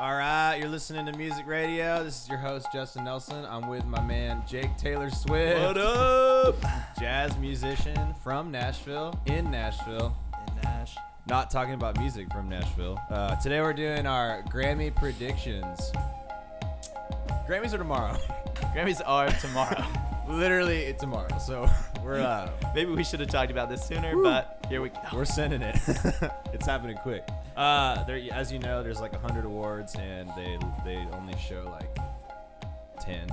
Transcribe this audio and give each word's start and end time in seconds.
All 0.00 0.14
right, 0.14 0.54
you're 0.56 0.68
listening 0.68 1.06
to 1.06 1.12
Music 1.18 1.44
Radio. 1.44 2.04
This 2.04 2.22
is 2.22 2.28
your 2.28 2.38
host 2.38 2.68
Justin 2.72 3.02
Nelson. 3.02 3.44
I'm 3.44 3.66
with 3.66 3.84
my 3.84 4.00
man 4.00 4.44
Jake 4.46 4.76
Taylor 4.76 5.10
Swift. 5.10 5.60
What 5.60 5.76
up? 5.76 6.54
Jazz 7.00 7.36
musician 7.38 8.14
from 8.22 8.52
Nashville, 8.52 9.18
in 9.26 9.50
Nashville. 9.50 10.16
In 10.46 10.54
Nash. 10.62 10.94
Not 11.26 11.50
talking 11.50 11.74
about 11.74 11.98
music 11.98 12.32
from 12.32 12.48
Nashville. 12.48 12.96
Uh, 13.10 13.34
today 13.40 13.60
we're 13.60 13.72
doing 13.72 14.06
our 14.06 14.44
Grammy 14.44 14.94
predictions. 14.94 15.90
Grammys 17.48 17.74
are 17.74 17.78
tomorrow. 17.78 18.14
Grammys 18.76 19.00
are 19.04 19.28
tomorrow. 19.40 19.84
Literally 20.28 20.82
it's 20.84 21.00
tomorrow. 21.00 21.38
So 21.38 21.68
we're 22.08 22.20
uh, 22.20 22.50
Maybe 22.74 22.90
we 22.92 23.04
should 23.04 23.20
have 23.20 23.28
talked 23.28 23.50
about 23.50 23.68
this 23.68 23.86
sooner, 23.86 24.16
but 24.16 24.64
here 24.68 24.80
we 24.80 24.88
go. 24.88 24.98
we're 25.12 25.26
sending 25.26 25.60
it. 25.60 25.76
it's 26.52 26.66
happening 26.66 26.96
quick. 26.96 27.28
Uh, 27.56 28.02
there, 28.04 28.20
as 28.32 28.50
you 28.50 28.58
know, 28.58 28.82
there's 28.82 29.00
like 29.00 29.14
hundred 29.20 29.44
awards, 29.44 29.94
and 29.96 30.30
they 30.30 30.58
they 30.84 31.06
only 31.12 31.36
show 31.36 31.68
like 31.70 31.96
ten, 33.00 33.28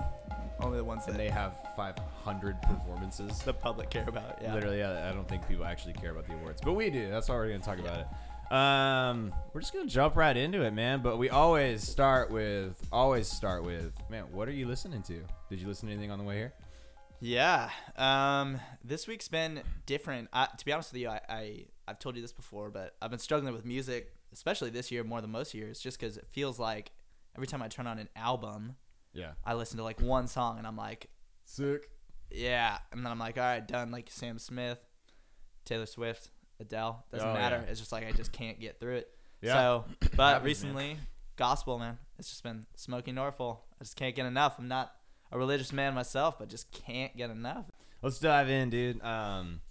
Only 0.60 0.78
the 0.78 0.84
ones 0.84 1.06
and 1.08 1.16
that 1.16 1.18
they 1.18 1.30
have 1.30 1.54
500 1.76 2.62
performances. 2.62 3.40
the 3.40 3.54
public 3.54 3.90
care 3.90 4.08
about. 4.08 4.40
Yeah. 4.42 4.54
Literally, 4.54 4.84
I, 4.84 5.10
I 5.10 5.14
don't 5.14 5.28
think 5.28 5.48
people 5.48 5.66
actually 5.66 5.94
care 5.94 6.12
about 6.12 6.28
the 6.28 6.34
awards, 6.34 6.62
but 6.62 6.74
we 6.74 6.90
do. 6.90 7.10
That's 7.10 7.30
why 7.30 7.36
we're 7.36 7.48
gonna 7.50 7.60
talk 7.60 7.80
about 7.80 8.00
it. 8.00 8.08
Um, 8.52 9.34
we're 9.54 9.62
just 9.62 9.74
gonna 9.74 9.88
jump 9.88 10.16
right 10.18 10.36
into 10.36 10.64
it, 10.64 10.72
man. 10.72 11.02
But 11.02 11.18
we 11.18 11.30
always 11.30 11.88
start 11.88 12.30
with, 12.30 12.76
always 12.92 13.28
start 13.28 13.64
with, 13.64 13.94
man. 14.10 14.26
What 14.32 14.50
are 14.50 14.54
you 14.54 14.68
listening 14.68 15.02
to? 15.04 15.22
Did 15.50 15.62
you 15.62 15.68
listen 15.68 15.88
to 15.88 15.94
anything 15.94 16.12
on 16.12 16.20
the 16.20 16.26
way 16.26 16.36
here? 16.36 16.54
Yeah. 17.20 17.70
Um, 17.98 18.60
this 18.84 19.08
week's 19.08 19.28
been 19.28 19.62
different. 19.86 20.30
I, 20.34 20.48
to 20.58 20.66
be 20.66 20.72
honest 20.74 20.92
with 20.94 21.02
you, 21.02 21.10
I, 21.10 21.22
I 21.30 21.66
I've 21.88 22.00
told 22.00 22.16
you 22.16 22.22
this 22.22 22.34
before, 22.34 22.70
but 22.70 22.96
I've 23.02 23.10
been 23.10 23.20
struggling 23.20 23.54
with 23.54 23.66
music, 23.66 24.14
especially 24.34 24.70
this 24.70 24.91
year 24.91 25.04
more 25.04 25.22
than 25.22 25.32
most 25.32 25.54
years, 25.54 25.80
just 25.80 26.00
because 26.00 26.18
it 26.18 26.28
feels 26.30 26.60
like 26.60 26.91
every 27.36 27.48
time 27.48 27.62
I 27.62 27.68
turn 27.68 27.88
on 27.88 28.00
an 28.00 28.10
album, 28.16 28.76
Yeah. 29.14 29.32
I 29.46 29.54
listen 29.54 29.78
to 29.78 29.84
like 29.84 30.02
one 30.02 30.27
song 30.27 30.58
and 30.58 30.66
I'm 30.68 30.77
like, 30.77 31.08
Sick. 31.43 31.90
yeah, 32.32 32.77
and 32.91 33.05
then 33.05 33.12
I'm 33.12 33.20
like, 33.20 33.38
all 33.38 33.43
right, 33.43 33.66
done. 33.66 33.91
Like 33.91 34.10
Sam 34.10 34.40
Smith, 34.40 34.80
Taylor 35.63 35.86
Swift, 35.86 36.30
Adele, 36.60 37.05
doesn't 37.12 37.27
Oh, 37.27 37.34
matter. 37.34 37.62
yeah. 37.63 37.70
It's 37.71 37.80
just 37.80 37.91
like 37.91 38.05
I 38.08 38.12
just 38.12 38.32
can't 38.32 38.60
get 38.60 38.80
through 38.80 38.96
it. 38.98 39.10
Yeah. 39.41 39.54
So, 39.54 39.86
but 40.16 40.34
Happens, 40.34 40.40
man. 40.40 40.43
recently, 40.43 40.98
gospel 41.36 41.77
man, 41.77 41.98
it's 42.18 42.30
just 42.30 42.41
been 42.43 42.66
Smokie 42.77 43.13
Norful. 43.13 43.60
I 43.80 43.84
just 43.84 43.96
can't 43.96 44.16
get 44.16 44.26
enough. 44.26 44.55
I'm 44.58 44.68
not 44.68 44.91
a 45.31 45.37
religious 45.37 45.71
man 45.73 45.93
myself, 45.93 46.37
but 46.40 46.49
just 46.49 46.71
can't 46.71 47.15
get 47.15 47.29
enough. 47.29 47.65
Let's 48.01 48.20
dive 48.20 48.49
in, 48.49 48.70
dude. 48.70 49.04
Um, 49.04 49.62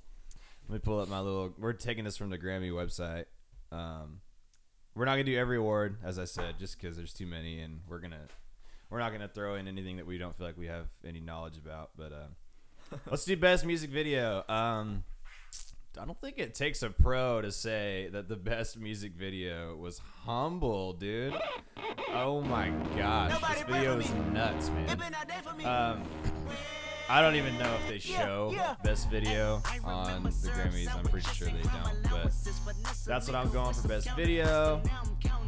let 0.68 0.74
me 0.74 0.78
pull 0.80 1.00
up 1.00 1.08
my 1.08 1.20
little. 1.20 1.54
We're 1.58 1.72
taking 1.72 2.04
this 2.04 2.16
from 2.16 2.30
the 2.30 2.38
Grammy 2.38 2.70
website. 2.70 3.26
Um, 3.70 4.20
we're 4.94 5.04
not 5.04 5.12
gonna 5.12 5.24
do 5.24 5.36
every 5.36 5.56
award, 5.56 5.98
as 6.04 6.18
I 6.18 6.24
said, 6.24 6.58
just 6.58 6.80
because 6.80 6.96
there's 6.96 7.12
too 7.12 7.26
many, 7.26 7.60
and 7.60 7.80
we're 7.88 7.98
gonna 7.98 8.26
we're 8.90 8.98
not 8.98 9.12
gonna 9.12 9.28
throw 9.28 9.56
in 9.56 9.68
anything 9.68 9.96
that 9.96 10.06
we 10.06 10.18
don't 10.18 10.36
feel 10.36 10.46
like 10.46 10.56
we 10.56 10.66
have 10.66 10.86
any 11.06 11.20
knowledge 11.20 11.56
about. 11.56 11.90
But 11.96 12.12
uh, 12.12 12.96
let's 13.10 13.24
do 13.24 13.36
best 13.36 13.64
music 13.64 13.90
video. 13.90 14.44
Um, 14.48 15.04
I 15.96 16.04
don't 16.04 16.20
think 16.20 16.38
it 16.38 16.54
takes 16.54 16.82
a 16.82 16.90
pro 16.90 17.40
to 17.40 17.52
say 17.52 18.08
that 18.12 18.28
the 18.28 18.36
best 18.36 18.78
music 18.78 19.12
video 19.14 19.76
was 19.76 20.00
"Humble," 20.24 20.94
dude. 20.94 21.34
Oh 22.12 22.40
my 22.40 22.70
gosh, 22.96 23.40
this 23.54 23.62
video 23.62 23.98
is 23.98 24.10
nuts, 24.32 24.70
man. 24.70 25.00
Um, 25.64 26.02
I 27.08 27.20
don't 27.20 27.36
even 27.36 27.56
know 27.58 27.72
if 27.82 27.88
they 27.88 27.98
show 27.98 28.54
best 28.82 29.08
video 29.08 29.62
on 29.84 30.24
the 30.24 30.30
Grammys. 30.30 30.94
I'm 30.94 31.04
pretty 31.04 31.28
sure 31.32 31.48
they 31.48 31.62
don't, 31.62 32.02
but 32.10 32.32
that's 33.06 33.28
what 33.28 33.36
I'm 33.36 33.50
going 33.50 33.74
for 33.74 33.86
best 33.86 34.10
video. 34.16 34.82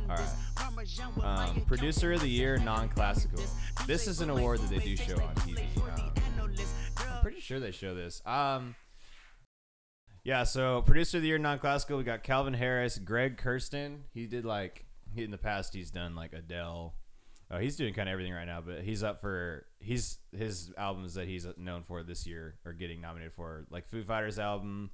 All 0.09 0.17
right. 0.17 1.25
Um, 1.25 1.63
producer 1.63 2.13
of 2.13 2.21
the 2.21 2.29
year, 2.29 2.59
non-classical. 2.59 3.43
This 3.87 4.07
is 4.07 4.21
an 4.21 4.31
award 4.31 4.61
that 4.61 4.71
they 4.71 4.79
do 4.79 4.97
show 4.97 5.17
on 5.17 5.35
TV. 5.37 5.65
Um, 5.99 6.13
I'm 6.99 7.23
pretty 7.23 7.41
sure 7.41 7.59
they 7.59 7.73
show 7.73 7.95
this. 7.95 8.23
Um, 8.25 8.77
yeah. 10.27 10.43
So 10.43 10.83
producer 10.83 11.19
of 11.19 11.23
the 11.23 11.29
year, 11.29 11.39
non-classical. 11.39 11.97
We 11.97 12.03
got 12.05 12.25
Calvin 12.25 12.53
Harris, 12.55 12.99
Greg 12.99 13.37
Kurstin. 13.39 13.99
He 14.13 14.27
did 14.27 14.45
like 14.45 14.85
in 15.17 15.31
the 15.31 15.39
past. 15.39 15.73
He's 15.73 15.93
done 15.93 16.17
like 16.17 16.33
Adele. 16.33 16.95
Oh, 17.49 17.59
he's 17.59 17.77
doing 17.77 17.95
kind 17.95 18.09
of 18.09 18.13
everything 18.13 18.33
right 18.33 18.45
now, 18.45 18.61
but 18.61 18.81
he's 18.81 19.05
up 19.05 19.21
for 19.21 19.67
he's 19.79 20.19
his 20.37 20.73
albums 20.77 21.15
that 21.15 21.29
he's 21.29 21.47
known 21.57 21.85
for 21.85 22.03
this 22.03 22.27
year 22.27 22.57
are 22.67 22.73
getting 22.73 23.01
nominated 23.01 23.35
for 23.35 23.67
like 23.71 23.87
Foo 23.87 24.03
Fighters 24.03 24.41
album, 24.41 24.91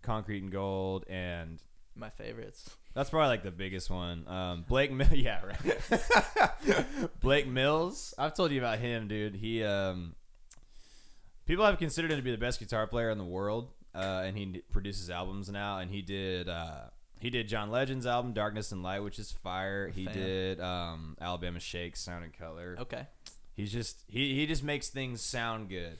Concrete 0.00 0.42
and 0.42 0.50
Gold, 0.50 1.04
and 1.10 1.62
My 1.94 2.08
favorites. 2.08 2.70
that's 2.94 3.10
probably 3.10 3.28
like 3.28 3.42
the 3.42 3.50
biggest 3.50 3.90
one. 3.90 4.26
Um, 4.26 4.64
Blake, 4.66 4.90
Mill, 4.90 5.08
yeah, 5.12 5.42
right. 5.44 6.86
Blake 7.20 7.46
Mills. 7.46 8.14
I've 8.16 8.32
told 8.32 8.52
you 8.52 8.58
about 8.60 8.78
him, 8.78 9.06
dude. 9.06 9.34
He, 9.34 9.62
um, 9.62 10.14
people 11.44 11.66
have 11.66 11.76
considered 11.76 12.10
him 12.10 12.16
to 12.16 12.22
be 12.22 12.30
the 12.30 12.38
best 12.38 12.58
guitar 12.58 12.86
player 12.86 13.10
in 13.10 13.18
the 13.18 13.24
world, 13.24 13.68
uh, 13.94 14.22
and 14.24 14.36
he 14.36 14.62
produces 14.70 15.10
albums 15.10 15.50
now. 15.50 15.78
And 15.78 15.90
he 15.90 16.02
did, 16.02 16.48
uh, 16.48 16.84
he 17.20 17.30
did 17.30 17.48
John 17.48 17.70
Legend's 17.70 18.06
album 18.06 18.32
Darkness 18.32 18.72
and 18.72 18.82
Light, 18.82 19.00
which 19.00 19.18
is 19.18 19.30
fire. 19.30 19.88
He 19.88 20.04
Fan. 20.06 20.14
did 20.14 20.60
um, 20.60 21.16
Alabama 21.20 21.60
Shake, 21.60 21.96
Sound 21.96 22.24
and 22.24 22.32
Color. 22.36 22.76
Okay. 22.80 23.06
He's 23.54 23.70
just 23.72 24.02
he 24.08 24.34
he 24.34 24.46
just 24.46 24.64
makes 24.64 24.88
things 24.88 25.20
sound 25.20 25.68
good. 25.68 25.98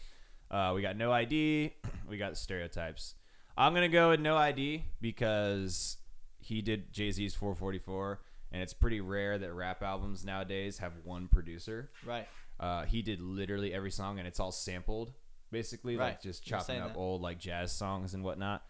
Uh, 0.50 0.72
we 0.74 0.82
got 0.82 0.96
no 0.96 1.12
ID. 1.12 1.74
We 2.08 2.18
got 2.18 2.36
stereotypes. 2.36 3.14
I'm 3.56 3.72
gonna 3.74 3.88
go 3.88 4.10
with 4.10 4.20
No 4.20 4.36
I.D. 4.36 4.84
because 5.00 5.96
he 6.40 6.60
did 6.60 6.92
Jay 6.92 7.10
Z's 7.10 7.34
444, 7.34 8.20
and 8.50 8.62
it's 8.62 8.74
pretty 8.74 9.00
rare 9.00 9.38
that 9.38 9.52
rap 9.52 9.82
albums 9.82 10.24
nowadays 10.24 10.78
have 10.78 10.92
one 11.04 11.28
producer. 11.28 11.90
Right. 12.04 12.26
Uh, 12.60 12.84
he 12.84 13.00
did 13.02 13.20
literally 13.20 13.72
every 13.72 13.90
song, 13.90 14.18
and 14.18 14.26
it's 14.28 14.40
all 14.40 14.52
sampled, 14.52 15.12
basically, 15.52 15.96
like 15.96 16.20
just 16.20 16.42
chopping 16.44 16.80
up 16.80 16.94
that. 16.94 16.98
old 16.98 17.22
like 17.22 17.38
jazz 17.38 17.70
songs 17.70 18.14
and 18.14 18.24
whatnot. 18.24 18.64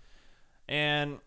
And 0.68 1.18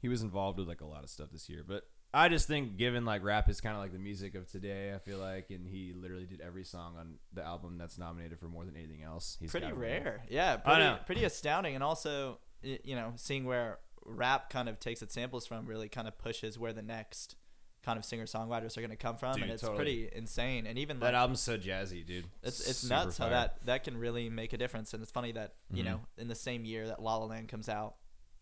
he 0.00 0.08
was 0.08 0.22
involved 0.22 0.58
with 0.58 0.66
like 0.68 0.80
a 0.80 0.86
lot 0.86 1.04
of 1.04 1.10
stuff 1.10 1.28
this 1.30 1.48
year, 1.48 1.64
but 1.66 1.84
I 2.12 2.28
just 2.28 2.48
think 2.48 2.76
given 2.76 3.04
like 3.04 3.22
rap 3.22 3.48
is 3.48 3.60
kind 3.60 3.76
of 3.76 3.82
like 3.82 3.92
the 3.92 3.98
music 3.98 4.34
of 4.34 4.50
today, 4.50 4.92
I 4.94 4.98
feel 4.98 5.18
like, 5.18 5.50
and 5.50 5.66
he 5.66 5.92
literally 5.94 6.24
did 6.26 6.40
every 6.40 6.64
song 6.64 6.94
on 6.98 7.14
the 7.32 7.44
album 7.44 7.76
that's 7.78 7.98
nominated 7.98 8.38
for 8.38 8.46
more 8.46 8.64
than 8.64 8.76
anything 8.76 9.02
else. 9.02 9.36
He's 9.38 9.50
Pretty 9.50 9.70
rare. 9.72 10.22
Yeah. 10.30 10.54
I 10.64 10.74
Pretty, 10.74 10.84
know. 10.84 10.98
pretty 11.06 11.24
astounding. 11.24 11.74
And 11.74 11.84
also, 11.84 12.38
you 12.62 12.96
know, 12.96 13.12
seeing 13.16 13.44
where 13.44 13.78
rap 14.04 14.48
kind 14.50 14.68
of 14.68 14.80
takes 14.80 15.02
its 15.02 15.12
samples 15.12 15.46
from 15.46 15.66
really 15.66 15.88
kind 15.88 16.08
of 16.08 16.16
pushes 16.16 16.58
where 16.58 16.72
the 16.72 16.82
next 16.82 17.36
kind 17.84 17.98
of 17.98 18.04
singer 18.04 18.24
songwriters 18.26 18.76
are 18.76 18.80
going 18.80 18.90
to 18.90 18.96
come 18.96 19.16
from. 19.16 19.34
Dude, 19.34 19.42
and 19.44 19.52
it's 19.52 19.62
totally. 19.62 19.76
pretty 19.78 20.10
insane. 20.16 20.66
And 20.66 20.78
even 20.78 20.98
That 21.00 21.06
like, 21.06 21.14
album's 21.14 21.40
so 21.40 21.56
jazzy, 21.56 22.04
dude. 22.04 22.24
It's 22.42 22.60
it's 22.66 22.78
super 22.80 22.94
nuts 22.94 23.18
how 23.18 23.28
that 23.30 23.64
that 23.66 23.84
can 23.84 23.96
really 23.96 24.28
make 24.28 24.52
a 24.52 24.58
difference, 24.58 24.92
and 24.94 25.02
it's 25.02 25.12
funny 25.12 25.32
that 25.32 25.54
you 25.72 25.82
Mhm. 25.82 25.86
know 25.86 26.00
in 26.16 26.28
the 26.28 26.34
same 26.34 26.64
year 26.64 26.86
that 26.88 27.00
La 27.02 27.16
La 27.16 27.24
Land 27.26 27.48
comes 27.48 27.68
out, 27.68 27.94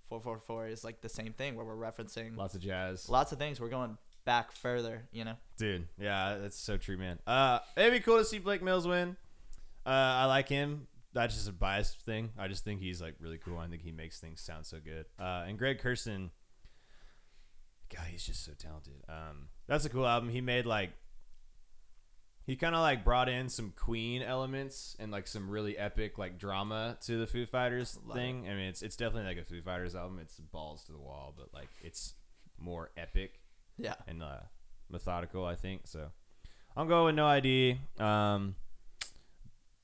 four 0.09 0.21
four 0.21 0.39
four 0.41 0.67
is 0.69 0.83
like 0.85 1.01
the 1.01 1.09
same 1.09 1.33
thing 1.33 1.55
where 1.55 1.65
we're 1.67 1.77
referencing 1.77 2.37
lots 2.37 2.55
of 2.55 2.61
jazz. 2.61 3.09
lots 3.09 3.33
of 3.33 3.39
things. 3.39 3.61
We're 3.61 3.69
going 3.69 3.99
back 4.25 4.51
further, 4.53 5.07
you 5.13 5.25
know. 5.25 5.37
Dude, 5.57 5.87
yeah, 5.99 6.39
that's 6.39 6.59
so 6.59 6.77
true, 6.77 6.97
man. 6.97 7.19
Uh, 7.27 7.61
it'd 7.77 7.93
be 7.93 8.01
cool 8.01 8.19
to 8.19 8.25
see 8.25 8.39
Blake 8.41 8.63
Mills 8.63 8.87
win. 8.87 9.17
Uh, 9.85 9.91
I 9.91 10.25
like 10.25 10.49
him. 10.49 10.89
That's 11.13 11.35
just 11.35 11.49
a 11.49 11.53
biased 11.53 12.01
thing. 12.03 12.33
I 12.37 12.49
just 12.49 12.65
think 12.65 12.81
he's 12.81 13.01
like 13.01 13.15
really 13.21 13.39
cool. 13.39 13.57
I 13.59 13.69
think 13.69 13.83
he 13.83 13.93
makes 13.93 14.19
things 14.21 14.41
sound 14.41 14.67
so 14.67 14.79
good. 14.81 15.07
Uh, 15.19 15.45
and 15.47 15.57
Greg 15.59 15.81
Kurstin, 15.81 16.31
God, 17.95 18.07
he's 18.11 18.25
just 18.25 18.45
so 18.45 18.53
talented. 18.59 18.95
Um, 19.09 19.49
that's 19.67 19.85
a 19.85 19.89
cool 19.89 20.07
album. 20.07 20.31
He 20.31 20.41
made 20.41 20.67
like, 20.67 20.91
he 22.45 22.55
kind 22.57 22.75
of 22.75 22.81
like 22.81 23.05
brought 23.05 23.29
in 23.29 23.49
some 23.49 23.73
Queen 23.75 24.23
elements 24.23 24.97
and 25.01 25.11
like 25.11 25.27
some 25.27 25.51
really 25.51 25.77
epic 25.77 26.17
like 26.17 26.39
drama 26.39 26.97
to 27.07 27.19
the 27.19 27.27
Foo 27.27 27.45
Fighters 27.45 27.99
Love 28.07 28.17
thing. 28.17 28.47
I 28.49 28.55
mean, 28.55 28.69
it's 28.69 28.83
it's 28.83 28.95
definitely 28.97 29.29
like 29.35 29.39
a 29.39 29.45
Foo 29.45 29.61
Fighters 29.63 29.97
album. 29.97 30.19
It's 30.21 30.37
balls 30.39 30.85
to 30.85 30.93
the 30.93 30.99
wall, 30.99 31.35
but 31.37 31.53
like 31.53 31.69
it's 31.83 32.15
more 32.59 32.91
epic 32.97 33.41
Yeah, 33.77 33.95
and 34.07 34.23
uh, 34.23 34.41
methodical, 34.89 35.45
I 35.45 35.57
think. 35.57 35.89
So 35.89 36.11
I'm 36.77 36.87
going 36.87 37.07
with 37.07 37.15
no 37.17 37.27
ID. 37.27 37.79
Um, 37.99 38.55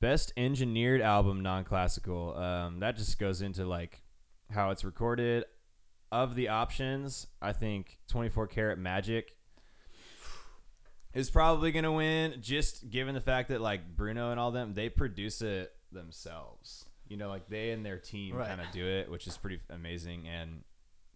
best 0.00 0.32
engineered 0.36 1.00
album, 1.00 1.42
non-classical. 1.42 2.36
Um, 2.36 2.80
that 2.80 2.96
just 2.96 3.18
goes 3.18 3.42
into 3.42 3.64
like 3.64 4.02
how 4.50 4.70
it's 4.70 4.84
recorded. 4.84 5.44
Of 6.12 6.34
the 6.36 6.48
options, 6.50 7.26
I 7.40 7.52
think 7.52 7.98
24 8.08 8.46
Karat 8.46 8.78
Magic 8.78 9.34
is 11.14 11.30
probably 11.30 11.72
gonna 11.72 11.92
win. 11.92 12.36
Just 12.40 12.90
given 12.90 13.14
the 13.14 13.20
fact 13.20 13.48
that 13.48 13.60
like 13.60 13.96
Bruno 13.96 14.30
and 14.30 14.38
all 14.38 14.50
them, 14.50 14.74
they 14.74 14.88
produce 14.88 15.40
it 15.42 15.72
themselves. 15.90 16.84
You 17.08 17.16
know, 17.16 17.28
like 17.28 17.48
they 17.48 17.70
and 17.72 17.84
their 17.84 17.98
team 17.98 18.36
Right. 18.36 18.46
kind 18.48 18.60
of 18.60 18.70
do 18.72 18.86
it, 18.86 19.10
which 19.10 19.26
is 19.26 19.36
pretty 19.36 19.60
amazing. 19.70 20.28
And 20.28 20.64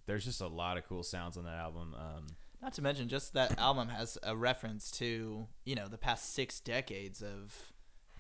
there's 0.07 0.25
just 0.25 0.41
a 0.41 0.47
lot 0.47 0.77
of 0.79 0.87
cool 0.89 1.03
sounds 1.03 1.37
on 1.37 1.45
that 1.45 1.59
album. 1.59 1.95
Um, 1.95 2.27
not 2.63 2.73
to 2.75 2.83
mention 2.83 3.09
just 3.09 3.35
that 3.35 3.59
album 3.59 3.89
has 3.89 4.17
a 4.23 4.35
reference 4.37 4.91
to 4.93 5.47
you 5.65 5.75
know 5.75 5.89
the 5.89 5.99
past 5.99 6.33
six 6.35 6.59
decades 6.61 7.23
of 7.23 7.73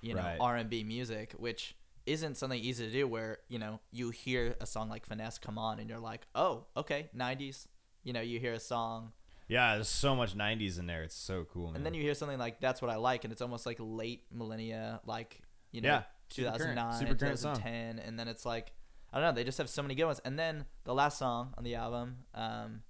you 0.03 0.15
know 0.15 0.21
Right. 0.23 0.37
R 0.41 0.57
and 0.57 0.69
B 0.71 0.85
music, 0.85 1.33
which 1.39 1.75
isn't 2.07 2.37
something 2.37 2.61
easy 2.61 2.87
to 2.87 2.93
do. 2.93 3.07
Where 3.09 3.39
you 3.49 3.59
know 3.59 3.81
you 3.91 4.11
hear 4.11 4.57
a 4.61 4.67
song 4.67 4.89
like 4.89 5.07
Finesse 5.07 5.39
come 5.39 5.59
on 5.59 5.79
and 5.81 5.89
you're 5.91 5.99
like, 5.99 6.27
oh, 6.35 6.67
okay, 6.77 7.09
'90s. 7.17 7.67
You 8.03 8.13
know, 8.13 8.21
you 8.21 8.39
hear 8.39 8.53
a 8.53 8.61
song 8.61 9.13
Yeah, 9.49 9.75
there's 9.75 9.89
so 9.89 10.15
much 10.15 10.37
'90s 10.37 10.79
in 10.79 10.87
there. 10.87 11.03
It's 11.03 11.15
so 11.17 11.47
cool. 11.53 11.67
Man. 11.69 11.77
And 11.77 11.87
then 11.87 11.95
you 11.95 12.03
hear 12.03 12.15
something 12.15 12.39
like 12.39 12.61
"That's 12.61 12.81
What 12.81 12.91
I 12.91 12.97
Like," 12.97 13.25
and 13.25 13.33
it's 13.33 13.43
almost 13.43 13.67
like 13.67 13.79
late 13.81 14.25
millennia, 14.33 15.01
like 15.05 15.41
you 15.73 15.81
know, 15.81 15.89
Yeah, 15.89 16.03
super 16.31 16.51
current, 16.51 16.77
2009, 16.77 16.99
super 17.01 17.15
current 17.15 17.39
song. 17.39 17.57
2010, 17.57 17.99
and 18.07 18.19
then 18.19 18.29
it's 18.29 18.47
like 18.47 18.73
I 19.13 19.21
don't 19.21 19.29
know. 19.29 19.33
They 19.33 19.45
just 19.45 19.59
have 19.59 19.69
so 19.69 19.83
many 19.83 19.95
good 19.95 20.05
ones. 20.05 20.21
And 20.25 20.39
then 20.39 20.67
the 20.85 20.95
last 20.95 21.19
song 21.19 21.55
on 21.57 21.65
the 21.65 21.75
album, 21.75 22.19
um, 22.35 22.83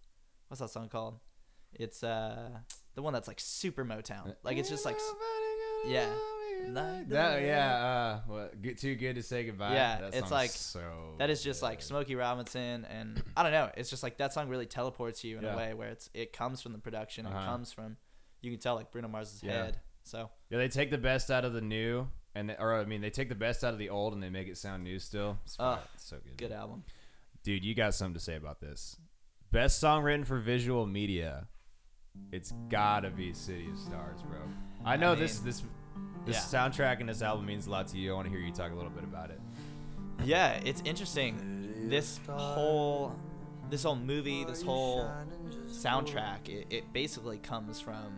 what's 0.49 0.61
that 0.61 0.71
song 0.71 0.89
called? 0.89 1.19
It's 1.73 2.03
uh 2.03 2.51
the 2.95 3.03
one 3.03 3.13
that's 3.13 3.29
like 3.29 3.41
super 3.41 3.85
Motown. 3.85 4.35
Like 4.43 4.57
it's 4.57 4.69
just 4.69 4.85
like 4.85 4.99
yeah. 5.87 6.09
Like 6.73 7.09
the 7.09 7.15
that. 7.15 7.43
Yeah, 7.43 7.75
uh, 7.77 8.21
what? 8.27 8.61
Good, 8.63 8.79
too 8.79 8.95
good 8.95 9.15
to 9.17 9.23
say 9.23 9.45
goodbye. 9.45 9.75
Yeah, 9.75 10.01
That 10.01 10.15
it's 10.15 10.31
like- 10.31 10.51
so. 10.51 11.15
that 11.19 11.31
is 11.31 11.43
just 11.43 11.63
like. 11.63 11.81
Smokey 11.83 12.15
Robinson, 12.15 12.85
and 12.85 13.23
I 13.37 13.43
don't 13.43 13.53
know. 13.53 13.71
It's 13.77 13.91
just 13.91 14.03
like 14.03 14.19
that 14.19 14.33
song 14.33 14.49
really 14.49 14.67
teleports 14.67 15.23
you 15.25 15.39
in 15.39 15.45
Yeah. 15.45 15.55
a 15.55 15.57
way 15.57 15.75
where 15.75 15.89
it's 15.89 16.11
it 16.15 16.33
comes 16.33 16.61
from 16.63 16.73
the 16.73 16.79
production. 16.79 17.27
It 17.27 17.31
Uh-huh. 17.33 17.45
comes 17.47 17.73
from 17.73 17.97
you 18.43 18.51
can 18.51 18.61
tell 18.61 18.75
like 18.75 18.91
Bruno 18.93 19.09
Mars's 19.09 19.43
Yeah. 19.43 19.65
head. 19.65 19.81
So 20.05 20.31
Yeah, 20.51 20.59
they 20.59 20.69
take 20.69 20.91
the 20.91 20.99
best 20.99 21.31
out 21.31 21.45
of 21.45 21.53
the 21.53 21.61
new, 21.61 22.09
and 22.35 22.51
they, 22.51 22.57
or 22.57 22.75
I 22.75 22.85
mean, 22.85 23.01
they 23.01 23.11
take 23.11 23.29
the 23.29 23.35
best 23.35 23.65
out 23.65 23.73
of 23.73 23.79
the 23.79 23.89
old, 23.91 24.13
and 24.15 24.23
they 24.23 24.31
make 24.31 24.47
it 24.49 24.57
sound 24.57 24.85
new 24.85 24.99
still. 24.99 25.39
It's, 25.45 25.57
fire. 25.57 25.81
It's 25.95 26.05
so 26.05 26.19
good. 26.19 26.37
good 26.37 26.53
album. 26.53 26.85
Dude, 27.43 27.65
you 27.65 27.75
got 27.75 27.95
something 27.95 28.15
to 28.15 28.21
say 28.21 28.37
about 28.37 28.61
this? 28.61 28.97
Best 29.51 29.79
song 29.79 30.03
written 30.03 30.25
for 30.25 30.39
visual 30.39 30.87
media. 30.87 31.49
It's 32.33 32.53
gotta 32.69 33.11
be 33.11 33.33
City 33.33 33.69
of 33.71 33.79
Stars, 33.79 34.23
bro. 34.23 34.39
I 34.85 34.97
know 34.97 35.15
this 35.15 35.39
mean, 35.39 35.47
this 35.47 35.61
this 35.61 35.69
yeah. 36.35 36.41
soundtrack 36.41 37.01
and 37.01 37.09
this 37.09 37.23
album 37.23 37.47
means 37.47 37.67
a 37.67 37.71
lot 37.71 37.87
to 37.89 37.99
you. 37.99 38.13
I 38.13 38.15
want 38.15 38.27
to 38.27 38.31
hear 38.31 38.41
you 38.41 38.53
talk 38.53 38.73
a 38.73 38.75
little 38.75 38.91
bit 38.91 39.05
about 39.05 39.31
it. 39.31 39.41
Yeah, 40.25 40.61
it's 40.65 40.83
interesting. 40.85 41.89
This 41.89 42.19
whole 42.29 43.15
this 43.71 43.83
whole 43.83 43.97
movie, 43.97 44.45
this 44.45 44.63
whole 44.63 45.11
soundtrack, 45.67 46.49
it, 46.49 46.67
it 46.71 46.93
basically 46.93 47.39
comes 47.39 47.81
from 47.81 48.15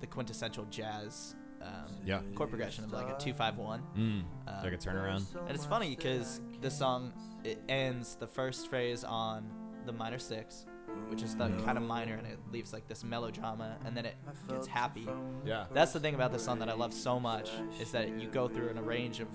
the 0.00 0.06
quintessential 0.06 0.66
jazz 0.66 1.34
um, 1.62 1.72
Yeah. 2.04 2.20
chord 2.34 2.50
progression 2.50 2.84
of 2.84 2.92
like 2.92 3.08
a 3.08 3.18
two 3.18 3.32
five 3.32 3.56
one. 3.56 3.82
Mm. 3.96 4.22
Um, 4.46 4.62
like 4.62 4.72
a 4.72 4.76
turnaround. 4.76 5.24
And 5.46 5.50
it's 5.50 5.64
funny 5.64 5.90
because 5.96 6.40
the 6.60 6.70
song 6.70 7.12
it 7.44 7.60
ends 7.68 8.16
the 8.16 8.26
first 8.26 8.68
phrase 8.68 9.04
on 9.04 9.50
the 9.86 9.92
minor 9.92 10.18
six, 10.18 10.66
which 11.08 11.22
is 11.22 11.34
the 11.36 11.48
kind 11.64 11.76
of 11.78 11.84
minor, 11.84 12.14
and 12.14 12.26
it 12.26 12.38
leaves 12.52 12.72
like 12.72 12.86
this 12.88 13.02
melodrama, 13.04 13.76
and 13.84 13.96
then 13.96 14.04
it 14.06 14.16
gets 14.48 14.66
happy. 14.66 15.06
Yeah. 15.44 15.66
That's 15.72 15.92
the 15.92 16.00
thing 16.00 16.14
about 16.14 16.32
this 16.32 16.44
song 16.44 16.58
that 16.60 16.68
I 16.68 16.74
love 16.74 16.92
so 16.92 17.18
much 17.18 17.50
is 17.80 17.92
that 17.92 18.20
you 18.20 18.28
go 18.28 18.48
through 18.48 18.68
in 18.68 18.78
a 18.78 18.82
range 18.82 19.20
of 19.20 19.28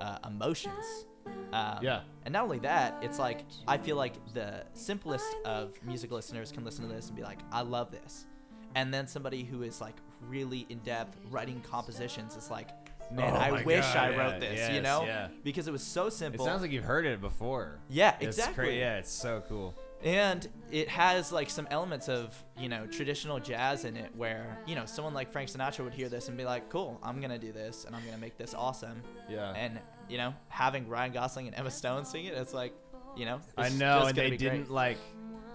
uh, 0.00 0.18
emotions. 0.26 1.06
Um, 1.52 1.78
Yeah. 1.82 2.00
And 2.24 2.32
not 2.32 2.44
only 2.44 2.58
that, 2.60 2.96
it's 3.02 3.18
like 3.18 3.44
I 3.68 3.78
feel 3.78 3.96
like 3.96 4.14
the 4.34 4.64
simplest 4.74 5.26
of 5.44 5.72
music 5.84 6.10
listeners 6.12 6.52
can 6.52 6.64
listen 6.64 6.88
to 6.88 6.94
this 6.94 7.08
and 7.08 7.16
be 7.16 7.22
like, 7.22 7.38
I 7.50 7.62
love 7.62 7.90
this. 7.90 8.26
And 8.74 8.92
then 8.94 9.06
somebody 9.06 9.44
who 9.44 9.62
is 9.62 9.80
like 9.80 9.96
really 10.28 10.66
in 10.68 10.78
depth 10.78 11.16
writing 11.30 11.60
compositions 11.68 12.36
is 12.36 12.50
like, 12.50 12.68
man, 13.12 13.34
Oh 13.34 13.38
I 13.38 13.62
wish 13.62 13.84
God, 13.84 13.96
I 13.96 14.10
yeah, 14.10 14.16
wrote 14.16 14.40
this, 14.40 14.70
you 14.74 14.80
know? 14.80 15.04
yeah. 15.04 15.28
Because 15.44 15.68
it 15.68 15.72
was 15.72 15.82
so 15.82 16.08
simple. 16.08 16.36
It 16.36 16.38
simple. 16.38 16.46
sounds 16.46 16.62
like 16.62 16.70
you've 16.72 16.84
heard 16.84 17.04
it 17.06 17.20
before. 17.20 17.80
yeah, 17.90 18.14
It's 18.20 18.38
exactly. 18.38 18.64
cra- 18.66 18.74
yeah, 18.74 18.96
it's 18.98 19.12
so 19.12 19.42
cool. 19.48 19.74
And 20.04 20.46
it 20.70 20.88
has 20.88 21.30
like 21.32 21.48
some 21.48 21.68
elements 21.70 22.08
of, 22.08 22.34
you 22.58 22.68
know, 22.68 22.86
traditional 22.86 23.38
jazz 23.38 23.84
in 23.84 23.96
it 23.96 24.10
where, 24.16 24.58
you 24.66 24.74
know, 24.74 24.84
someone 24.84 25.14
like 25.14 25.30
Frank 25.30 25.48
Sinatra 25.48 25.84
would 25.84 25.94
hear 25.94 26.08
this 26.08 26.28
and 26.28 26.36
be 26.36 26.44
like, 26.44 26.68
cool, 26.70 26.98
I'm 27.02 27.20
going 27.20 27.30
to 27.30 27.38
do 27.38 27.52
this 27.52 27.84
and 27.84 27.94
I'm 27.94 28.02
going 28.02 28.14
to 28.14 28.20
make 28.20 28.36
this 28.36 28.52
awesome. 28.54 29.02
Yeah. 29.28 29.52
And, 29.52 29.78
you 30.08 30.18
know, 30.18 30.34
having 30.48 30.88
Ryan 30.88 31.12
Gosling 31.12 31.46
and 31.46 31.56
Emma 31.56 31.70
Stone 31.70 32.04
sing 32.04 32.24
it, 32.24 32.34
it's 32.34 32.52
like, 32.54 32.72
you 33.16 33.26
know, 33.26 33.40
I 33.56 33.68
know, 33.68 34.00
just 34.00 34.08
and 34.08 34.16
they 34.18 34.36
didn't 34.36 34.62
great. 34.62 34.70
like 34.70 34.98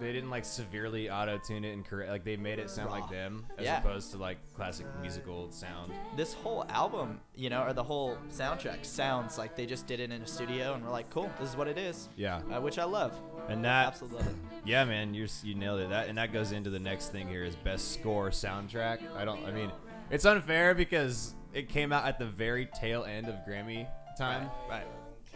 they 0.00 0.12
didn't 0.12 0.30
like 0.30 0.44
severely 0.44 1.10
auto 1.10 1.38
tune 1.38 1.64
it 1.64 1.72
and 1.72 1.84
correct 1.84 2.08
like 2.08 2.22
they 2.22 2.36
made 2.36 2.60
it 2.60 2.70
sound 2.70 2.88
Raw. 2.88 3.00
like 3.00 3.10
them 3.10 3.44
as 3.58 3.64
Yeah. 3.64 3.80
opposed 3.80 4.12
to 4.12 4.16
like 4.18 4.38
classic 4.54 4.86
musical 5.00 5.50
sound. 5.50 5.92
This 6.16 6.34
whole 6.34 6.64
album, 6.68 7.20
you 7.34 7.50
know, 7.50 7.64
or 7.64 7.72
the 7.72 7.82
whole 7.82 8.16
soundtrack 8.30 8.84
sounds 8.86 9.38
like 9.38 9.56
they 9.56 9.66
just 9.66 9.88
did 9.88 9.98
it 9.98 10.12
in 10.12 10.22
a 10.22 10.26
studio 10.26 10.74
and 10.74 10.84
we're 10.84 10.92
like, 10.92 11.10
cool, 11.10 11.28
this 11.40 11.50
is 11.50 11.56
what 11.56 11.66
it 11.66 11.78
is, 11.78 12.08
Yeah. 12.16 12.40
uh, 12.52 12.60
which 12.60 12.78
I 12.78 12.84
love. 12.84 13.20
And 13.48 13.60
oh, 13.60 13.62
that 13.62 13.86
Absolutely. 13.88 14.26
Yeah, 14.64 14.84
man, 14.84 15.14
you're 15.14 15.28
you 15.42 15.54
nailed 15.54 15.80
it. 15.80 15.88
That 15.90 16.08
and 16.08 16.18
that 16.18 16.32
goes 16.32 16.52
into 16.52 16.70
the 16.70 16.78
next 16.78 17.08
thing 17.10 17.28
here 17.28 17.44
is 17.44 17.56
best 17.56 17.92
score 17.92 18.30
soundtrack. 18.30 19.00
I 19.16 19.24
don't. 19.24 19.44
I 19.46 19.50
mean, 19.50 19.72
it's 20.10 20.24
unfair 20.24 20.74
because 20.74 21.34
it 21.54 21.68
came 21.68 21.92
out 21.92 22.04
at 22.04 22.18
the 22.18 22.26
very 22.26 22.66
tail 22.66 23.04
end 23.04 23.28
of 23.28 23.34
Grammy 23.48 23.86
time. 24.16 24.50
Right. 24.68 24.86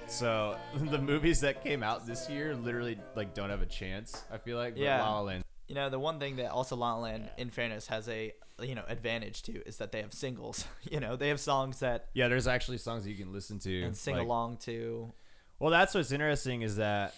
So 0.06 0.56
the 0.76 0.98
movies 0.98 1.40
that 1.40 1.64
came 1.64 1.82
out 1.82 2.06
this 2.06 2.28
year 2.28 2.54
literally 2.54 2.98
like 3.16 3.34
don't 3.34 3.50
have 3.50 3.62
a 3.62 3.66
chance. 3.66 4.22
I 4.30 4.38
feel 4.38 4.58
like. 4.58 4.74
But 4.74 4.82
Yeah. 4.82 5.02
La 5.02 5.14
La 5.14 5.20
Land. 5.22 5.44
You 5.68 5.74
know, 5.74 5.88
the 5.88 5.98
one 5.98 6.18
thing 6.20 6.36
that 6.36 6.50
also 6.50 6.76
La 6.76 6.94
La 6.94 7.00
Land, 7.00 7.30
in 7.38 7.48
fairness, 7.48 7.86
has 7.86 8.08
a 8.08 8.32
you 8.60 8.74
know 8.74 8.84
advantage 8.88 9.42
to 9.44 9.66
is 9.66 9.78
that 9.78 9.92
they 9.92 10.02
have 10.02 10.12
singles. 10.12 10.66
you 10.90 11.00
know, 11.00 11.16
they 11.16 11.28
have 11.28 11.40
songs 11.40 11.80
that 11.80 12.08
Yeah, 12.12 12.28
there's 12.28 12.46
actually 12.46 12.78
songs 12.78 13.04
that 13.04 13.10
you 13.10 13.16
can 13.16 13.32
listen 13.32 13.58
to 13.60 13.82
and 13.82 13.96
sing 13.96 14.16
like- 14.16 14.24
along 14.24 14.58
to. 14.58 15.12
Well, 15.58 15.70
that's 15.70 15.94
what's 15.94 16.10
interesting 16.10 16.62
is 16.62 16.76
that 16.76 17.14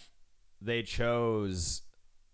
they 0.64 0.82
chose 0.82 1.82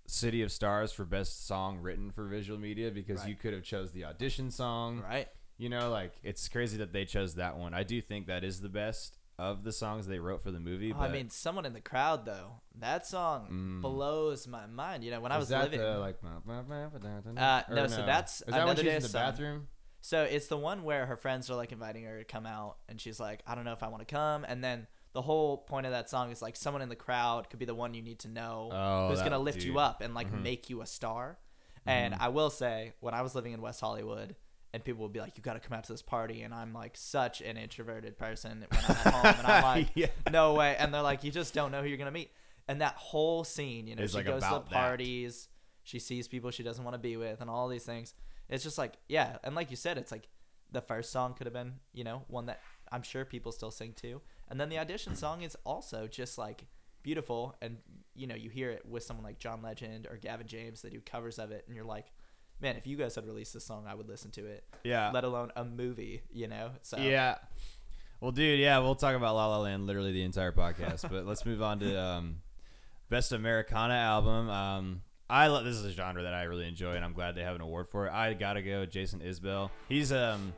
City 0.06 0.42
of 0.42 0.50
Stars 0.52 0.92
for 0.92 1.04
best 1.04 1.46
song 1.46 1.78
written 1.78 2.10
for 2.10 2.26
visual 2.26 2.58
media 2.58 2.90
because 2.90 3.20
Right. 3.20 3.28
you 3.30 3.34
could 3.36 3.52
have 3.52 3.62
chose 3.62 3.92
the 3.92 4.04
audition 4.04 4.50
song. 4.50 5.00
Right. 5.00 5.28
You 5.56 5.68
know, 5.68 5.90
like 5.90 6.12
it's 6.22 6.48
crazy 6.48 6.78
that 6.78 6.92
they 6.92 7.04
chose 7.04 7.34
that 7.36 7.56
one. 7.58 7.74
I 7.74 7.82
do 7.82 8.00
think 8.00 8.26
that 8.28 8.44
is 8.44 8.60
the 8.60 8.68
best 8.68 9.16
of 9.38 9.62
the 9.64 9.72
songs 9.72 10.06
they 10.06 10.18
wrote 10.18 10.42
for 10.42 10.50
the 10.50 10.60
movie. 10.60 10.92
Oh, 10.92 10.96
But 10.98 11.10
I 11.10 11.12
mean, 11.12 11.30
someone 11.30 11.64
in 11.64 11.72
the 11.72 11.80
crowd 11.80 12.24
though. 12.26 12.60
That 12.78 13.06
song 13.06 13.48
Mm. 13.50 13.82
blows 13.82 14.46
my 14.46 14.66
mind. 14.66 15.02
You 15.04 15.10
know, 15.12 15.20
when 15.20 15.32
I 15.32 15.38
was 15.38 15.48
that 15.48 15.64
living. 15.64 15.80
the, 15.80 15.98
like, 15.98 16.18
Uh, 16.22 17.62
or 17.68 17.74
no, 17.74 17.86
so 17.86 18.04
that's 18.06 18.40
is 18.42 18.46
that 18.48 18.62
Another 18.62 18.82
Day 18.82 18.96
in 18.96 19.02
the 19.02 19.08
song. 19.08 19.20
bathroom? 19.22 19.68
So 20.02 20.22
it's 20.24 20.46
the 20.48 20.56
one 20.58 20.82
where 20.82 21.06
her 21.06 21.16
friends 21.16 21.50
are 21.50 21.56
like 21.56 21.72
inviting 21.72 22.04
her 22.04 22.18
to 22.18 22.24
come 22.24 22.46
out, 22.46 22.78
and 22.88 23.00
she's 23.00 23.20
like, 23.20 23.42
I 23.46 23.54
don't 23.54 23.64
know 23.64 23.72
if 23.72 23.82
I 23.82 23.88
want 23.88 24.06
to 24.06 24.12
come. 24.14 24.44
And 24.44 24.62
then 24.64 24.86
the 25.12 25.22
whole 25.22 25.58
point 25.58 25.86
of 25.86 25.92
that 25.92 26.08
song 26.08 26.30
is 26.30 26.40
like 26.40 26.54
someone 26.56 26.82
in 26.82 26.88
the 26.88 26.96
crowd 26.96 27.50
could 27.50 27.58
be 27.58 27.64
the 27.64 27.74
one 27.74 27.94
you 27.94 28.02
need 28.02 28.20
to 28.20 28.28
know 28.28 28.68
Oh, 28.72 29.08
who's 29.08 29.22
gonna 29.22 29.38
lift 29.38 29.62
you 29.64 29.78
up 29.78 30.00
and 30.02 30.14
like 30.14 30.30
Mhm. 30.30 30.42
make 30.42 30.70
you 30.70 30.82
a 30.82 30.86
star. 30.86 31.38
And 31.86 32.14
I 32.14 32.28
will 32.28 32.50
say, 32.50 32.92
when 33.00 33.14
I 33.14 33.22
was 33.22 33.34
living 33.34 33.52
in 33.52 33.60
West 33.60 33.80
Hollywood, 33.80 34.36
and 34.72 34.84
people 34.84 35.02
would 35.02 35.12
be 35.12 35.18
like, 35.18 35.36
"You 35.36 35.42
got 35.42 35.54
to 35.54 35.60
come 35.60 35.76
out 35.76 35.82
to 35.84 35.92
this 35.92 36.02
party," 36.02 36.42
and 36.42 36.54
I'm 36.54 36.72
like 36.72 36.96
such 36.96 37.40
an 37.40 37.56
introverted 37.56 38.16
person 38.18 38.60
when 38.70 38.84
I'm 38.84 38.90
at 38.90 39.14
home, 39.14 39.26
and 39.38 39.46
I'm 39.46 39.62
like, 39.74 39.88
Yeah. 39.96 40.06
"No 40.30 40.54
way!" 40.54 40.76
And 40.78 40.94
they're 40.94 41.02
like, 41.02 41.24
"You 41.24 41.32
just 41.32 41.54
don't 41.54 41.72
know 41.72 41.82
who 41.82 41.88
you're 41.88 41.96
gonna 41.98 42.12
meet." 42.12 42.30
And 42.68 42.80
that 42.80 42.94
whole 42.94 43.42
scene, 43.42 43.88
you 43.88 43.96
know, 43.96 44.04
Is, 44.04 44.12
she 44.12 44.18
like, 44.18 44.26
goes 44.26 44.42
to 44.44 44.48
the 44.48 44.54
about 44.56 44.70
that. 44.70 44.76
parties, 44.76 45.48
she 45.82 45.98
sees 45.98 46.28
people 46.28 46.52
she 46.52 46.62
doesn't 46.62 46.84
want 46.84 46.94
to 46.94 46.98
be 47.00 47.16
with, 47.16 47.40
and 47.40 47.50
all 47.50 47.66
these 47.66 47.84
things. 47.84 48.14
It's 48.48 48.62
just 48.62 48.78
like, 48.78 48.98
yeah, 49.08 49.38
and 49.42 49.56
like 49.56 49.70
you 49.70 49.76
said, 49.76 49.98
it's 49.98 50.12
like 50.12 50.28
the 50.70 50.80
first 50.82 51.10
song 51.10 51.34
could 51.34 51.46
have 51.46 51.54
been, 51.54 51.80
you 51.92 52.04
know, 52.04 52.24
one 52.28 52.46
that 52.46 52.60
I'm 52.92 53.02
sure 53.02 53.24
people 53.24 53.52
still 53.52 53.70
sing 53.70 53.92
too. 53.94 54.20
and 54.48 54.60
then 54.60 54.68
the 54.68 54.78
audition 54.78 55.14
song 55.14 55.42
is 55.42 55.56
also 55.64 56.06
just 56.08 56.38
like 56.38 56.66
beautiful, 57.02 57.56
and 57.62 57.78
you 58.14 58.26
know, 58.26 58.34
you 58.34 58.50
hear 58.50 58.70
it 58.70 58.84
with 58.86 59.02
someone 59.02 59.24
like 59.24 59.38
John 59.38 59.62
Legend 59.62 60.06
or 60.10 60.16
Gavin 60.16 60.46
James 60.46 60.82
that 60.82 60.92
do 60.92 61.00
covers 61.00 61.38
of 61.38 61.50
it, 61.50 61.64
and 61.66 61.76
you're 61.76 61.84
like, 61.84 62.06
man, 62.60 62.76
if 62.76 62.86
you 62.86 62.96
guys 62.96 63.14
had 63.14 63.26
released 63.26 63.54
this 63.54 63.64
song, 63.64 63.86
I 63.88 63.94
would 63.94 64.08
listen 64.08 64.30
to 64.32 64.46
it. 64.46 64.64
Yeah. 64.84 65.10
Let 65.12 65.24
alone 65.24 65.52
a 65.56 65.64
movie, 65.64 66.22
you 66.30 66.48
know. 66.48 66.72
So 66.82 66.98
Yeah. 66.98 67.36
Well, 68.20 68.32
dude, 68.32 68.60
yeah, 68.60 68.78
we'll 68.80 68.96
talk 68.96 69.16
about 69.16 69.34
La 69.34 69.46
La 69.46 69.60
Land 69.60 69.86
literally 69.86 70.12
the 70.12 70.22
entire 70.24 70.52
podcast, 70.52 71.08
but 71.08 71.24
let's 71.26 71.46
move 71.46 71.62
on 71.62 71.78
to 71.80 71.98
um, 71.98 72.42
best 73.08 73.32
Americana 73.32 73.94
album. 73.94 74.50
Um, 74.50 75.02
I 75.30 75.46
love 75.46 75.64
this 75.64 75.76
is 75.76 75.86
a 75.86 75.92
genre 75.92 76.22
that 76.24 76.34
I 76.34 76.42
really 76.42 76.68
enjoy, 76.68 76.96
and 76.96 77.04
I'm 77.04 77.14
glad 77.14 77.34
they 77.34 77.44
have 77.44 77.54
an 77.54 77.62
award 77.62 77.88
for 77.88 78.06
it. 78.06 78.12
I 78.12 78.34
gotta 78.34 78.60
go, 78.60 78.84
Jason 78.84 79.20
Isbell. 79.20 79.70
He's 79.88 80.12
um, 80.12 80.52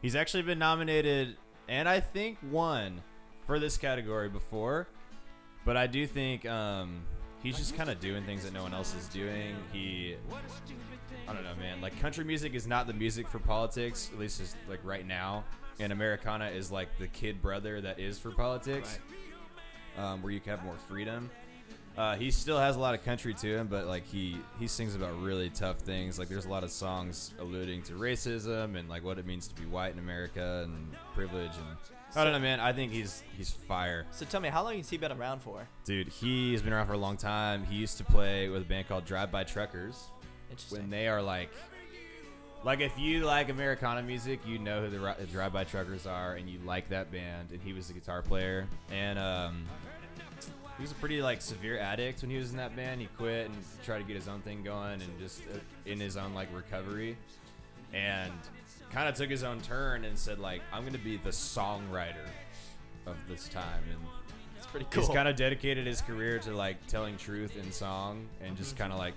he's 0.00 0.14
actually 0.16 0.44
been 0.44 0.58
nominated 0.58 1.36
and 1.68 1.88
I 1.88 2.00
think 2.00 2.38
won 2.50 3.02
for 3.46 3.58
this 3.58 3.76
category 3.76 4.28
before, 4.28 4.88
but 5.64 5.76
I 5.76 5.86
do 5.86 6.06
think 6.06 6.46
um, 6.46 7.02
he's 7.42 7.56
just 7.56 7.76
kind 7.76 7.90
of 7.90 8.00
doing 8.00 8.24
things 8.24 8.44
that 8.44 8.52
no 8.52 8.62
one 8.62 8.74
else 8.74 8.94
is 8.94 9.08
doing. 9.08 9.56
He 9.72 10.16
I 11.28 11.32
don't 11.32 11.42
know, 11.42 11.54
man. 11.56 11.80
Like 11.80 11.98
country 12.00 12.24
music 12.24 12.54
is 12.54 12.66
not 12.66 12.86
the 12.86 12.92
music 12.92 13.28
for 13.28 13.38
politics, 13.38 14.10
at 14.12 14.18
least 14.18 14.40
just 14.40 14.56
like 14.68 14.80
right 14.84 15.06
now. 15.06 15.44
And 15.78 15.92
Americana 15.92 16.46
is 16.48 16.70
like 16.70 16.88
the 16.98 17.08
kid 17.08 17.42
brother 17.42 17.80
that 17.80 17.98
is 17.98 18.18
for 18.18 18.30
politics, 18.30 18.98
um, 19.98 20.22
where 20.22 20.32
you 20.32 20.40
can 20.40 20.50
have 20.50 20.64
more 20.64 20.76
freedom. 20.88 21.30
Uh, 21.96 22.14
he 22.16 22.30
still 22.30 22.58
has 22.58 22.76
a 22.76 22.78
lot 22.78 22.94
of 22.94 23.02
country 23.04 23.32
to 23.32 23.56
him, 23.56 23.68
but 23.68 23.86
like 23.86 24.06
he 24.06 24.38
he 24.58 24.66
sings 24.66 24.94
about 24.94 25.18
really 25.22 25.48
tough 25.48 25.78
things. 25.78 26.18
Like 26.18 26.28
there's 26.28 26.44
a 26.44 26.50
lot 26.50 26.62
of 26.62 26.70
songs 26.70 27.32
alluding 27.40 27.82
to 27.84 27.94
racism 27.94 28.76
and 28.76 28.88
like 28.88 29.02
what 29.02 29.18
it 29.18 29.26
means 29.26 29.48
to 29.48 29.54
be 29.54 29.66
white 29.66 29.92
in 29.92 29.98
America 29.98 30.62
and 30.64 30.94
privilege 31.14 31.52
and 31.56 31.76
I 32.14 32.24
don't 32.24 32.32
know, 32.32 32.38
man. 32.38 32.60
I 32.60 32.72
think 32.72 32.92
he's 32.92 33.22
he's 33.36 33.50
fire. 33.50 34.06
So 34.10 34.24
tell 34.26 34.40
me, 34.40 34.48
how 34.48 34.62
long 34.62 34.76
has 34.76 34.88
he 34.88 34.96
been 34.96 35.12
around 35.12 35.40
for? 35.40 35.66
Dude, 35.84 36.08
he's 36.08 36.62
been 36.62 36.72
around 36.72 36.86
for 36.86 36.94
a 36.94 36.98
long 36.98 37.16
time. 37.16 37.64
He 37.64 37.76
used 37.76 37.98
to 37.98 38.04
play 38.04 38.48
with 38.48 38.62
a 38.62 38.64
band 38.64 38.88
called 38.88 39.04
Drive 39.04 39.30
By 39.30 39.44
Truckers 39.44 40.04
Interesting. 40.50 40.80
when 40.80 40.90
they 40.90 41.08
are 41.08 41.20
like 41.22 41.50
like 42.64 42.80
if 42.80 42.98
you 42.98 43.24
like 43.24 43.48
Americana 43.48 44.02
music, 44.02 44.40
you 44.46 44.58
know 44.58 44.82
who 44.82 44.90
the, 44.90 44.98
Ri- 44.98 45.14
the 45.18 45.26
Drive 45.26 45.52
By 45.52 45.64
Truckers 45.64 46.06
are, 46.06 46.34
and 46.34 46.48
you 46.48 46.58
like 46.64 46.88
that 46.88 47.12
band. 47.12 47.50
And 47.52 47.60
he 47.62 47.72
was 47.72 47.88
the 47.88 47.94
guitar 47.94 48.22
player, 48.22 48.66
and 48.90 49.18
um, 49.18 49.64
he 50.76 50.82
was 50.82 50.92
a 50.92 50.96
pretty 50.96 51.22
like 51.22 51.40
severe 51.40 51.78
addict 51.78 52.22
when 52.22 52.30
he 52.30 52.36
was 52.36 52.50
in 52.50 52.56
that 52.58 52.74
band. 52.76 53.00
He 53.00 53.08
quit 53.16 53.46
and 53.46 53.56
tried 53.84 53.98
to 53.98 54.04
get 54.04 54.16
his 54.16 54.28
own 54.28 54.40
thing 54.40 54.62
going 54.62 55.00
and 55.00 55.18
just 55.18 55.40
uh, 55.42 55.58
in 55.86 55.98
his 56.00 56.16
own 56.16 56.34
like 56.34 56.48
recovery, 56.54 57.16
and 57.92 58.32
kind 58.90 59.08
of 59.08 59.14
took 59.14 59.30
his 59.30 59.42
own 59.42 59.60
turn 59.60 60.04
and 60.04 60.18
said 60.18 60.38
like 60.38 60.60
I'm 60.72 60.84
gonna 60.84 60.98
be 60.98 61.16
the 61.16 61.30
songwriter 61.30 62.26
of 63.06 63.16
this 63.28 63.48
time 63.48 63.82
and 63.90 64.00
It's 64.56 64.66
pretty 64.66 64.86
cool. 64.90 65.02
he's 65.04 65.14
kind 65.14 65.28
of 65.28 65.36
dedicated 65.36 65.86
his 65.86 66.00
career 66.00 66.38
to 66.40 66.54
like 66.54 66.84
telling 66.86 67.16
truth 67.16 67.56
in 67.56 67.70
song 67.72 68.26
and 68.42 68.56
just 68.56 68.76
kind 68.76 68.92
of 68.92 68.98
like 68.98 69.14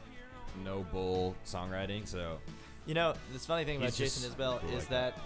no 0.63 0.86
bull 0.92 1.36
songwriting. 1.46 2.08
So 2.08 2.39
You 2.86 2.94
know, 2.94 3.13
this 3.32 3.46
funny 3.46 3.63
thing 3.66 3.78
about 3.78 3.94
Jason 3.94 4.30
Isbell 4.32 4.60
cool 4.62 4.70
is 4.70 4.89
like 4.89 4.89
that 4.89 5.20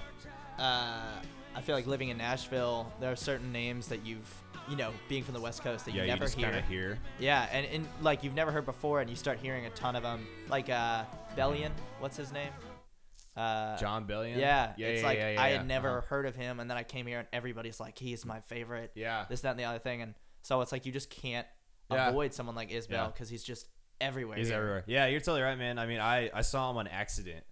uh, 0.60 1.22
I 1.56 1.62
feel 1.62 1.76
like 1.76 1.88
living 1.88 2.10
in 2.10 2.18
Nashville, 2.18 2.92
there 3.00 3.12
are 3.12 3.16
certain 3.16 3.52
names 3.52 3.88
that 3.88 4.06
you've, 4.06 4.28
you 4.70 4.76
know, 4.76 4.92
being 5.08 5.24
from 5.24 5.34
the 5.36 5.40
West 5.40 5.64
Coast 5.64 5.86
that 5.86 5.92
yeah, 5.92 5.98
you 5.98 6.08
you 6.08 6.08
never 6.14 6.26
just 6.26 6.36
hear. 6.36 6.46
kind 6.50 6.58
of 6.60 6.66
hear. 6.68 6.98
Yeah, 7.20 7.48
and, 7.52 7.66
and 7.68 7.88
like 8.02 8.24
you've 8.24 8.34
never 8.34 8.52
heard 8.52 8.66
before, 8.66 9.02
and 9.02 9.10
you 9.10 9.16
start 9.16 9.38
hearing 9.40 9.66
a 9.66 9.70
ton 9.72 9.96
of 9.96 10.04
them. 10.04 10.26
Like 10.50 10.70
uh, 10.70 11.04
Bellion, 11.38 11.72
what's 12.00 12.18
his 12.18 12.32
name? 12.34 12.50
Uh, 13.36 13.78
Jon 13.78 14.06
Bellion. 14.06 14.38
Yeah, 14.38 14.74
yeah, 14.78 14.88
it's 14.88 15.02
yeah, 15.02 15.08
like 15.08 15.18
yeah, 15.18 15.36
I 15.40 15.50
had 15.50 15.68
never 15.68 15.90
Uh-huh. 15.98 16.08
heard 16.08 16.26
of 16.26 16.36
him, 16.36 16.60
and 16.60 16.70
then 16.70 16.78
I 16.78 16.84
came 16.84 17.08
here, 17.08 17.20
and 17.20 17.28
everybody's 17.34 17.80
like, 17.80 17.98
he's 17.98 18.26
my 18.26 18.42
favorite. 18.42 18.92
Yeah, 18.96 19.26
This, 19.30 19.42
that, 19.42 19.52
and 19.52 19.60
the 19.60 19.64
other 19.66 19.80
thing, 19.80 20.02
and 20.02 20.14
so 20.44 20.62
it's 20.62 20.72
like 20.72 20.86
you 20.86 20.92
just 20.92 21.10
can't 21.10 21.48
avoid 21.90 22.34
someone 22.34 22.56
like 22.56 22.70
Isbell 22.72 23.14
because 23.14 23.30
he's 23.30 23.44
just 23.44 23.68
everywhere. 24.02 24.38
He's 24.38 24.48
here. 24.50 24.58
everywhere. 24.58 24.84
Yeah, 24.88 25.08
you're 25.08 25.20
totally 25.20 25.42
right, 25.42 25.58
man. 25.58 25.78
I 25.80 25.86
mean, 25.86 26.00
I, 26.00 26.30
I 26.34 26.42
saw 26.42 26.70
him 26.72 26.78
on 26.78 26.88
accident 26.88 27.44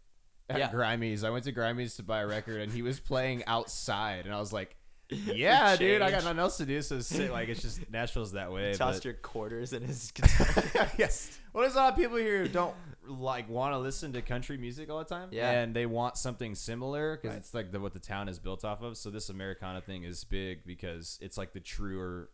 at 0.49 0.59
Yeah. 0.59 0.71
Grimey's. 0.71 1.23
I 1.23 1.29
went 1.29 1.43
to 1.45 1.53
Grimey's 1.53 1.95
to 1.95 2.03
buy 2.03 2.21
a 2.21 2.27
record, 2.27 2.61
and 2.61 2.71
he 2.71 2.81
was 2.81 2.99
playing 2.99 3.43
outside, 3.47 4.25
and 4.25 4.33
I 4.33 4.39
was 4.39 4.51
like, 4.53 4.75
"Yeah, 5.09 5.75
dude, 5.75 6.01
I 6.01 6.09
got 6.11 6.23
nothing 6.23 6.39
else 6.39 6.57
to 6.57 6.65
do." 6.65 6.81
So 6.81 6.99
sit, 7.01 7.31
like, 7.31 7.49
it's 7.49 7.61
just 7.61 7.81
Nashville's 7.91 8.31
that 8.33 8.51
way. 8.51 8.73
Tossed 8.73 8.99
but- 8.99 9.05
your 9.05 9.13
quarters 9.15 9.73
in 9.73 9.83
his 9.83 10.11
guitar. 10.15 10.89
yes. 10.97 11.37
Well, 11.53 11.63
there's 11.63 11.73
a 11.75 11.77
lot 11.77 11.93
of 11.93 11.99
people 11.99 12.17
here 12.17 12.43
who 12.43 12.47
don't 12.47 12.75
like 13.07 13.49
want 13.49 13.73
to 13.73 13.77
listen 13.79 14.13
to 14.13 14.21
country 14.21 14.57
music 14.57 14.89
all 14.89 14.99
the 14.99 15.03
time. 15.05 15.29
Yeah. 15.31 15.51
And 15.51 15.75
they 15.75 15.85
want 15.85 16.17
something 16.17 16.55
similar 16.55 17.17
because 17.17 17.31
Right. 17.31 17.37
it's 17.39 17.53
like 17.53 17.71
the, 17.71 17.79
what 17.79 17.93
the 17.93 17.99
town 17.99 18.29
is 18.29 18.39
built 18.39 18.63
off 18.63 18.81
of. 18.83 18.95
So 18.95 19.09
this 19.09 19.29
Americana 19.29 19.81
thing 19.81 20.03
is 20.03 20.23
big 20.23 20.63
because 20.65 21.17
it's 21.21 21.37
like 21.37 21.51
the 21.51 21.59
truer, 21.59 22.29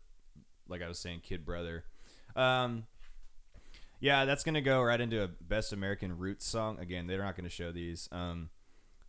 like 0.67 0.81
I 0.83 0.87
was 0.87 0.99
saying, 0.99 1.21
kid 1.23 1.45
brother. 1.45 1.85
Um, 2.35 2.85
yeah, 3.99 4.25
that's 4.25 4.43
gonna 4.43 4.61
go 4.61 4.81
right 4.81 4.99
into 5.01 5.23
a 5.23 5.27
best 5.27 5.73
American 5.73 6.17
roots 6.17 6.45
song. 6.45 6.79
Again, 6.79 7.07
they're 7.07 7.23
not 7.23 7.35
gonna 7.35 7.49
show 7.49 7.71
these. 7.71 8.07
Um, 8.11 8.49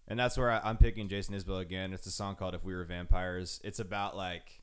and 0.06 0.18
that's 0.18 0.38
where 0.38 0.50
I, 0.50 0.60
I'm 0.64 0.78
picking 0.78 1.08
Jason 1.08 1.34
Isbell 1.34 1.60
again. 1.60 1.92
It's 1.92 2.06
a 2.06 2.10
song 2.10 2.36
called 2.36 2.54
"If 2.54 2.64
We 2.64 2.74
Were 2.74 2.84
Vampires." 2.84 3.60
It's 3.64 3.78
about 3.78 4.16
like 4.16 4.62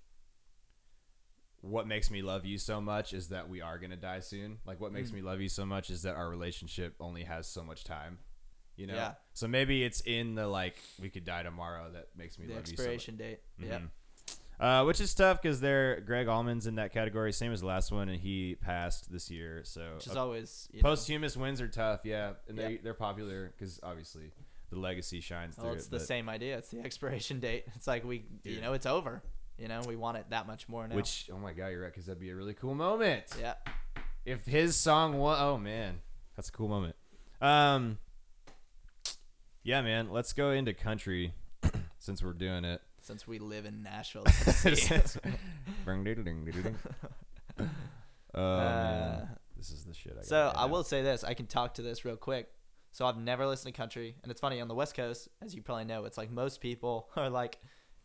what 1.61 1.87
makes 1.87 2.11
me 2.11 2.21
love 2.21 2.45
you 2.45 2.57
so 2.59 2.79
much 2.79 3.13
is 3.13 3.29
that 3.29 3.49
we 3.49 3.61
are 3.61 3.79
gonna 3.79 3.95
die 3.95 4.19
soon. 4.19 4.59
Like 4.65 4.79
what 4.79 4.91
Mm. 4.91 4.95
makes 4.95 5.11
me 5.11 5.21
love 5.21 5.41
you 5.41 5.49
so 5.49 5.65
much 5.65 5.89
is 5.89 6.03
that 6.03 6.15
our 6.15 6.29
relationship 6.29 6.95
only 6.99 7.23
has 7.23 7.47
so 7.47 7.63
much 7.63 7.83
time. 7.83 8.19
You 8.75 8.87
know. 8.87 8.95
Yeah. 8.95 9.13
So 9.33 9.47
maybe 9.47 9.83
it's 9.83 10.01
in 10.01 10.35
the 10.35 10.47
like 10.47 10.77
we 10.99 11.09
could 11.09 11.25
die 11.25 11.43
tomorrow 11.43 11.91
that 11.93 12.09
makes 12.15 12.37
me 12.37 12.45
the 12.45 12.53
love 12.53 12.61
expiration 12.61 13.15
date. 13.15 13.39
you 13.57 13.67
so 13.67 13.71
Yeah. 13.73 13.79
Uh, 14.59 14.83
which 14.83 15.01
is 15.01 15.13
tough 15.13 15.41
because 15.41 15.59
they're 15.59 15.99
Gregg 16.01 16.27
Allman's 16.27 16.65
in 16.67 16.75
that 16.75 16.93
category, 16.93 17.33
same 17.33 17.51
as 17.51 17.61
the 17.61 17.67
last 17.67 17.91
one, 17.91 18.07
and 18.09 18.19
he 18.19 18.55
passed 18.55 19.11
this 19.11 19.29
year. 19.29 19.61
So 19.63 19.95
Which 19.95 20.07
is 20.07 20.15
always 20.15 20.69
you 20.71 20.81
know, 20.81 20.89
posthumous 20.89 21.35
wins 21.35 21.59
are 21.61 21.67
tough, 21.67 22.01
yeah, 22.03 22.33
and 22.47 22.57
they 22.57 22.73
Yeah. 22.73 22.77
they're 22.83 22.93
popular 22.93 23.53
because 23.57 23.79
obviously 23.83 24.31
the 24.69 24.79
legacy 24.79 25.19
shines 25.19 25.55
through. 25.55 25.65
Well, 25.65 25.73
it's 25.73 25.87
it, 25.87 25.91
the 25.91 25.99
same 25.99 26.29
idea. 26.29 26.57
It's 26.57 26.69
the 26.69 26.79
expiration 26.85 27.39
date. 27.39 27.65
It's 27.75 27.87
like 27.87 28.05
we, 28.05 28.25
you 28.43 28.61
know, 28.61 28.73
it's 28.73 28.85
over. 28.85 29.21
You 29.57 29.67
know, 29.67 29.81
we 29.87 29.95
want 29.95 30.17
it 30.17 30.25
that 30.29 30.47
much 30.47 30.67
more 30.69 30.87
now. 30.87 30.95
Which 30.95 31.29
oh 31.33 31.37
my 31.37 31.53
god, 31.53 31.67
you're 31.67 31.81
right 31.81 31.91
because 31.91 32.05
that'd 32.05 32.19
be 32.19 32.29
a 32.29 32.35
really 32.35 32.53
cool 32.53 32.75
moment. 32.75 33.25
yeah, 33.39 33.53
if 34.25 34.45
his 34.45 34.75
song 34.75 35.17
was 35.17 35.37
oh 35.39 35.57
man 35.57 35.99
that's 36.35 36.49
a 36.49 36.51
cool 36.51 36.67
moment 36.67 36.95
um 37.41 37.99
yeah 39.63 39.81
man 39.81 40.09
let's 40.09 40.33
go 40.33 40.49
into 40.51 40.73
country 40.73 41.33
since 41.99 42.23
we're 42.23 42.33
doing 42.33 42.65
it 42.65 42.81
since 43.05 43.27
we 43.27 43.37
live 43.39 43.65
in 43.65 43.83
Nashville, 43.83 44.23
oh 48.33 48.41
Uh, 48.57 49.25
this 49.55 49.69
is 49.69 49.85
the 49.85 49.93
shit 49.93 50.13
I 50.13 50.15
got 50.15 50.25
so 50.25 50.51
I 50.55 50.65
will 50.65 50.83
say 50.83 51.01
this: 51.03 51.23
I 51.23 51.33
can 51.33 51.45
talk 51.45 51.75
to 51.75 51.81
this 51.81 52.03
real 52.03 52.17
quick. 52.17 52.49
So 52.91 53.05
I've 53.05 53.17
never 53.17 53.45
listened 53.45 53.73
to 53.73 53.77
country, 53.77 54.15
and 54.23 54.31
it's 54.31 54.39
funny 54.39 54.61
on 54.61 54.67
the 54.69 54.75
West 54.75 54.95
Coast, 54.95 55.27
as 55.41 55.53
you 55.53 55.61
probably 55.61 55.83
know, 55.83 56.05
it's 56.05 56.17
like 56.17 56.31
most 56.31 56.61
people 56.61 57.09
are 57.17 57.29
like, 57.29 57.57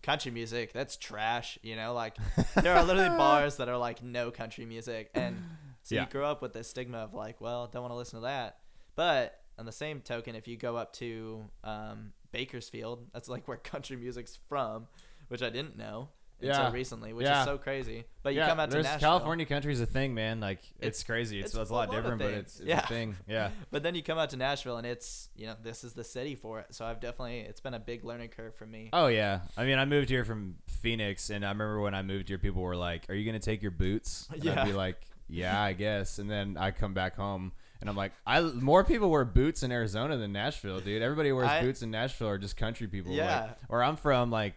country 0.02 0.32
music, 0.32 0.72
that's 0.72 0.96
trash. 0.96 1.58
You 1.62 1.76
know, 1.76 1.94
like 1.94 2.16
there 2.56 2.74
are 2.76 2.82
literally 2.84 3.08
bars 3.16 3.56
that 3.58 3.68
are 3.68 3.78
like 3.78 4.02
no 4.02 4.30
country 4.32 4.66
music, 4.66 5.10
and 5.14 5.36
so 5.82 5.94
Yeah. 5.94 6.02
you 6.02 6.08
grow 6.08 6.28
up 6.30 6.42
with 6.42 6.52
this 6.52 6.68
stigma 6.68 6.98
of 6.98 7.14
like, 7.14 7.40
well, 7.40 7.68
don't 7.68 7.82
want 7.82 7.92
to 7.92 7.96
listen 7.96 8.18
to 8.18 8.24
that. 8.26 8.58
But 8.96 9.40
on 9.58 9.64
the 9.64 9.72
same 9.72 10.00
token, 10.00 10.34
if 10.34 10.48
you 10.48 10.56
go 10.56 10.76
up 10.76 10.92
to 10.94 11.44
um, 11.64 12.12
Bakersfield, 12.32 13.06
that's 13.12 13.28
like 13.28 13.46
where 13.48 13.56
country 13.56 13.96
music's 13.96 14.38
from, 14.48 14.86
which 15.28 15.42
I 15.42 15.50
didn't 15.50 15.76
know 15.76 16.08
Yeah. 16.40 16.56
until 16.58 16.72
recently, 16.72 17.12
which 17.12 17.26
Yeah. 17.26 17.40
is 17.40 17.44
so 17.44 17.58
crazy. 17.58 18.04
But 18.22 18.34
you 18.34 18.40
yeah, 18.40 18.48
come 18.48 18.60
out 18.60 18.70
to 18.70 18.74
there's 18.74 18.84
Nashville, 18.84 19.08
California 19.10 19.44
country's 19.46 19.80
a 19.80 19.86
thing, 19.86 20.14
man. 20.14 20.40
Like 20.40 20.58
it's, 20.78 21.00
It's- 21.00 21.02
crazy. 21.04 21.38
It's, 21.40 21.50
it's 21.54 21.60
it's, 21.60 21.70
a 21.70 21.72
lot 21.74 21.88
full 21.88 21.96
different, 21.96 22.18
but 22.20 22.30
it's, 22.32 22.58
it's 22.60 22.68
Yeah. 22.68 22.80
a 22.82 22.86
thing. 22.86 23.16
Yeah. 23.28 23.50
But 23.70 23.82
then 23.82 23.94
you 23.94 24.02
come 24.02 24.18
out 24.18 24.30
to 24.30 24.36
Nashville 24.36 24.76
and 24.78 24.86
it's 24.86 25.28
you 25.36 25.46
know 25.46 25.54
this 25.62 25.84
is 25.84 25.92
the 25.92 26.04
city 26.04 26.34
for 26.34 26.60
it. 26.60 26.74
So 26.74 26.84
I've 26.84 27.00
definitely 27.00 27.40
it's 27.40 27.60
been 27.60 27.74
a 27.74 27.78
big 27.80 28.04
learning 28.04 28.28
curve 28.30 28.54
for 28.54 28.66
me. 28.66 28.90
Oh 28.92 29.08
yeah. 29.08 29.40
I 29.56 29.64
mean, 29.64 29.78
I 29.78 29.84
moved 29.84 30.08
here 30.08 30.24
from 30.24 30.56
Phoenix, 30.66 31.30
and 31.30 31.44
I 31.44 31.48
remember 31.50 31.80
when 31.80 31.94
I 31.94 32.02
moved 32.02 32.28
here, 32.28 32.38
people 32.38 32.62
were 32.62 32.76
like, 32.76 33.08
"Are 33.10 33.14
you 33.14 33.24
gonna 33.26 33.38
take 33.38 33.60
your 33.62 33.70
boots?" 33.70 34.28
And 34.32 34.42
Yeah. 34.44 34.62
I'd 34.62 34.66
be 34.66 34.72
like, 34.72 34.96
"Yeah, 35.28 35.60
I 35.60 35.74
guess." 35.74 36.18
And 36.18 36.30
then 36.30 36.56
I 36.58 36.70
come 36.70 36.94
back 36.94 37.16
home, 37.16 37.52
and 37.80 37.88
I'm 37.90 37.96
like, 37.96 38.12
"I 38.26 38.40
more 38.40 38.84
people 38.84 39.10
wear 39.10 39.24
boots 39.24 39.62
in 39.62 39.72
Arizona 39.72 40.16
than 40.16 40.32
Nashville, 40.32 40.80
dude. 40.80 41.02
Everybody 41.02 41.32
wears 41.32 41.48
I- 41.48 41.62
boots 41.62 41.82
in 41.82 41.90
Nashville, 41.90 42.28
or 42.28 42.38
just 42.38 42.56
country 42.56 42.86
people. 42.88 43.12
Yeah. 43.12 43.40
Like, 43.42 43.58
where 43.68 43.82
I'm 43.82 43.96
from, 43.96 44.30
like." 44.30 44.54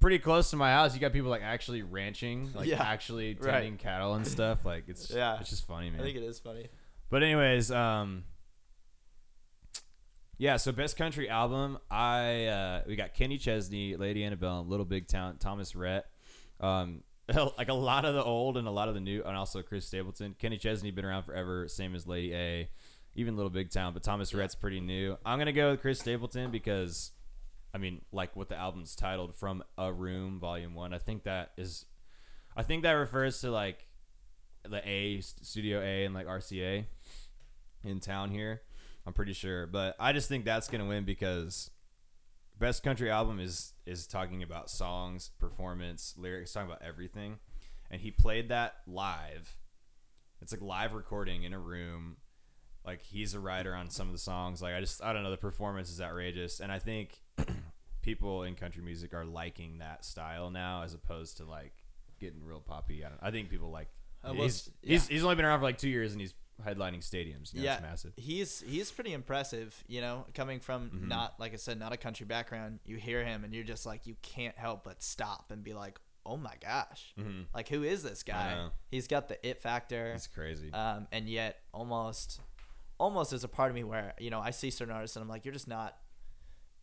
Pretty 0.00 0.18
close 0.18 0.48
to 0.48 0.56
my 0.56 0.70
house, 0.72 0.94
you 0.94 1.00
got 1.00 1.12
people 1.12 1.28
like 1.28 1.42
actually 1.42 1.82
ranching, 1.82 2.54
like 2.54 2.66
Yeah. 2.66 2.82
actually 2.82 3.34
Right. 3.34 3.50
tending 3.52 3.76
cattle 3.76 4.14
and 4.14 4.26
stuff. 4.26 4.64
Like 4.64 4.84
it's 4.88 5.10
Yeah. 5.10 5.38
it's 5.40 5.50
just 5.50 5.66
funny, 5.66 5.90
man. 5.90 6.00
I 6.00 6.04
think 6.04 6.16
it 6.16 6.22
is 6.22 6.38
funny. 6.38 6.68
But 7.10 7.22
anyways, 7.22 7.70
um 7.70 8.24
yeah, 10.38 10.56
so 10.56 10.72
best 10.72 10.96
country 10.96 11.28
album, 11.28 11.78
I 11.90 12.46
uh 12.46 12.82
we 12.86 12.96
got 12.96 13.12
Kenny 13.12 13.36
Chesney, 13.36 13.96
Lady 13.96 14.24
Antebellum, 14.24 14.70
Little 14.70 14.86
Big 14.86 15.06
Town, 15.06 15.36
Thomas 15.36 15.76
Rhett. 15.76 16.06
Um 16.60 17.02
like 17.58 17.68
a 17.68 17.74
lot 17.74 18.04
of 18.04 18.14
the 18.14 18.22
old 18.22 18.56
and 18.56 18.66
a 18.66 18.70
lot 18.70 18.88
of 18.88 18.94
the 18.94 19.00
new 19.00 19.22
and 19.24 19.36
also 19.36 19.62
Chris 19.62 19.86
Stapleton. 19.86 20.34
Kenny 20.38 20.58
Chesney 20.58 20.90
been 20.90 21.04
around 21.04 21.24
forever, 21.24 21.68
same 21.68 21.94
as 21.94 22.06
Lady 22.06 22.34
A, 22.34 22.68
even 23.14 23.36
Little 23.36 23.50
Big 23.50 23.70
Town, 23.70 23.92
but 23.92 24.02
Thomas 24.02 24.34
Rhett's 24.34 24.54
pretty 24.54 24.80
new. 24.80 25.16
I'm 25.24 25.38
going 25.38 25.46
to 25.46 25.52
go 25.52 25.70
with 25.70 25.80
Chris 25.80 26.00
Stapleton 26.00 26.50
because 26.50 27.12
I 27.72 27.78
mean, 27.78 28.02
like 28.12 28.34
what 28.34 28.48
the 28.48 28.56
album's 28.56 28.94
titled 28.94 29.34
from 29.34 29.62
a 29.78 29.92
room 29.92 30.40
volume 30.40 30.74
1. 30.74 30.92
I 30.92 30.98
think 30.98 31.24
that 31.24 31.52
is 31.56 31.84
I 32.56 32.62
think 32.62 32.82
that 32.82 32.92
refers 32.92 33.40
to 33.42 33.50
like 33.50 33.86
the 34.68 34.86
A 34.88 35.20
Studio 35.20 35.80
A 35.80 36.04
and 36.04 36.14
like 36.14 36.26
RCA 36.26 36.84
in 37.84 38.00
town 38.00 38.30
here. 38.30 38.62
I'm 39.06 39.12
pretty 39.12 39.32
sure, 39.32 39.66
but 39.66 39.96
I 39.98 40.12
just 40.12 40.28
think 40.28 40.44
that's 40.44 40.68
gonna 40.68 40.86
win 40.86 41.04
because 41.04 41.70
best 42.60 42.82
country 42.84 43.10
album 43.10 43.40
is 43.40 43.72
is 43.86 44.06
talking 44.06 44.42
about 44.42 44.70
songs, 44.70 45.30
performance, 45.38 46.14
lyrics, 46.16 46.52
talking 46.52 46.68
about 46.70 46.82
everything, 46.82 47.38
and 47.90 48.00
he 48.00 48.10
played 48.12 48.50
that 48.50 48.76
live. 48.86 49.56
It's 50.40 50.52
like 50.52 50.62
live 50.62 50.92
recording 50.92 51.42
in 51.42 51.52
a 51.52 51.58
room. 51.58 52.18
Like 52.86 53.02
he's 53.02 53.34
a 53.34 53.40
writer 53.40 53.74
on 53.74 53.90
some 53.90 54.06
of 54.06 54.12
the 54.12 54.18
songs. 54.18 54.62
Like 54.62 54.74
I 54.74 54.80
just 54.80 55.02
I 55.02 55.12
don't 55.12 55.22
know 55.22 55.30
the 55.30 55.36
performance 55.36 55.90
is 55.90 56.00
outrageous, 56.00 56.60
and 56.60 56.70
I 56.70 56.78
think 56.78 57.20
people 58.02 58.44
in 58.44 58.54
country 58.54 58.82
music 58.82 59.12
are 59.14 59.24
liking 59.24 59.78
that 59.78 60.04
style 60.04 60.50
now 60.50 60.82
as 60.82 60.94
opposed 60.94 61.38
to 61.38 61.44
like 61.44 61.72
getting 62.20 62.44
real 62.44 62.60
poppy. 62.60 63.04
I 63.04 63.08
don't. 63.08 63.18
I 63.22 63.30
think 63.30 63.50
people 63.50 63.70
like. 63.70 63.88
Uh, 64.22 64.32
well, 64.34 64.42
he's, 64.44 64.68
s- 64.68 64.70
he's 64.82 65.08
he's 65.08 65.24
only 65.24 65.34
been 65.36 65.44
around 65.46 65.58
for 65.60 65.64
like 65.64 65.78
two 65.78 65.88
years 65.88 66.12
and 66.12 66.20
he's 66.20 66.34
headlining 66.62 67.00
stadiums. 67.00 67.52
You 67.54 67.60
know, 67.60 67.64
yeah, 67.64 67.74
it's 67.74 67.82
massive. 67.82 68.12
he's 68.16 68.60
he's 68.60 68.90
pretty 68.90 69.12
impressive. 69.12 69.82
You 69.88 70.00
know, 70.00 70.26
coming 70.34 70.60
from 70.60 70.90
Mhm. 70.90 71.08
not 71.08 71.38
like 71.40 71.52
I 71.52 71.56
said, 71.56 71.78
not 71.78 71.92
a 71.92 71.96
country 71.96 72.26
background. 72.26 72.80
You 72.84 72.96
hear 72.96 73.24
him 73.24 73.44
and 73.44 73.52
you're 73.54 73.64
just 73.64 73.86
like 73.86 74.06
you 74.06 74.16
can't 74.22 74.56
help 74.58 74.84
but 74.84 75.02
stop 75.02 75.50
and 75.50 75.62
be 75.64 75.74
like, 75.74 75.98
oh 76.26 76.36
my 76.36 76.54
gosh, 76.60 77.12
Mm-hmm. 77.18 77.42
like 77.54 77.68
who 77.68 77.82
is 77.82 78.02
this 78.02 78.22
guy? 78.22 78.68
He's 78.90 79.06
got 79.06 79.28
the 79.28 79.44
it 79.48 79.60
factor. 79.60 80.12
It's 80.12 80.26
crazy. 80.26 80.72
um, 80.72 81.06
and 81.12 81.28
yet 81.28 81.58
almost 81.72 82.40
almost 82.98 83.32
as 83.32 83.44
a 83.44 83.48
part 83.48 83.70
of 83.70 83.74
me 83.74 83.82
where 83.84 84.12
you 84.18 84.28
know 84.30 84.40
I 84.40 84.50
see 84.50 84.70
certain 84.70 84.94
artists 84.94 85.16
and 85.16 85.22
I'm 85.22 85.28
like, 85.28 85.44
you're 85.44 85.54
just 85.54 85.68
not 85.68 85.96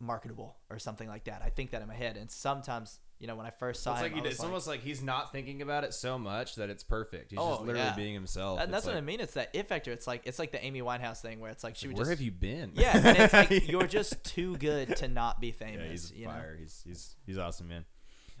marketable 0.00 0.56
or 0.70 0.78
something 0.78 1.08
like 1.08 1.24
that. 1.24 1.42
I 1.44 1.50
think 1.50 1.70
that 1.70 1.82
in 1.82 1.88
my 1.88 1.94
head, 1.94 2.16
and 2.16 2.30
sometimes 2.30 3.00
you 3.18 3.26
know 3.26 3.34
when 3.36 3.46
I 3.46 3.50
first 3.50 3.82
saw 3.82 3.92
it's 3.92 4.00
him, 4.00 4.04
like 4.06 4.14
he 4.14 4.20
did, 4.20 4.30
it's 4.30 4.38
like- 4.40 4.46
almost 4.46 4.66
like 4.66 4.80
he's 4.80 5.02
not 5.02 5.32
thinking 5.32 5.60
about 5.62 5.84
it 5.84 5.92
so 5.94 6.18
much 6.18 6.54
that 6.56 6.70
it's 6.70 6.84
perfect. 6.84 7.30
He's 7.30 7.38
Oh, 7.40 7.50
just 7.50 7.60
literally 7.62 7.80
yeah. 7.88 7.96
being 7.96 8.14
himself. 8.14 8.60
and 8.60 8.72
that's 8.72 8.84
It's 8.84 8.92
what 8.94 8.96
I 8.96 9.00
mean. 9.00 9.20
It's 9.20 9.34
that 9.34 9.50
it 9.52 9.66
factor. 9.66 9.90
It's 9.92 10.06
like 10.06 10.22
it's 10.24 10.38
like 10.38 10.52
the 10.52 10.64
Amy 10.64 10.82
Winehouse 10.82 11.20
thing 11.20 11.40
where 11.40 11.50
it's 11.50 11.64
like 11.64 11.76
she 11.76 11.88
would 11.88 11.96
just. 11.96 12.06
Where 12.06 12.14
just 12.14 12.18
have 12.20 12.24
you 12.24 12.30
been? 12.32 12.72
yeah, 12.74 12.96
and 12.96 13.18
it's 13.18 13.32
like 13.32 13.68
you're 13.68 13.86
just 13.86 14.22
too 14.24 14.56
good 14.58 14.96
to 14.96 15.08
not 15.08 15.40
be 15.40 15.50
famous. 15.52 15.80
yeah, 15.84 15.90
he's 15.90 16.12
you 16.12 16.24
know? 16.26 16.32
fire. 16.32 16.56
He's 16.60 16.82
he's 16.86 17.16
he's 17.26 17.38
awesome, 17.38 17.68
man. 17.68 17.84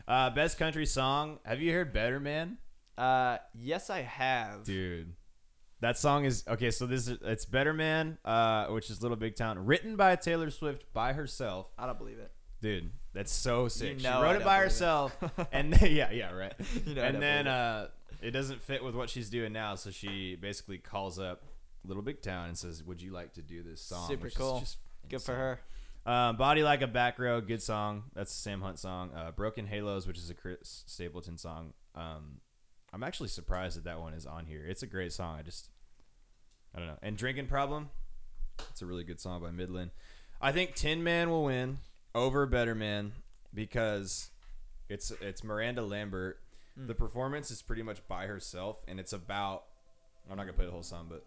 Uh, 0.06 0.30
best 0.30 0.58
country 0.58 0.86
song. 0.86 1.38
Have 1.44 1.60
you 1.60 1.72
heard 1.72 1.92
Better 1.92 2.18
Man? 2.20 2.58
Uh, 2.96 3.38
yes, 3.54 3.90
I 3.90 4.02
have. 4.02 4.64
Dude. 4.64 5.12
That 5.80 5.96
song 5.96 6.24
is 6.24 6.42
okay. 6.48 6.70
So 6.72 6.86
this 6.86 7.06
is 7.06 7.18
it's 7.22 7.44
Better 7.44 7.72
Man, 7.72 8.18
uh, 8.24 8.66
which 8.66 8.90
is 8.90 9.00
Little 9.02 9.16
Big 9.16 9.36
Town, 9.36 9.64
written 9.64 9.94
by 9.96 10.16
Taylor 10.16 10.50
Swift 10.50 10.92
by 10.92 11.12
herself. 11.12 11.72
I 11.78 11.86
don't 11.86 11.98
believe 11.98 12.18
it. 12.18 12.32
Dude, 12.60 12.90
that's 13.18 13.32
so 13.32 13.66
sick. 13.66 14.00
know 14.00 14.18
she 14.18 14.22
wrote 14.22 14.36
it 14.36 14.44
by 14.44 14.58
believe 14.58 14.60
it. 14.60 14.64
herself, 14.64 15.16
and 15.52 15.72
then, 15.72 15.90
yeah, 15.94 16.12
yeah, 16.12 16.30
right. 16.32 16.54
You 16.86 16.94
know 16.94 17.02
and 17.02 17.20
then 17.20 17.48
uh, 17.48 17.88
it 18.22 18.30
doesn't 18.30 18.62
fit 18.62 18.84
with 18.84 18.94
what 18.94 19.10
she's 19.10 19.28
doing 19.28 19.52
now, 19.52 19.74
so 19.74 19.90
she 19.90 20.36
basically 20.36 20.78
calls 20.78 21.18
up 21.18 21.42
Little 21.84 22.04
Big 22.04 22.22
Town 22.22 22.46
and 22.46 22.56
says, 22.56 22.84
"Would 22.84 23.02
you 23.02 23.10
like 23.10 23.32
to 23.32 23.42
do 23.42 23.64
this 23.64 23.80
song?" 23.80 24.08
Super 24.08 24.26
which 24.26 24.36
cool. 24.36 24.60
just 24.60 24.76
Good 25.08 25.22
for 25.22 25.34
her. 25.34 25.60
Um, 26.06 26.36
Body 26.36 26.62
Like 26.62 26.80
a 26.82 26.86
Back 26.86 27.18
Road, 27.18 27.48
good 27.48 27.60
song. 27.60 28.04
That's 28.14 28.32
the 28.32 28.40
Sam 28.40 28.60
Hunt 28.60 28.78
song. 28.78 29.10
Uh, 29.12 29.32
Broken 29.32 29.66
Halos, 29.66 30.06
which 30.06 30.18
is 30.18 30.30
a 30.30 30.34
Chris 30.34 30.84
Stapleton 30.86 31.38
song. 31.38 31.72
Um, 31.96 32.40
I'm 32.92 33.02
actually 33.02 33.30
surprised 33.30 33.76
that 33.78 33.84
that 33.84 34.00
one 34.00 34.14
is 34.14 34.26
on 34.26 34.46
here. 34.46 34.64
It's 34.64 34.84
a 34.84 34.86
great 34.86 35.12
song. 35.12 35.36
I 35.38 35.42
just, 35.42 35.70
I 36.72 36.78
don't 36.78 36.86
know. 36.86 36.98
And 37.02 37.16
Drinking 37.16 37.46
Problem, 37.48 37.90
it's 38.70 38.80
a 38.80 38.86
really 38.86 39.02
good 39.02 39.18
song 39.18 39.42
by 39.42 39.50
Midland. 39.50 39.90
I 40.40 40.52
think 40.52 40.76
Tin 40.76 41.02
Man 41.02 41.30
will 41.30 41.44
win 41.44 41.78
over 42.14 42.46
Better 42.46 42.74
Man 42.74 43.12
because 43.54 44.30
it's 44.88 45.10
it's 45.20 45.42
Miranda 45.44 45.82
Lambert. 45.82 46.38
Hmm. 46.76 46.86
The 46.86 46.94
performance 46.94 47.50
is 47.50 47.62
pretty 47.62 47.82
much 47.82 48.06
by 48.08 48.26
herself, 48.26 48.78
and 48.88 48.98
it's 49.00 49.12
about. 49.12 49.64
I'm 50.30 50.36
not 50.36 50.42
gonna 50.44 50.52
play 50.52 50.66
the 50.66 50.72
whole 50.72 50.82
song, 50.82 51.06
but 51.08 51.24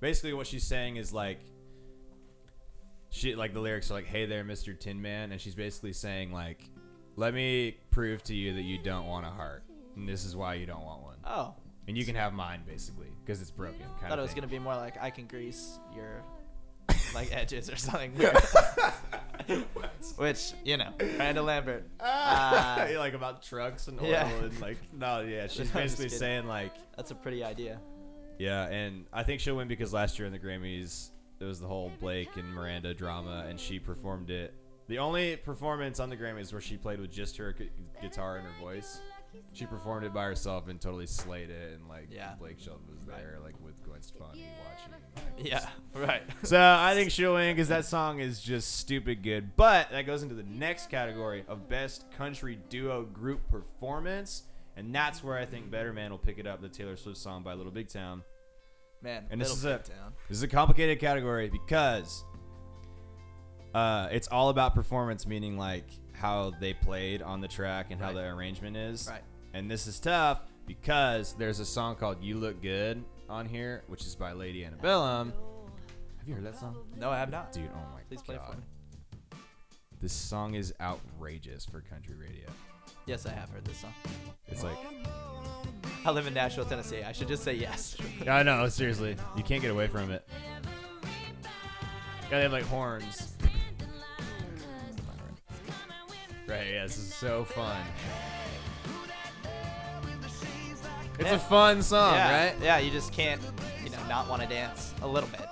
basically 0.00 0.32
what 0.32 0.46
she's 0.46 0.64
saying 0.64 0.96
is 0.96 1.12
like 1.12 1.38
she 3.08 3.34
like 3.34 3.54
the 3.54 3.60
lyrics 3.60 3.90
are 3.90 3.94
like 3.94 4.04
hey 4.06 4.26
there 4.26 4.44
mr 4.44 4.78
tin 4.78 5.00
man 5.00 5.32
and 5.32 5.40
she's 5.40 5.54
basically 5.54 5.92
saying 5.92 6.32
like 6.32 6.68
let 7.14 7.32
me 7.32 7.76
prove 7.90 8.22
to 8.22 8.34
you 8.34 8.52
that 8.52 8.62
you 8.62 8.76
don't 8.76 9.06
want 9.06 9.24
a 9.24 9.30
heart 9.30 9.62
and 9.94 10.06
this 10.06 10.24
is 10.24 10.36
why 10.36 10.52
you 10.54 10.66
don't 10.66 10.84
want 10.84 11.02
one 11.02 11.16
Oh, 11.24 11.54
and 11.88 11.96
you 11.96 12.04
can 12.04 12.14
have 12.14 12.34
mine 12.34 12.60
basically 12.66 13.08
because 13.24 13.40
it's 13.40 13.50
broken 13.50 13.86
I 14.04 14.08
thought 14.08 14.18
it 14.18 14.22
was 14.22 14.32
thing. 14.32 14.40
gonna 14.42 14.52
be 14.52 14.58
more 14.58 14.74
like 14.76 15.00
I 15.00 15.08
can 15.08 15.26
grease 15.26 15.78
your 15.94 16.22
like 17.14 17.34
edges 17.34 17.70
or 17.70 17.76
something. 17.76 18.12
Which 20.16 20.52
you 20.64 20.76
know, 20.76 20.92
Miranda 21.18 21.42
Lambert. 21.42 21.88
ah, 22.00 22.80
Uh, 22.86 22.98
like 22.98 23.14
about 23.14 23.42
trucks 23.42 23.88
and 23.88 24.00
oil 24.00 24.06
yeah. 24.08 24.28
and 24.28 24.60
like 24.60 24.78
no 24.92 25.20
yeah 25.20 25.46
she's 25.48 25.60
I'm 25.60 25.64
just 25.64 25.98
basically 25.98 26.08
saying 26.10 26.46
like 26.46 26.72
That's 26.96 27.10
a 27.10 27.14
pretty 27.14 27.42
idea. 27.44 27.80
yeah 28.38 28.66
and 28.68 29.06
i 29.12 29.22
think 29.22 29.40
she'll 29.40 29.56
win 29.56 29.66
because 29.68 29.92
last 29.92 30.18
year 30.18 30.26
in 30.26 30.32
the 30.32 30.38
grammys 30.38 31.10
it 31.40 31.44
was 31.44 31.58
the 31.60 31.66
whole 31.66 31.90
blake 32.00 32.36
and 32.36 32.52
miranda 32.54 32.92
drama 32.94 33.44
and 33.48 33.58
she 33.58 33.78
performed 33.78 34.30
it 34.30 34.52
the 34.88 34.98
only 34.98 35.36
performance 35.36 36.00
on 36.00 36.10
the 36.10 36.16
grammys 36.16 36.52
where 36.52 36.60
she 36.60 36.76
played 36.76 37.00
with 37.00 37.10
just 37.10 37.36
her 37.38 37.52
gu- 37.52 37.68
guitar 38.02 38.36
and 38.36 38.46
her 38.46 38.52
voice 38.60 39.00
she 39.52 39.64
performed 39.66 40.04
it 40.04 40.12
by 40.14 40.24
herself 40.24 40.68
and 40.68 40.80
totally 40.80 41.06
slayed 41.06 41.50
it 41.50 41.72
and 41.74 41.88
like 41.88 42.08
Yeah. 42.10 42.34
blake 42.38 42.58
shelton 42.58 42.84
was 42.88 42.98
Right. 43.06 43.18
there 43.18 43.38
like 43.42 43.54
with 43.64 43.82
gwen 43.84 44.02
stefani 44.02 44.28
watching 44.30 44.44
like, 44.68 44.75
Yeah. 45.38 45.66
Right. 45.94 46.22
so 46.42 46.58
i 46.60 46.92
think 46.94 47.10
she'll 47.10 47.34
win 47.34 47.54
because 47.54 47.68
that 47.68 47.84
song 47.86 48.20
is 48.20 48.40
just 48.40 48.76
stupid 48.78 49.22
good 49.22 49.56
but 49.56 49.90
that 49.90 50.02
goes 50.06 50.22
into 50.22 50.34
the 50.34 50.42
next 50.42 50.90
category 50.90 51.44
of 51.48 51.68
best 51.68 52.10
country 52.12 52.58
duo 52.68 53.02
group 53.04 53.40
performance 53.50 54.42
and 54.76 54.94
that's 54.94 55.24
where 55.24 55.38
i 55.38 55.44
think 55.46 55.70
better 55.70 55.92
man 55.94 56.10
will 56.10 56.18
pick 56.18 56.38
it 56.38 56.46
up 56.46 56.60
the 56.60 56.68
taylor 56.68 56.96
swift 56.96 57.16
song 57.18 57.42
by 57.42 57.54
little 57.54 57.72
big 57.72 57.88
town 57.88 58.22
Man. 59.02 59.26
And 59.30 59.40
this 59.40 59.50
Little 59.62 59.72
is 59.72 59.86
Big 59.86 59.94
a- 59.94 59.98
Town. 60.00 60.12
this 60.28 60.38
is 60.38 60.42
a 60.42 60.48
complicated 60.48 60.98
category 61.00 61.48
because 61.50 62.24
uh, 63.74 64.08
it's 64.10 64.26
all 64.28 64.48
about 64.48 64.74
performance, 64.74 65.26
meaning 65.26 65.58
like 65.58 65.84
how 66.14 66.52
they 66.60 66.72
played 66.72 67.20
on 67.20 67.40
the 67.42 67.48
track 67.48 67.90
and 67.90 68.00
how 68.00 68.12
the 68.12 68.24
arrangement 68.24 68.76
is. 68.76 69.06
Right. 69.08 69.20
And 69.52 69.70
this 69.70 69.86
is 69.86 70.00
tough 70.00 70.40
because 70.66 71.34
there's 71.34 71.60
a 71.60 71.64
song 71.66 71.96
called 71.96 72.22
"You 72.22 72.38
Look 72.38 72.62
Good" 72.62 73.04
on 73.28 73.46
here, 73.46 73.82
which 73.88 74.04
is 74.04 74.14
by 74.14 74.32
Lady 74.32 74.64
Antebellum. 74.64 75.32
Have 76.18 76.28
you 76.28 76.34
heard 76.34 76.44
that 76.44 76.58
song, 76.58 76.76
No, 76.96 77.10
I 77.10 77.18
have 77.18 77.30
not. 77.30 77.52
dude? 77.52 77.68
Oh 77.74 77.92
my 77.94 78.00
Please 78.08 78.22
play 78.22 78.34
it 78.36 78.38
god, 78.38 78.52
for 78.54 78.58
me. 78.58 78.64
this 80.00 80.12
song 80.12 80.54
is 80.54 80.72
outrageous 80.80 81.64
for 81.64 81.80
country 81.82 82.14
radio. 82.16 82.46
Yes, 83.06 83.26
I 83.26 83.30
have 83.30 83.50
heard 83.50 83.64
this 83.64 83.78
song. 83.78 83.94
It's 84.48 84.62
like, 84.64 84.76
I 86.04 86.10
live 86.10 86.26
in 86.26 86.34
Nashville, 86.34 86.64
Tennessee. 86.64 87.02
I 87.02 87.12
should 87.12 87.28
just 87.28 87.44
say 87.44 87.54
yes. 87.54 87.96
I 88.28 88.42
know, 88.42 88.68
seriously, 88.68 89.16
you 89.36 89.42
can't 89.42 89.62
get 89.62 89.70
away 89.70 89.86
from 89.86 90.10
it. 90.10 90.26
Yeah, 92.24 92.38
they 92.38 92.42
have 92.42 92.52
like 92.52 92.64
horns. 92.64 93.34
Right, 96.48 96.66
yeah, 96.72 96.82
this 96.84 96.96
is 96.96 97.12
so 97.14 97.44
fun. 97.44 97.80
It's 101.18 101.28
Yeah. 101.30 101.34
a 101.34 101.38
fun 101.38 101.82
song, 101.82 102.14
yeah, 102.14 102.46
right? 102.46 102.54
Yeah, 102.62 102.78
you 102.78 102.90
just 102.90 103.12
can't, 103.12 103.40
you 103.82 103.90
know, 103.90 103.98
not 104.08 104.28
want 104.28 104.42
to 104.42 104.48
dance 104.48 104.92
a 105.02 105.06
little 105.06 105.28
bit. 105.30 105.46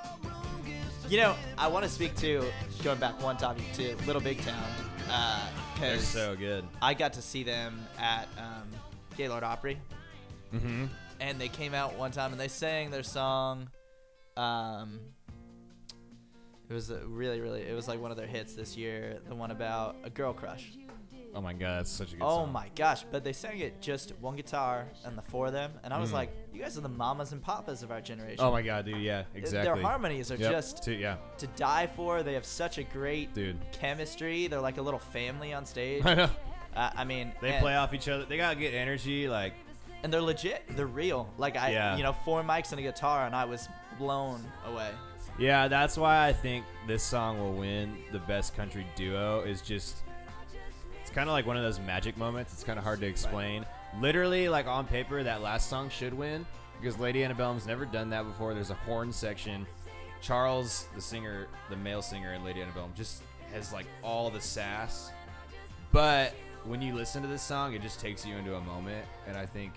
You 1.09 1.18
know, 1.18 1.35
I 1.59 1.66
want 1.68 1.85
to 1.85 1.90
speak 1.90 2.14
to 2.16 2.44
going 2.83 2.98
back 2.98 3.20
one 3.22 3.37
topic 3.37 3.64
to 3.74 3.94
Little 4.07 4.22
Big 4.22 4.40
Town 4.42 4.64
They're 5.81 5.98
so 5.98 6.35
good. 6.37 6.64
I 6.81 6.94
got 6.94 7.12
to 7.14 7.22
see 7.22 7.42
them 7.42 7.87
at 7.98 8.27
um, 8.38 8.68
Gaylord 9.16 9.42
Opry, 9.44 9.79
Mm-hmm. 10.55 10.85
and 11.20 11.40
they 11.40 11.48
came 11.48 11.74
out 11.74 11.96
one 11.96 12.11
time 12.12 12.31
and 12.33 12.40
they 12.40 12.48
sang 12.48 12.90
their 12.90 13.03
song. 13.03 13.68
Um, 14.37 15.00
it 16.70 16.72
was 16.72 16.90
a 16.90 16.98
really, 17.07 17.40
really, 17.40 17.62
it 17.62 17.74
was 17.74 17.88
like 17.88 18.00
one 18.00 18.11
of 18.11 18.16
their 18.16 18.27
hits 18.27 18.55
this 18.55 18.77
year. 18.77 19.18
The 19.29 19.35
one 19.35 19.50
about 19.50 19.96
a 20.05 20.11
girl 20.11 20.33
crush. 20.33 20.64
Oh 21.34 21.40
my 21.40 21.52
god, 21.52 21.78
that's 21.80 21.90
such 21.90 22.12
a 22.12 22.16
good 22.16 22.22
Oh 22.24 22.44
song. 22.44 22.52
my 22.52 22.70
gosh! 22.76 23.04
But 23.10 23.24
they 23.24 23.32
sang 23.32 23.58
it 23.58 23.80
just 23.80 24.12
one 24.20 24.36
guitar 24.36 24.86
and 25.04 25.18
the 25.18 25.22
four 25.22 25.46
of 25.46 25.52
them, 25.52 25.72
and 25.82 25.92
I 25.92 25.98
was 26.00 26.10
Mm. 26.10 26.14
like, 26.14 26.30
"You 26.52 26.62
guys 26.62 26.78
are 26.78 26.80
the 26.82 26.88
mamas 26.88 27.32
and 27.32 27.42
papas 27.42 27.82
of 27.82 27.90
our 27.90 28.00
generation." 28.00 28.38
Oh 28.44 28.52
my 28.52 28.62
god, 28.62 28.84
dude, 28.84 28.98
yeah, 29.02 29.22
Th- 29.32 29.42
exactly. 29.44 29.74
Their 29.74 29.82
harmonies 29.82 30.30
are 30.30 30.36
Yep, 30.36 30.52
just 30.52 30.84
too, 30.84 30.92
yeah, 30.92 31.16
to 31.38 31.46
die 31.48 31.88
for. 31.88 32.22
They 32.22 32.34
have 32.34 32.44
such 32.44 32.78
a 32.78 32.84
great 32.84 33.34
dude. 33.34 33.56
chemistry. 33.72 34.46
They're 34.46 34.60
like 34.60 34.78
a 34.78 34.82
little 34.82 35.00
family 35.00 35.52
on 35.52 35.64
stage. 35.64 36.02
I 36.06 36.14
know. 36.14 36.30
Uh, 36.76 36.90
I 36.96 37.04
mean, 37.04 37.32
They 37.40 37.52
and, 37.52 37.62
play 37.62 37.74
off 37.76 37.94
each 37.94 38.08
other. 38.08 38.24
They 38.24 38.36
got 38.36 38.58
good 38.58 38.74
energy. 38.74 39.28
Like, 39.28 39.54
and 40.02 40.12
they're 40.12 40.20
legit. 40.22 40.64
They're 40.76 40.86
real. 40.86 41.28
Like 41.38 41.56
I, 41.56 41.70
Yeah. 41.72 41.96
you 41.96 42.02
know, 42.04 42.12
four 42.24 42.42
mics 42.42 42.70
and 42.70 42.78
a 42.78 42.82
guitar, 42.82 43.26
and 43.26 43.34
I 43.34 43.44
was 43.44 43.68
blown 43.98 44.44
away. 44.66 44.90
yeah, 45.38 45.66
that's 45.66 45.96
why 45.96 46.26
I 46.28 46.32
think 46.32 46.64
this 46.86 47.02
song 47.02 47.40
will 47.40 47.54
win 47.54 47.96
the 48.12 48.20
best 48.20 48.54
country 48.56 48.86
duo. 48.94 49.40
Is 49.42 49.62
just, 49.62 49.96
it's 49.96 50.02
kind 51.14 51.29
of 51.29 51.33
like 51.33 51.46
one 51.46 51.57
of 51.57 51.62
those 51.62 51.79
magic 51.79 52.16
moments. 52.18 52.53
It's 52.53 52.64
kind 52.64 52.79
of 52.79 52.85
hard 52.85 53.00
to 53.00 53.07
explain. 53.07 53.64
Literally, 54.00 54.48
like 54.48 54.66
on 54.66 54.87
paper, 54.87 55.22
that 55.22 55.42
last 55.42 55.70
song 55.70 55.88
should 55.88 56.12
win 56.12 56.44
because 56.81 56.98
Lady 56.98 57.22
Antebellum's 57.22 57.66
never 57.66 57.85
done 57.85 58.11
that 58.11 58.24
before. 58.24 58.53
There's 58.53 58.70
a 58.70 58.74
horn 58.74 59.12
section. 59.12 59.64
Charles, 60.20 60.88
the 60.94 61.00
singer, 61.00 61.46
the 61.70 61.77
male 61.77 62.03
singer 62.03 62.35
in 62.35 62.44
Lady 62.44 62.61
Antebellum, 62.61 62.92
just 62.96 63.22
has 63.53 63.72
like 63.72 63.87
all 64.03 64.29
the 64.29 64.40
sass. 64.40 65.12
But 65.92 66.35
when 66.64 66.83
you 66.83 66.94
listen 66.94 67.22
to 67.22 67.29
this 67.29 67.42
song, 67.42 67.74
it 67.74 67.83
just 67.83 68.00
takes 68.00 68.27
you 68.27 68.37
into 68.37 68.57
a 68.57 68.61
moment, 68.61 69.07
and 69.29 69.37
I 69.37 69.46
think 69.46 69.72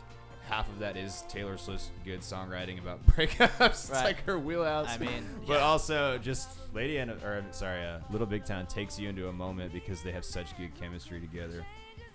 half 0.47 0.67
of 0.69 0.79
that 0.79 0.95
is 0.97 1.23
Taylor 1.29 1.57
Swift's 1.57 1.91
good 2.05 2.21
songwriting 2.21 2.79
about 2.79 3.05
breakups. 3.07 3.60
It's 3.62 3.89
Right. 3.91 4.03
like 4.05 4.23
her 4.25 4.39
wheelhouse. 4.39 4.89
I 4.89 4.97
mean, 4.97 5.25
but 5.47 5.53
yeah. 5.55 5.60
also 5.60 6.17
just 6.17 6.49
Lady 6.73 6.97
Anna, 6.99 7.13
or 7.23 7.43
sorry, 7.51 7.83
uh, 7.86 7.99
Little 8.12 8.27
Big 8.27 8.45
Town 8.45 8.65
takes 8.67 8.97
you 8.99 9.10
into 9.10 9.27
a 9.29 9.33
moment 9.33 9.73
because 9.73 10.01
they 10.03 10.12
have 10.12 10.25
such 10.25 10.55
good 10.57 10.73
chemistry 10.79 11.19
together. 11.19 11.65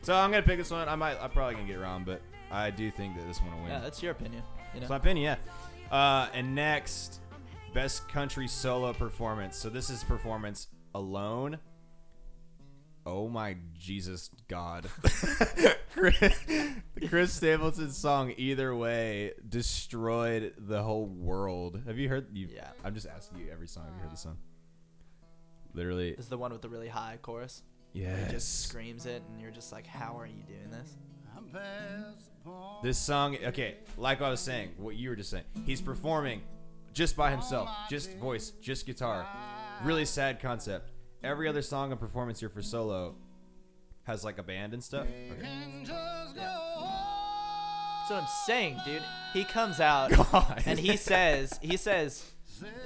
So 0.03 0.15
I'm 0.15 0.31
gonna 0.31 0.43
pick 0.43 0.59
this 0.59 0.71
one. 0.71 0.89
I 0.89 0.97
might, 0.97 1.17
I'm 1.23 1.31
probably 1.31 1.55
gonna 1.55 1.67
get 1.67 1.77
it 1.77 1.81
wrong, 1.81 2.03
but 2.05 2.21
I 2.51 2.71
do 2.71 2.91
think 2.91 3.17
that 3.17 3.27
this 3.27 3.41
one 3.41 3.53
will 3.55 3.63
win. 3.63 3.71
Yeah, 3.71 3.81
that's 3.81 4.03
your 4.03 4.13
opinion. 4.13 4.43
You 4.75 4.81
know, 4.81 4.85
It's 4.85 4.91
my 4.91 4.97
opinion, 4.97 5.39
yeah. 5.91 5.97
Uh, 5.97 6.29
and 6.35 6.55
next, 6.55 7.21
best 7.75 8.09
country 8.09 8.49
solo 8.49 8.93
performance. 8.93 9.57
So 9.57 9.69
this 9.69 9.91
is 9.91 10.03
performance 10.05 10.69
alone. 10.95 11.59
Oh 13.05 13.29
my 13.29 13.57
Jesus 13.75 14.31
God! 14.49 14.89
Chris, 15.93 16.19
the 16.19 17.09
Chris 17.09 17.33
Stapleton 17.33 17.91
song 17.91 18.33
"Either 18.37 18.75
Way" 18.75 19.33
destroyed 19.49 20.55
the 20.57 20.83
whole 20.83 21.07
world. 21.07 21.81
Have 21.87 21.99
you 21.99 22.09
heard? 22.09 22.29
You, 22.33 22.49
Yeah. 22.55 22.69
I'm 22.85 22.95
just 22.95 23.09
asking 23.09 23.39
you 23.39 23.47
every 23.51 23.67
song. 23.67 23.87
Have 23.87 23.95
you 23.95 24.01
heard 24.01 24.11
the 24.11 24.15
uh-huh. 24.15 24.17
song? 24.17 24.39
Literally, 25.75 26.11
this 26.13 26.27
is 26.27 26.29
the 26.29 26.39
one 26.39 26.53
with 26.53 26.63
the 26.63 26.69
really 26.69 26.89
high 26.89 27.19
chorus. 27.23 27.63
yes. 27.93 28.29
It 28.29 28.33
just 28.33 28.69
screams 28.69 29.07
it, 29.07 29.23
and 29.29 29.41
you're 29.41 29.51
just 29.51 29.73
like, 29.73 29.87
"How 29.87 30.17
are 30.19 30.27
you 30.27 30.43
doing 30.47 30.71
this?" 30.71 30.97
This 32.83 32.99
song, 32.99 33.37
okay, 33.45 33.77
like 33.97 34.23
I 34.23 34.31
was 34.31 34.41
saying, 34.41 34.73
what 34.77 34.97
you 34.97 35.09
were 35.09 35.17
just 35.17 35.31
saying, 35.31 35.45
he's 35.65 35.81
performing 35.81 36.43
just 36.93 37.17
by 37.17 37.31
himself, 37.31 37.69
just 37.89 38.17
voice, 38.19 38.51
just 38.61 38.87
guitar. 38.87 39.27
Really 39.83 40.05
sad 40.05 40.41
concept. 40.41 40.92
Every 41.25 41.49
other 41.49 41.63
song 41.63 41.91
and 41.93 42.01
performance 42.01 42.41
here 42.41 42.49
for 42.49 42.63
solo 42.63 43.15
has 44.05 44.25
like 44.25 44.39
a 44.39 44.43
band 44.43 44.75
and 44.75 44.83
stuff. 44.83 45.07
Okay. 45.31 45.49
That's 46.75 48.11
what 48.11 48.23
I'm 48.23 48.29
saying, 48.47 48.79
dude. 48.85 49.03
He 49.33 49.45
comes 49.45 49.79
out 49.81 50.11
God. 50.33 50.63
and 50.67 50.79
he 50.79 50.97
says, 50.97 51.59
he 51.63 51.77
says, 51.77 52.29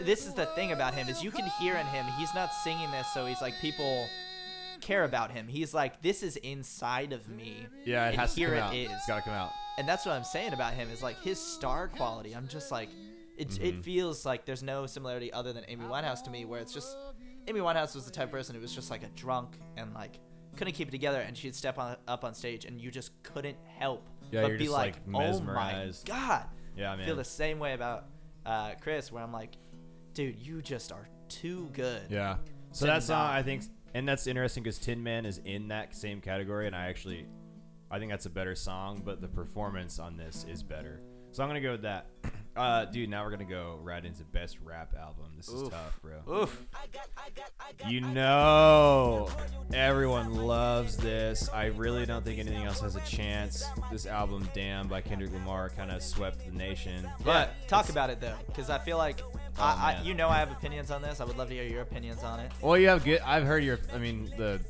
this 0.00 0.26
is 0.26 0.34
the 0.34 0.46
thing 0.46 0.72
about 0.72 0.94
him 0.94 1.08
is 1.08 1.22
you 1.24 1.30
can 1.30 1.46
hear 1.58 1.74
in 1.76 1.86
him 1.86 2.06
he's 2.18 2.34
not 2.34 2.52
singing 2.52 2.90
this 2.92 3.06
so 3.12 3.26
he's 3.26 3.40
like 3.42 3.54
people 3.60 4.06
care 4.80 5.04
about 5.04 5.30
him. 5.30 5.48
He's 5.48 5.72
like, 5.72 6.02
this 6.02 6.22
is 6.22 6.36
inside 6.36 7.12
of 7.14 7.28
me. 7.28 7.66
Yeah, 7.84 8.06
it 8.06 8.10
and 8.10 8.18
has 8.20 8.34
to 8.34 8.44
come 8.44 8.54
it 8.54 8.58
out. 8.58 8.74
is. 8.74 8.90
It's 8.92 9.06
gotta 9.06 9.22
come 9.22 9.32
out. 9.32 9.50
and 9.78 9.88
that's 9.88 10.04
what 10.04 10.12
I'm 10.12 10.24
saying 10.24 10.52
about 10.52 10.74
him 10.74 10.90
is 10.90 11.02
like 11.02 11.20
his 11.22 11.40
star 11.40 11.88
quality. 11.88 12.34
I'm 12.34 12.48
just 12.48 12.70
like, 12.70 12.90
it 13.38 13.48
Mm-hmm. 13.48 13.64
it 13.64 13.84
feels 13.84 14.24
like 14.24 14.44
there's 14.46 14.62
no 14.62 14.86
similarity 14.86 15.32
other 15.32 15.52
than 15.52 15.64
Amy 15.68 15.84
Winehouse 15.84 16.22
to 16.24 16.30
me, 16.30 16.44
where 16.46 16.60
it's 16.60 16.72
just 16.72 16.96
Amy 17.48 17.60
Winehouse 17.60 17.94
was 17.94 18.04
the 18.04 18.10
type 18.10 18.24
of 18.24 18.30
person 18.32 18.54
who 18.54 18.60
was 18.60 18.74
just 18.74 18.90
like 18.90 19.02
a 19.02 19.08
drunk 19.08 19.56
and 19.76 19.94
like 19.94 20.18
couldn't 20.56 20.74
keep 20.74 20.88
it 20.88 20.92
together, 20.92 21.20
and 21.20 21.36
she'd 21.36 21.54
step 21.54 21.78
on 21.78 21.96
up 22.08 22.24
on 22.24 22.34
stage 22.34 22.64
and 22.64 22.80
you 22.80 22.90
just 22.90 23.10
couldn't 23.22 23.56
help 23.78 24.08
Yeah, 24.30 24.42
but 24.42 24.58
be 24.58 24.68
like, 24.68 24.96
like, 25.06 25.14
oh 25.14 25.40
my 25.40 25.92
god. 26.04 26.46
Yeah, 26.76 26.92
I 26.92 26.96
man. 26.96 27.06
feel 27.06 27.16
the 27.16 27.24
same 27.24 27.58
way 27.58 27.74
about 27.74 28.06
uh, 28.44 28.72
Chris, 28.80 29.10
where 29.12 29.22
I'm 29.22 29.32
like, 29.32 29.56
dude, 30.14 30.36
you 30.36 30.62
just 30.62 30.92
are 30.92 31.08
too 31.28 31.68
good. 31.72 32.02
Yeah. 32.10 32.36
So 32.72 32.86
that 32.86 33.02
song, 33.02 33.30
I 33.30 33.42
think, 33.42 33.62
and 33.94 34.06
that's 34.06 34.26
interesting 34.26 34.62
because 34.62 34.78
Tin 34.78 35.02
Man 35.02 35.24
is 35.24 35.38
in 35.44 35.68
that 35.68 35.94
same 35.94 36.20
category, 36.20 36.66
and 36.66 36.76
I 36.76 36.86
actually, 36.86 37.26
I 37.90 37.98
think 37.98 38.10
that's 38.10 38.26
a 38.26 38.30
better 38.30 38.54
song, 38.54 39.02
but 39.04 39.20
the 39.20 39.28
performance 39.28 39.98
on 39.98 40.16
this 40.16 40.44
is 40.48 40.62
better. 40.62 41.00
So 41.32 41.42
I'm 41.42 41.48
gonna 41.48 41.60
go 41.60 41.72
with 41.72 41.82
that. 41.82 42.06
Uh, 42.56 42.86
dude, 42.86 43.10
now 43.10 43.22
we're 43.24 43.30
gonna 43.30 43.44
go 43.44 43.78
right 43.82 44.02
into 44.04 44.24
best 44.24 44.56
rap 44.64 44.94
album. 44.98 45.26
This 45.36 45.48
is 45.48 45.62
Oof. 45.64 45.70
tough, 45.70 46.00
bro. 46.00 46.42
Oof. 46.42 46.62
You 47.86 48.00
know, 48.00 49.28
everyone 49.74 50.34
loves 50.34 50.96
this. 50.96 51.48
I 51.52 51.66
really 51.66 52.06
don't 52.06 52.24
think 52.24 52.38
anything 52.38 52.64
else 52.64 52.80
has 52.80 52.96
a 52.96 53.00
chance. 53.00 53.64
This 53.92 54.06
album, 54.06 54.48
"Damn" 54.54 54.88
by 54.88 55.02
Kendrick 55.02 55.32
Lamar, 55.32 55.68
kind 55.68 55.90
of 55.90 56.02
swept 56.02 56.44
the 56.46 56.52
nation. 56.56 57.06
But 57.24 57.50
talk 57.68 57.90
about 57.90 58.08
it 58.10 58.20
though, 58.20 58.36
because 58.46 58.70
I 58.70 58.78
feel 58.78 58.96
like 58.98 59.20
Oh, 59.58 59.62
I, 59.62 59.92
I, 59.92 59.94
man. 59.94 60.04
you 60.06 60.14
know, 60.14 60.28
I 60.28 60.36
have 60.38 60.50
opinions 60.52 60.90
on 60.90 61.00
this. 61.02 61.20
I 61.20 61.24
would 61.24 61.36
love 61.38 61.48
to 61.48 61.54
hear 61.54 61.64
your 61.64 61.80
opinions 61.82 62.22
on 62.22 62.40
it. 62.40 62.52
Well, 62.60 62.76
you 62.78 62.88
have 62.88 63.04
good. 63.04 63.20
I've 63.20 63.44
heard 63.44 63.64
your. 63.64 63.78
I 63.94 63.98
mean, 63.98 64.30
the 64.36 64.60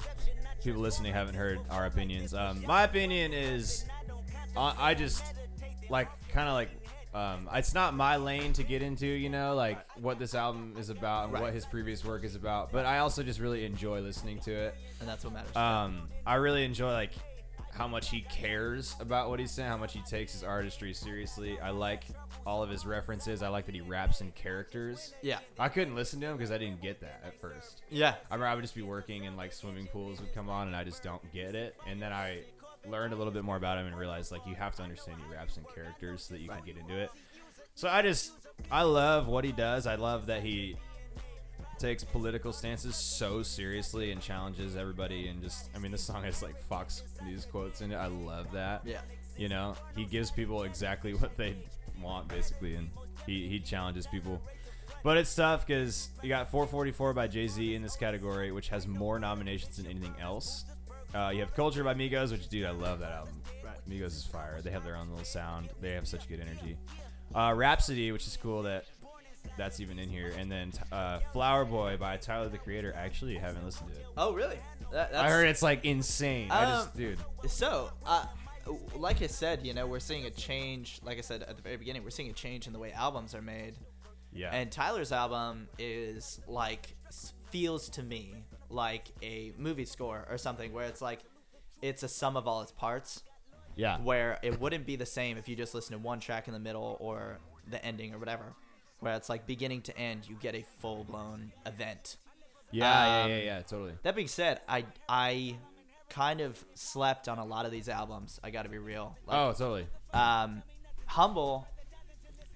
people 0.63 0.81
listening 0.81 1.13
haven't 1.13 1.35
heard 1.35 1.61
our 1.71 1.87
opinions. 1.87 2.35
Um, 2.35 2.65
my 2.67 2.83
opinion 2.85 3.33
is, 3.33 3.85
uh, 4.57 4.75
I 4.79 4.95
just 4.95 5.25
like 5.89 6.09
kind 6.31 6.49
of 6.49 6.55
like. 6.55 6.71
Um, 7.17 7.49
it's 7.55 7.73
not 7.75 7.95
my 7.95 8.17
lane 8.17 8.53
to 8.55 8.63
get 8.63 8.83
into, 8.83 9.07
you 9.07 9.29
know, 9.31 9.55
like 9.55 9.79
what 10.01 10.19
this 10.19 10.35
album 10.35 10.75
is 10.79 10.91
about 10.91 11.25
and 11.25 11.33
Right. 11.33 11.43
what 11.45 11.53
his 11.55 11.65
previous 11.65 12.05
work 12.05 12.25
is 12.25 12.35
about. 12.35 12.71
But 12.73 12.85
I 12.85 12.99
also 12.99 13.23
just 13.23 13.41
really 13.41 13.65
enjoy 13.65 14.01
listening 14.01 14.39
to 14.41 14.53
it. 14.53 14.75
and 15.01 15.09
that's 15.09 15.25
what 15.25 15.33
matters. 15.33 15.57
Um, 15.57 16.09
I 16.27 16.35
really 16.35 16.65
enjoy 16.65 16.93
like 16.93 17.13
how 17.73 17.87
much 17.87 18.09
he 18.11 18.23
cares 18.23 18.97
about 19.01 19.29
what 19.29 19.39
he's 19.39 19.51
saying, 19.51 19.69
how 19.69 19.77
much 19.77 19.93
he 19.93 20.01
takes 20.01 20.33
his 20.33 20.43
artistry 20.43 20.95
seriously. 20.95 21.59
I 21.61 21.71
like 21.71 22.05
all 22.47 22.63
of 22.63 22.71
his 22.71 22.87
references. 22.87 23.43
I 23.43 23.49
like 23.49 23.67
that 23.67 23.75
he 23.75 23.83
raps 23.83 24.21
in 24.23 24.31
characters. 24.33 25.13
yeah, 25.23 25.39
I 25.59 25.69
couldn't 25.69 25.95
listen 25.95 26.21
to 26.21 26.27
him 26.29 26.37
because 26.37 26.51
I 26.51 26.59
didn't 26.59 26.81
get 26.81 27.01
that 27.01 27.23
at 27.27 27.39
first. 27.41 27.83
yeah, 27.91 28.15
I 28.31 28.35
remember 28.35 28.47
I 28.47 28.55
would 28.55 28.63
just 28.63 28.75
be 28.75 28.83
working 28.83 29.27
and 29.27 29.37
like 29.37 29.53
swimming 29.53 29.87
pools 29.89 30.21
would 30.21 30.33
come 30.35 30.49
on 30.49 30.69
and 30.69 30.77
I 30.77 30.85
just 30.85 31.03
don't 31.03 31.21
get 31.33 31.55
it. 31.55 31.77
And 31.87 32.01
then 32.01 32.13
I 32.13 32.41
learned 32.91 33.13
a 33.13 33.17
little 33.17 33.33
bit 33.33 33.45
more 33.45 33.57
about 33.57 33.79
him 33.79 33.87
and 33.87 33.97
realized 33.97 34.33
like 34.33 34.47
you 34.47 34.55
have 34.55 34.75
to 34.77 34.83
understand 34.83 35.19
your 35.21 35.37
raps 35.37 35.57
and 35.57 35.67
characters 35.75 36.23
so 36.25 36.35
that 36.35 36.41
you 36.41 36.49
Right. 36.49 36.59
can 36.65 36.67
get 36.75 36.77
into 36.81 36.97
it. 36.99 37.11
So 37.75 37.89
I 37.89 38.03
just 38.03 38.33
I 38.71 38.83
love 38.83 39.29
what 39.29 39.45
he 39.45 39.53
does. 39.53 39.87
I 39.87 39.97
love 39.97 40.27
that 40.27 40.43
he 40.43 40.77
takes 41.79 42.03
political 42.05 42.53
stances 42.53 42.97
so 42.97 43.43
seriously 43.43 44.11
and 44.11 44.21
challenges 44.21 44.77
everybody 44.77 45.29
and 45.29 45.43
just 45.43 45.69
I 45.75 45.79
mean 45.79 45.93
this 45.93 46.03
song 46.03 46.25
has 46.25 46.43
like 46.43 46.59
Fox 46.69 47.03
News 47.25 47.45
quotes 47.45 47.81
in 47.83 47.93
it. 47.93 47.97
I 47.97 48.07
love 48.07 48.51
that. 48.53 48.83
yeah. 48.85 49.01
You 49.37 49.51
know, 49.51 49.75
he 49.95 50.07
gives 50.07 50.31
people 50.31 50.63
exactly 50.63 51.13
what 51.21 51.37
they 51.37 51.55
want, 52.03 52.29
basically, 52.29 52.75
and 52.77 52.89
he, 53.27 53.47
he 53.49 53.61
challenges 53.61 54.07
people. 54.07 54.41
But 55.03 55.19
it's 55.19 55.35
tough 55.35 55.67
because 55.67 56.09
you 56.23 56.31
got 56.31 56.51
444 56.51 57.13
by 57.13 57.27
Jay 57.29 57.47
Z 57.47 57.75
in 57.75 57.83
this 57.83 57.97
category, 57.97 58.51
which 58.51 58.69
has 58.71 58.87
more 58.87 59.19
nominations 59.19 59.77
than 59.77 59.87
anything 59.87 60.15
else. 60.21 60.65
Uh, 61.15 61.31
you 61.33 61.41
have 61.41 61.55
Culture 61.55 61.83
by 61.85 61.95
Migos, 61.95 62.31
which, 62.31 62.49
dude, 62.49 62.67
I 62.67 62.71
love 62.71 63.01
that 63.01 63.13
album. 63.13 63.41
Migos 63.89 64.07
is 64.07 64.25
fire. 64.25 64.61
They 64.63 64.71
have 64.71 64.85
their 64.85 64.97
own 64.97 65.09
little 65.09 65.25
sound, 65.25 65.71
they 65.81 65.93
have 65.93 66.09
such 66.09 66.29
good 66.29 66.41
energy. 66.41 66.77
Uh, 67.35 67.53
Rapsody, 67.57 68.13
which 68.13 68.27
is 68.27 68.37
cool 68.37 68.63
that 68.65 68.85
that's 69.57 69.81
even 69.81 69.99
in 69.99 70.09
here. 70.09 70.33
And 70.39 70.51
then 70.51 70.73
uh, 70.93 71.21
Flower 71.33 71.65
Boy 71.65 71.97
by 71.97 72.17
Tyler 72.17 72.49
the 72.49 72.59
Creator. 72.59 72.95
I 72.97 73.03
actually 73.03 73.37
haven't 73.37 73.65
listened 73.65 73.93
to 73.93 74.01
it. 74.01 74.07
Oh, 74.17 74.33
really? 74.33 74.59
That, 74.93 75.13
that's, 75.13 75.15
I 75.17 75.29
heard 75.31 75.49
it's 75.49 75.63
like 75.63 75.85
insane. 75.85 76.51
I 76.51 76.65
just, 76.65 76.89
Um, 76.89 76.93
dude. 76.97 77.19
So, 77.49 77.91
uh, 78.05 78.27
like 78.97 79.23
I 79.23 79.29
said, 79.29 79.65
you 79.65 79.73
know, 79.75 79.87
we're 79.87 80.01
seeing 80.01 80.27
a 80.27 80.31
change. 80.31 81.01
Like 81.05 81.19
I 81.19 81.21
said 81.21 81.43
at 81.43 81.57
the 81.57 81.63
very 81.63 81.77
beginning, 81.77 82.03
we're 82.03 82.11
seeing 82.11 82.31
a 82.31 82.35
change 82.35 82.67
in 82.67 82.73
the 82.73 82.79
way 82.79 82.93
albums 82.93 83.35
are 83.35 83.43
made. 83.43 83.75
Yeah. 84.33 84.51
And 84.53 84.71
Tyler's 84.71 85.13
album 85.13 85.69
is 85.79 86.41
like 86.47 86.95
feels 87.51 87.89
to 87.91 88.03
me 88.03 88.35
like 88.71 89.09
a 89.23 89.53
movie 89.59 89.85
score 89.85 90.27
or 90.31 90.39
something 90.39 90.73
where 90.73 90.87
it's 90.87 91.01
like 91.03 91.21
it's 91.83 92.03
a 92.03 92.09
sum 92.09 92.37
of 92.37 92.47
all 92.49 92.63
its 92.63 92.73
parts. 92.73 93.23
yeah. 93.77 93.99
Where 93.99 94.39
it 94.43 94.61
wouldn't 94.61 94.87
be 94.87 94.97
the 94.97 95.07
same 95.07 95.37
if 95.39 95.49
you 95.49 95.57
just 95.57 95.75
listen 95.75 95.93
to 95.93 95.99
one 95.99 96.21
track 96.21 96.47
in 96.49 96.55
the 96.55 96.59
middle 96.61 96.97
or 97.01 97.39
the 97.71 97.85
ending 97.85 98.15
or 98.15 98.19
whatever. 98.19 98.55
Where 99.01 99.15
it's 99.15 99.29
like 99.29 99.47
beginning 99.47 99.83
to 99.83 99.99
end, 99.99 100.27
you 100.29 100.37
get 100.41 100.55
a 100.55 100.65
full 100.79 101.05
blown 101.05 101.53
event. 101.67 102.17
Yeah, 102.73 103.23
Um, 103.25 103.31
yeah, 103.31 103.37
yeah, 103.37 103.45
yeah, 103.45 103.61
totally. 103.63 103.93
That 104.03 104.17
being 104.17 104.27
said, 104.29 104.61
I 104.69 104.87
I 105.09 105.57
kind 106.09 106.41
of 106.41 106.63
slept 106.75 107.29
on 107.29 107.39
a 107.39 107.45
lot 107.45 107.67
of 107.67 107.71
these 107.73 107.89
albums. 107.89 108.41
I 108.43 108.51
got 108.51 108.63
to 108.63 108.69
be 108.69 108.79
real. 108.79 109.17
Like, 109.27 109.37
oh, 109.37 109.53
totally. 109.53 109.87
um, 110.15 110.63
humble. 111.07 111.67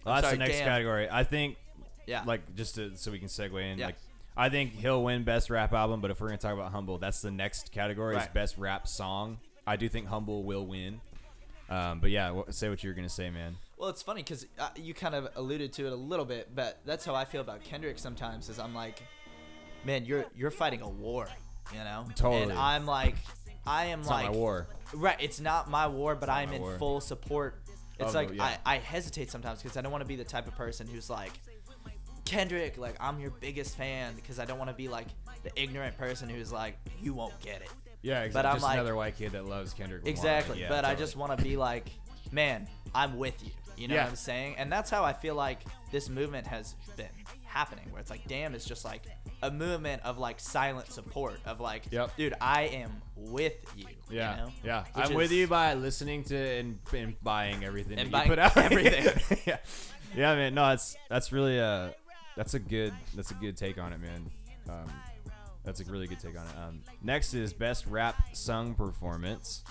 Well, 0.04 0.14
that's 0.14 0.26
sorry, 0.28 0.38
the 0.38 0.44
next 0.44 0.56
damn. 0.58 0.66
category. 0.66 1.08
I 1.10 1.24
think, 1.24 1.56
Yeah. 2.06 2.22
like, 2.24 2.54
just 2.56 2.76
to, 2.76 2.96
so 2.96 3.10
we 3.10 3.18
can 3.18 3.28
segue 3.28 3.60
in, 3.62 3.78
Yeah. 3.78 3.86
like, 3.86 3.96
I 4.40 4.48
think 4.48 4.72
he'll 4.72 5.02
win 5.04 5.22
best 5.24 5.50
rap 5.50 5.72
album. 5.72 6.00
But 6.00 6.10
if 6.10 6.20
we're 6.20 6.28
gonna 6.28 6.38
talk 6.38 6.54
about 6.54 6.72
Humble, 6.72 6.98
that's 6.98 7.20
the 7.20 7.30
next 7.30 7.72
category 7.72 8.16
is 8.16 8.22
Right. 8.22 8.34
best 8.34 8.56
rap 8.58 8.88
song. 8.88 9.38
I 9.66 9.76
do 9.76 9.88
think 9.88 10.06
Humble 10.06 10.44
will 10.44 10.66
win. 10.66 11.00
Um, 11.68 12.00
but 12.00 12.10
yeah, 12.10 12.32
say 12.50 12.68
what 12.68 12.82
you're 12.82 12.94
gonna 12.94 13.08
say, 13.08 13.30
man. 13.30 13.56
Well, 13.76 13.90
it's 13.90 14.02
funny 14.02 14.22
because 14.22 14.46
uh, 14.58 14.70
you 14.76 14.92
kind 14.94 15.14
of 15.14 15.28
alluded 15.36 15.72
to 15.74 15.86
it 15.86 15.92
a 15.92 15.96
little 15.96 16.24
bit, 16.24 16.54
but 16.54 16.80
that's 16.84 17.04
how 17.04 17.14
I 17.14 17.24
feel 17.24 17.40
about 17.42 17.62
Kendrick 17.64 17.98
sometimes. 17.98 18.48
Is 18.48 18.58
I'm 18.58 18.74
like, 18.74 19.02
man, 19.84 20.04
you're 20.04 20.24
you're 20.34 20.50
fighting 20.50 20.80
a 20.80 20.88
war, 20.88 21.28
you 21.72 21.78
know? 21.78 22.06
Totally. 22.16 22.42
And 22.44 22.52
I'm 22.54 22.86
like, 22.86 23.16
I 23.66 23.86
am 23.86 24.00
It's 24.00 24.08
like, 24.08 24.24
not 24.24 24.32
my 24.32 24.38
war. 24.38 24.66
right? 24.94 25.16
It's 25.20 25.38
not 25.38 25.68
my 25.70 25.86
war, 25.86 26.14
but 26.16 26.28
I'm 26.30 26.48
my 26.48 26.56
in 26.56 26.62
war. 26.62 26.78
full 26.78 27.00
support. 27.00 27.62
It's 27.98 28.08
Of 28.08 28.14
like 28.14 28.32
yeah. 28.34 28.56
I, 28.64 28.76
I 28.76 28.78
hesitate 28.78 29.30
sometimes 29.30 29.62
because 29.62 29.76
I 29.76 29.82
don't 29.82 29.92
want 29.92 30.02
to 30.02 30.08
be 30.08 30.16
the 30.16 30.24
type 30.24 30.48
of 30.48 30.56
person 30.56 30.86
who's 30.88 31.10
like, 31.10 31.32
Kendrick, 32.30 32.78
like 32.78 32.94
I'm 33.00 33.18
your 33.20 33.30
biggest 33.30 33.76
fan 33.76 34.14
because 34.14 34.38
I 34.38 34.44
don't 34.44 34.58
want 34.58 34.70
to 34.70 34.76
be 34.76 34.88
like 34.88 35.06
the 35.42 35.50
ignorant 35.60 35.96
person 35.98 36.28
who's 36.28 36.52
like, 36.52 36.76
you 37.02 37.12
won't 37.14 37.38
get 37.40 37.60
it. 37.62 37.68
Yeah, 38.02 38.22
exactly. 38.22 38.32
But 38.32 38.46
I'm 38.46 38.54
just 38.54 38.64
like- 38.64 38.74
another 38.74 38.94
white 38.96 39.16
kid 39.16 39.32
that 39.32 39.46
loves 39.46 39.74
Kendrick 39.74 40.02
Lamar. 40.02 40.10
Exactly. 40.10 40.60
Yeah, 40.60 40.68
but 40.68 40.84
I 40.84 40.94
just 40.94 41.16
want 41.16 41.36
to 41.36 41.42
be 41.44 41.56
like, 41.56 41.90
man, 42.32 42.66
I'm 42.94 43.16
with 43.18 43.42
you. 43.44 43.50
You 43.76 43.88
know 43.88 43.94
Yeah. 43.94 44.02
what 44.04 44.10
I'm 44.10 44.16
saying? 44.16 44.56
And 44.58 44.70
that's 44.70 44.90
how 44.90 45.04
I 45.04 45.12
feel 45.14 45.34
like 45.34 45.60
this 45.90 46.08
movement 46.10 46.46
has 46.46 46.74
been 46.96 47.08
happening, 47.44 47.86
where 47.90 48.00
it's 48.00 48.10
like, 48.10 48.26
damn, 48.28 48.54
it's 48.54 48.64
just 48.66 48.84
like 48.84 49.02
a 49.42 49.50
movement 49.50 50.02
of 50.04 50.18
like 50.18 50.38
silent 50.38 50.92
support 50.92 51.40
of 51.46 51.60
like, 51.60 51.84
Yep. 51.90 52.16
dude, 52.16 52.34
I 52.40 52.62
am 52.64 52.92
with 53.16 53.54
you. 53.76 53.86
Yeah, 54.10 54.32
You 54.32 54.36
know? 54.44 54.52
yeah. 54.64 54.84
Which 54.94 55.06
I'm 55.06 55.14
with 55.14 55.32
you 55.32 55.46
by 55.46 55.74
listening 55.74 56.24
to 56.24 56.36
and, 56.36 56.78
and 56.92 57.20
buying 57.22 57.64
everything 57.64 57.98
And 57.98 58.12
that 58.12 58.26
you 58.26 58.30
put 58.30 58.38
out. 58.38 58.56
everything. 58.56 59.38
yeah, 59.46 59.56
yeah, 60.14 60.34
man. 60.34 60.54
No, 60.54 60.68
that's 60.68 60.94
that's 61.08 61.32
really 61.32 61.58
uh 61.58 61.90
that's 62.40 62.54
a 62.54 62.58
good 62.58 62.94
that's 63.14 63.30
a 63.32 63.34
good 63.34 63.54
take 63.54 63.76
on 63.76 63.92
it, 63.92 64.00
man. 64.00 64.30
Um, 64.66 64.90
that's 65.62 65.80
a 65.80 65.84
really 65.84 66.06
good 66.06 66.18
take 66.20 66.38
on 66.38 66.46
it. 66.46 66.52
Um, 66.58 66.80
next 67.02 67.34
is 67.34 67.52
best 67.52 67.86
rap 67.86 68.34
sung 68.34 68.74
performance, 68.74 69.62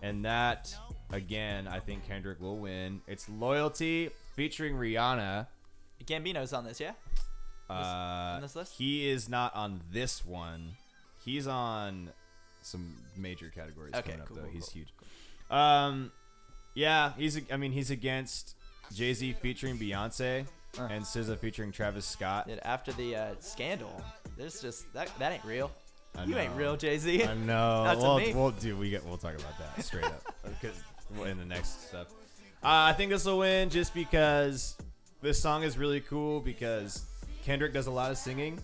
and 0.00 0.24
that 0.24 0.74
again, 1.12 1.68
I 1.68 1.80
think 1.80 2.06
Kendrick 2.06 2.40
will 2.40 2.56
win. 2.56 3.02
It's 3.06 3.28
Loyalty 3.28 4.08
featuring 4.36 4.74
Rihanna. 4.74 5.48
Gambino's 6.06 6.54
on 6.54 6.64
this, 6.64 6.80
yeah? 6.80 6.92
Uh, 7.68 7.74
on 8.36 8.40
this 8.40 8.56
list? 8.56 8.72
He 8.78 9.06
is 9.06 9.28
not 9.28 9.54
on 9.54 9.82
this 9.92 10.24
one. 10.24 10.70
He's 11.22 11.46
on 11.46 12.10
some 12.62 12.96
major 13.18 13.50
categories 13.54 13.92
Okay, 13.94 14.12
coming 14.12 14.20
up 14.22 14.28
cool, 14.28 14.36
though. 14.38 14.42
cool, 14.44 14.50
he's 14.50 14.64
cool, 14.70 14.72
huge. 14.80 14.94
Um, 15.50 16.10
yeah, 16.74 17.12
he's. 17.18 17.38
I 17.52 17.58
mean, 17.58 17.72
he's 17.72 17.90
against 17.90 18.54
Jay 18.94 19.12
Z 19.12 19.34
featuring 19.42 19.76
Beyonce 19.76 20.46
Uh. 20.78 20.88
and 20.90 21.04
SZA 21.04 21.38
featuring 21.38 21.72
Travis 21.72 22.06
Scott. 22.06 22.48
Dude, 22.48 22.60
after 22.62 22.92
the 22.92 23.16
uh, 23.16 23.34
scandal, 23.38 24.02
there's 24.36 24.60
just 24.60 24.92
that 24.94 25.10
that 25.18 25.32
ain't 25.32 25.44
real. 25.44 25.70
I 26.16 26.24
You 26.24 26.36
ain't 26.38 26.54
real, 26.54 26.76
Jay 26.76 26.96
Z. 26.98 27.24
I 27.24 27.34
know. 27.34 27.44
Not 27.84 27.98
well, 27.98 28.16
we'll 28.34 28.50
do. 28.52 28.76
We 28.76 28.90
get. 28.90 29.04
We'll 29.04 29.16
talk 29.16 29.34
about 29.34 29.58
that 29.58 29.84
straight 29.84 30.04
up 30.04 30.34
because 30.60 30.76
in 31.26 31.38
the 31.38 31.44
next 31.44 31.88
stuff. 31.88 32.08
Uh, 32.62 32.88
I 32.88 32.92
think 32.92 33.10
this 33.10 33.24
will 33.24 33.38
win 33.38 33.68
just 33.68 33.92
because 33.94 34.76
this 35.20 35.40
song 35.40 35.62
is 35.62 35.76
really 35.76 36.00
cool 36.00 36.40
because 36.40 37.04
Kendrick 37.44 37.72
does 37.72 37.86
a 37.86 37.90
lot 37.90 38.10
of 38.10 38.16
singing 38.16 38.58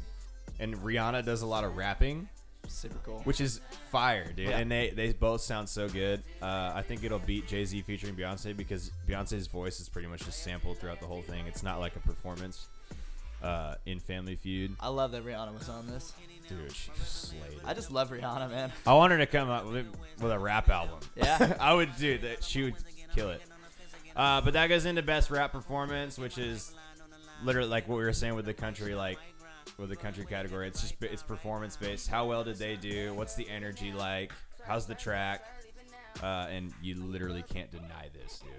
and 0.59 0.75
Rihanna 0.77 1.25
does 1.25 1.42
a 1.42 1.46
lot 1.46 1.64
of 1.64 1.77
rapping. 1.77 2.29
Super 2.70 2.98
cool. 3.04 3.20
which 3.24 3.40
is 3.40 3.61
fire, 3.90 4.30
dude. 4.33 4.48
Yeah. 4.48 4.59
And 4.59 4.70
they 4.70 4.90
they 4.90 5.12
both 5.12 5.40
sound 5.40 5.68
so 5.68 5.88
good. 5.88 6.22
Uh, 6.40 6.72
I 6.74 6.83
think 6.83 7.04
it'll 7.04 7.18
beat 7.18 7.46
Jay 7.48 7.64
Z 7.64 7.83
featuring 7.83 8.14
Beyonce 8.14 8.56
because 8.56 8.90
Beyonce's 9.09 9.46
voice 9.46 9.80
is 9.80 9.88
pretty 9.88 10.09
much 10.09 10.24
just 10.24 10.42
sampled 10.42 10.78
throughout 10.78 11.00
the 11.00 11.06
whole 11.06 11.22
thing. 11.22 11.46
It's 11.46 11.62
not 11.62 11.80
like 11.80 11.96
a 11.96 12.00
performance 12.00 12.68
uh, 13.42 13.74
in 13.87 13.98
Family 13.98 14.37
Feud. 14.37 14.76
I 14.80 14.88
love 14.88 15.12
that 15.12 15.24
Rihanna 15.24 15.52
was 15.56 15.68
on 15.68 15.87
this. 15.87 16.12
Dude, 16.48 16.72
she 16.72 16.90
slayed 17.04 17.40
it. 17.52 17.59
I 17.64 17.74
just 17.74 17.90
love 17.92 18.11
Rihanna, 18.11 18.50
man. 18.50 18.72
I 18.87 18.94
want 18.94 19.12
her 19.12 19.18
to 19.18 19.26
come 19.26 19.50
up 19.50 19.66
with, 19.66 19.87
with 20.20 20.33
a 20.33 20.38
rap 20.38 20.68
album. 20.68 20.98
Yeah. 21.16 21.56
I 21.61 21.74
would 21.74 21.94
do 21.96 22.18
that. 22.18 22.42
She 22.42 22.64
would 22.64 22.74
kill 23.14 23.30
it. 23.30 23.40
Uh, 24.16 24.40
but 24.40 24.54
that 24.54 24.66
goes 24.66 24.85
into 24.85 25.02
best 25.02 25.30
rap 25.30 25.52
performance, 25.52 26.18
which 26.18 26.38
is 26.38 26.74
literally 27.44 27.68
like 27.68 27.88
what 27.88 27.98
we 27.98 28.04
were 28.04 28.12
saying 28.12 28.35
with 28.35 28.44
the 28.46 28.52
country, 28.54 28.94
like 28.94 29.18
with 29.81 29.90
the 29.90 29.97
country 29.97 30.25
category. 30.25 30.69
It's 30.69 30.81
just 30.81 30.95
it's 31.03 31.23
performance 31.23 31.77
based. 31.77 32.09
How 32.09 32.27
well 32.27 32.45
did 32.45 32.57
they 32.57 32.77
do? 32.77 33.14
What's 33.14 33.35
the 33.35 33.49
energy 33.49 33.93
like? 33.93 34.33
How's 34.66 34.87
the 34.87 34.95
track? 34.95 35.43
Uh, 36.23 36.47
and 36.51 36.73
you 36.83 36.97
literally 36.97 37.43
can't 37.49 37.71
deny 37.71 38.09
this, 38.12 38.40
dude. 38.40 38.51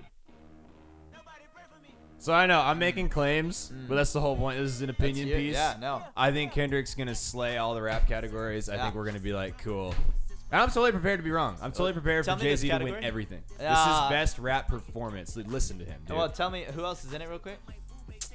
So 2.18 2.34
I 2.34 2.46
know 2.46 2.60
I'm 2.62 2.78
making 2.78 3.10
claims, 3.10 3.74
but 3.88 3.96
that's 3.96 4.14
the 4.14 4.22
whole 4.22 4.36
point. 4.38 4.60
This 4.60 4.70
is 4.72 4.82
an 4.84 4.92
opinion 4.92 5.28
piece. 5.30 5.56
yeah, 5.56 5.76
no. 5.82 6.04
I 6.16 6.32
think 6.32 6.52
Kendrick's 6.52 6.94
gonna 6.94 7.16
slay 7.16 7.58
all 7.58 7.74
the 7.74 7.82
rap 7.82 8.08
categories. 8.08 8.70
I 8.70 8.76
Yeah. 8.76 8.84
think 8.84 8.96
we're 8.96 9.06
gonna 9.06 9.20
be 9.20 9.34
like 9.34 9.58
cool. 9.58 9.96
And 10.52 10.62
I'm 10.62 10.68
totally 10.68 10.92
prepared 10.92 11.18
to 11.20 11.24
be 11.24 11.32
wrong. 11.32 11.58
I'm 11.62 11.72
totally 11.72 11.94
prepared 11.94 12.26
Tell 12.26 12.36
for 12.38 12.44
Jay 12.44 12.56
Z 12.56 12.68
to 12.70 12.78
win 12.84 13.04
everything. 13.04 13.42
this 13.58 13.68
Ah. 13.68 14.06
is 14.06 14.12
best 14.12 14.38
rap 14.38 14.68
performance. 14.68 15.36
Listen 15.36 15.80
to 15.80 15.86
him, 15.86 16.02
dude. 16.06 16.16
Well, 16.18 16.30
tell 16.30 16.52
me 16.52 16.64
who 16.76 16.84
else 16.86 17.04
is 17.04 17.14
in 17.14 17.22
it, 17.24 17.30
real 17.30 17.40
quick. 17.40 17.60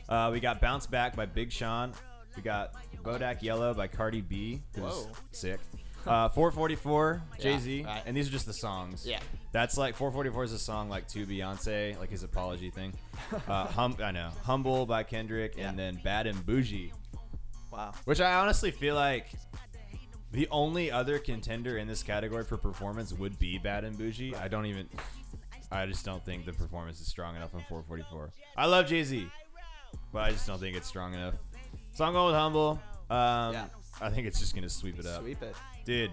Uh, 0.09 0.31
we 0.33 0.41
got 0.41 0.61
Bounce 0.61 0.87
Back 0.87 1.15
by 1.15 1.27
Big 1.27 1.53
Sean. 1.53 1.93
We 2.37 2.43
got 2.43 2.75
Bodak 3.03 3.43
Yellow 3.43 3.73
by 3.75 3.87
Cardi 3.89 4.21
B. 4.21 4.61
who's 4.75 4.85
Whoa. 4.85 5.09
sick. 5.33 5.59
Uh, 6.07 6.29
444 6.29 7.21
Jay 7.41 7.59
Z, 7.59 7.83
right. 7.85 8.03
and 8.07 8.17
these 8.17 8.29
are 8.29 8.31
just 8.31 8.47
the 8.47 8.53
songs. 8.53 9.05
Yeah. 9.05 9.19
That's 9.51 9.77
like 9.77 9.97
444 9.97 10.45
is 10.45 10.53
a 10.53 10.59
song 10.59 10.89
like 10.89 11.09
to 11.09 11.27
Beyonce, 11.27 11.99
like 11.99 12.11
his 12.11 12.23
apology 12.23 12.71
thing. 12.71 12.93
Uh, 13.49 13.67
hum, 13.67 13.97
I 14.01 14.13
know. 14.13 14.31
Humble 14.45 14.87
by 14.87 15.03
Kendrick, 15.03 15.57
Yeah. 15.57 15.69
and 15.71 15.77
then 15.79 15.99
Bad 16.05 16.29
and 16.29 16.45
Bougie, 16.47 16.93
Wow. 17.73 17.93
which 18.05 18.21
I 18.21 18.35
honestly 18.35 18.71
feel 18.71 18.95
like 18.95 19.27
the 20.31 20.47
only 20.53 20.93
other 20.93 21.19
contender 21.19 21.79
in 21.79 21.89
this 21.89 22.05
category 22.05 22.45
for 22.45 22.57
performance 22.57 23.13
would 23.13 23.37
be 23.41 23.59
Bad 23.59 23.83
and 23.83 23.99
Bougie. 23.99 24.35
I 24.37 24.47
don't 24.47 24.67
even. 24.67 24.89
I 25.73 25.87
just 25.87 26.05
don't 26.05 26.25
think 26.25 26.45
the 26.47 26.53
performance 26.53 27.01
is 27.01 27.09
strong 27.09 27.35
enough 27.35 27.53
on 27.53 27.63
444. 27.69 28.31
I 28.57 28.67
love 28.67 28.87
Jay 28.87 29.03
Z, 29.03 29.27
but 30.13 30.23
I 30.23 30.31
just 30.31 30.47
don't 30.47 30.61
think 30.61 30.77
it's 30.77 30.87
strong 30.87 31.15
enough. 31.15 31.35
So 31.97 32.05
I'm 32.05 32.13
going 32.13 32.27
with 32.27 32.35
Humble. 32.35 32.71
Um, 33.09 33.55
Yeah. 33.55 33.67
I 34.03 34.11
think 34.11 34.27
it's 34.27 34.39
just 34.39 34.55
gonna 34.55 34.69
sweep 34.69 34.99
it 34.99 35.07
up, 35.07 35.23
Sweep 35.23 35.41
it. 35.41 35.57
dude. 35.87 36.11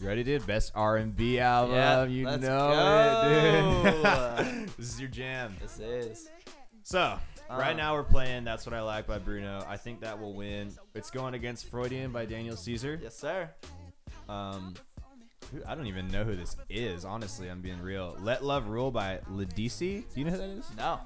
You 0.00 0.08
ready, 0.08 0.24
dude? 0.24 0.44
Best 0.44 0.72
R&B 0.74 1.38
album. 1.38 1.76
Yeah, 1.76 2.04
you 2.06 2.26
let's 2.26 2.42
know 2.42 2.72
it, 3.22 3.92
dude. 4.64 4.68
this 4.76 4.92
is 4.94 5.00
your 5.00 5.08
jam. 5.08 5.54
This 5.60 5.78
is. 5.78 6.28
So 6.82 7.16
right 7.48 7.70
Uh. 7.70 7.76
now 7.76 7.94
we're 7.94 8.02
playing 8.02 8.42
"That's 8.42 8.66
What 8.66 8.74
I 8.74 8.80
Like" 8.82 9.06
by 9.06 9.18
Bruno. 9.18 9.64
I 9.68 9.76
think 9.76 10.00
that 10.00 10.18
will 10.18 10.34
win. 10.34 10.72
It's 10.96 11.12
going 11.12 11.34
against 11.34 11.68
"Freudian" 11.70 12.10
by 12.10 12.24
Daniel 12.26 12.56
Caesar. 12.56 12.98
Yes, 13.00 13.16
sir. 13.16 13.48
Um, 14.28 14.74
who- 15.52 15.62
I 15.64 15.76
don't 15.76 15.86
even 15.86 16.08
know 16.08 16.24
who 16.24 16.34
this 16.34 16.56
is. 16.68 17.04
Honestly, 17.04 17.48
I'm 17.48 17.60
being 17.60 17.80
real. 17.80 18.16
"Let 18.18 18.42
Love 18.44 18.66
Rule" 18.66 18.90
by 18.90 19.20
Ledisi. 19.30 20.02
Do 20.12 20.20
you 20.20 20.24
know 20.24 20.32
who 20.32 20.38
that 20.38 20.48
is? 20.48 20.66
No. 20.76 20.98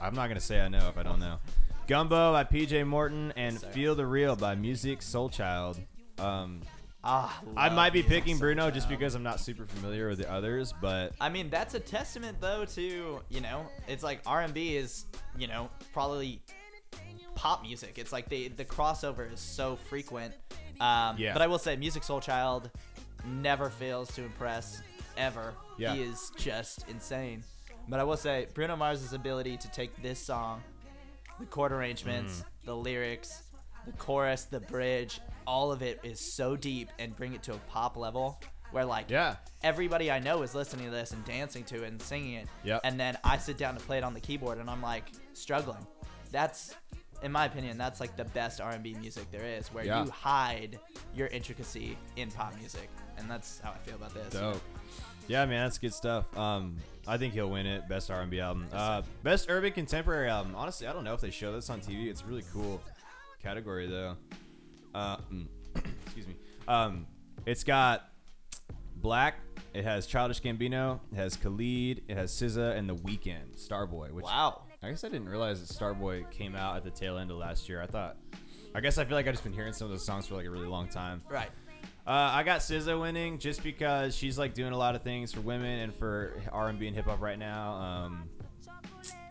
I'm 0.00 0.14
not 0.14 0.28
gonna 0.28 0.40
say 0.40 0.62
I 0.62 0.68
know 0.68 0.88
if 0.88 0.96
I 0.96 1.02
don't 1.02 1.20
know. 1.20 1.38
"Gumbo" 1.86 2.32
by 2.32 2.44
PJ 2.44 2.86
Morton 2.86 3.32
and 3.36 3.58
Sorry. 3.58 3.72
"Feel 3.72 3.94
the 3.94 4.06
Real" 4.06 4.36
by 4.36 4.54
Musiq 4.56 4.98
Soulchild. 4.98 5.78
Um, 6.18 6.62
Ah, 7.06 7.38
I 7.54 7.68
might 7.68 7.92
be 7.92 8.02
picking 8.02 8.38
Bruno 8.38 8.70
just 8.70 8.88
because 8.88 9.14
I'm 9.14 9.22
not 9.22 9.38
super 9.38 9.66
familiar 9.66 10.08
with 10.08 10.16
the 10.18 10.32
others, 10.32 10.72
but 10.80 11.12
I 11.20 11.28
mean, 11.28 11.50
that's 11.50 11.74
a 11.74 11.80
testament 11.80 12.40
though 12.40 12.64
to 12.64 13.20
you 13.28 13.40
know, 13.42 13.66
it's 13.86 14.02
like 14.02 14.22
R 14.24 14.40
and 14.40 14.54
B 14.54 14.74
is 14.76 15.04
you 15.36 15.46
know 15.46 15.68
probably 15.92 16.40
pop 17.34 17.62
music. 17.62 17.98
It's 17.98 18.10
like 18.12 18.30
the 18.30 18.48
the 18.48 18.64
crossover 18.64 19.30
is 19.30 19.40
so 19.40 19.76
frequent. 19.76 20.32
Um, 20.80 21.16
Yeah. 21.18 21.34
But 21.34 21.42
I 21.42 21.46
will 21.46 21.58
say, 21.58 21.76
Musiq 21.76 22.04
Soulchild 22.06 22.70
never 23.26 23.68
fails 23.68 24.14
to 24.14 24.22
impress 24.24 24.80
ever. 25.18 25.52
Yeah. 25.78 25.94
He 25.94 26.02
is 26.02 26.32
just 26.38 26.88
insane. 26.88 27.44
But 27.86 28.00
I 28.00 28.04
will 28.04 28.16
say, 28.16 28.46
Bruno 28.54 28.76
Mars' 28.76 29.12
ability 29.12 29.58
to 29.58 29.70
take 29.70 29.94
this 30.02 30.18
song, 30.18 30.62
the 31.40 31.46
chord 31.46 31.72
arrangements, 31.72 32.40
Mm. 32.40 32.66
the 32.66 32.76
lyrics, 32.76 33.42
the 33.86 33.92
chorus, 33.92 34.44
the 34.44 34.60
bridge, 34.60 35.20
all 35.46 35.70
of 35.72 35.82
it 35.82 36.00
is 36.02 36.18
so 36.20 36.56
deep 36.56 36.88
and 36.98 37.14
bring 37.16 37.34
it 37.34 37.42
to 37.44 37.52
a 37.52 37.58
pop 37.68 37.96
level 37.96 38.40
where 38.70 38.84
like 38.84 39.10
yeah, 39.10 39.36
everybody 39.62 40.10
I 40.10 40.18
know 40.18 40.42
is 40.42 40.54
listening 40.54 40.86
to 40.86 40.90
this 40.90 41.12
and 41.12 41.24
dancing 41.24 41.64
to 41.64 41.84
it 41.84 41.88
and 41.88 42.00
singing 42.00 42.34
it. 42.34 42.48
Yep. 42.64 42.80
And 42.84 42.98
then 42.98 43.18
I 43.22 43.36
sit 43.38 43.56
down 43.58 43.74
to 43.76 43.80
play 43.80 43.98
it 43.98 44.04
on 44.04 44.14
the 44.14 44.20
keyboard 44.20 44.58
and 44.58 44.68
I'm 44.70 44.82
like 44.82 45.04
struggling. 45.34 45.86
That's, 46.32 46.74
in 47.22 47.30
my 47.30 47.44
opinion, 47.44 47.78
that's 47.78 48.00
like 48.00 48.16
the 48.16 48.24
best 48.24 48.60
R&B 48.60 48.94
music 48.94 49.30
there 49.30 49.44
is, 49.44 49.68
where 49.72 49.84
Yeah. 49.84 50.02
you 50.04 50.10
hide 50.10 50.80
your 51.14 51.28
intricacy 51.28 51.96
in 52.16 52.30
pop 52.30 52.56
music, 52.58 52.88
and 53.18 53.30
that's 53.30 53.60
how 53.60 53.70
I 53.70 53.78
feel 53.78 53.94
about 53.96 54.14
this. 54.14 54.32
Dope. 54.32 54.60
Yeah, 55.28 55.44
man, 55.46 55.64
that's 55.66 55.78
good 55.78 55.94
stuff. 55.94 56.36
Um, 56.36 56.78
I 57.06 57.18
think 57.18 57.34
he'll 57.34 57.50
win 57.50 57.66
it. 57.66 57.88
Best 57.88 58.10
R&B 58.10 58.40
album. 58.40 58.66
Uh, 58.72 59.02
best 59.22 59.46
urban 59.50 59.72
contemporary 59.72 60.28
album. 60.28 60.54
Honestly, 60.56 60.86
I 60.86 60.92
don't 60.92 61.04
know 61.04 61.14
if 61.14 61.20
they 61.20 61.30
show 61.30 61.52
this 61.52 61.68
on 61.70 61.80
TV. 61.80 62.08
It's 62.08 62.22
a 62.22 62.26
really 62.26 62.44
cool 62.52 62.80
category 63.42 63.86
though. 63.86 64.16
Uh, 64.94 65.16
mm, 65.32 65.46
excuse 66.06 66.26
me. 66.26 66.36
Um, 66.66 67.06
it's 67.46 67.64
got 67.64 68.08
Black. 68.96 69.38
It 69.74 69.84
has 69.84 70.06
Childish 70.06 70.40
Gambino. 70.40 71.00
It 71.12 71.16
has 71.16 71.36
Khalid. 71.36 72.02
It 72.08 72.16
has 72.16 72.32
SZA 72.32 72.76
and 72.78 72.88
The 72.88 72.94
Weeknd. 72.94 73.56
Starboy. 73.58 74.12
Which 74.12 74.24
Wow. 74.24 74.62
I 74.82 74.90
guess 74.90 75.02
I 75.02 75.08
didn't 75.08 75.28
realize 75.28 75.66
that 75.66 75.76
Starboy 75.76 76.30
came 76.30 76.54
out 76.54 76.76
at 76.76 76.84
the 76.84 76.90
tail 76.90 77.18
end 77.18 77.30
of 77.30 77.36
last 77.38 77.68
year. 77.68 77.82
I 77.82 77.86
thought. 77.86 78.16
I 78.74 78.80
guess 78.80 78.98
I 78.98 79.04
feel 79.04 79.16
like 79.16 79.26
I've 79.26 79.34
just 79.34 79.44
been 79.44 79.52
hearing 79.52 79.72
some 79.72 79.84
of 79.86 79.92
those 79.92 80.04
songs 80.04 80.26
for 80.26 80.34
like 80.34 80.46
a 80.46 80.50
really 80.50 80.66
long 80.66 80.88
time. 80.88 81.22
Right. 81.28 81.50
Uh, 82.06 82.10
I 82.10 82.42
got 82.42 82.60
SZA 82.60 83.00
winning 83.00 83.38
just 83.38 83.62
because 83.62 84.14
she's 84.14 84.36
like 84.38 84.52
doing 84.52 84.72
a 84.72 84.76
lot 84.76 84.94
of 84.94 85.02
things 85.02 85.32
for 85.32 85.40
women 85.40 85.80
and 85.80 85.94
for 85.94 86.34
R&B 86.52 86.86
and 86.86 86.94
hip 86.94 87.06
hop 87.06 87.20
right 87.22 87.38
now. 87.38 87.74
Um, 87.74 88.28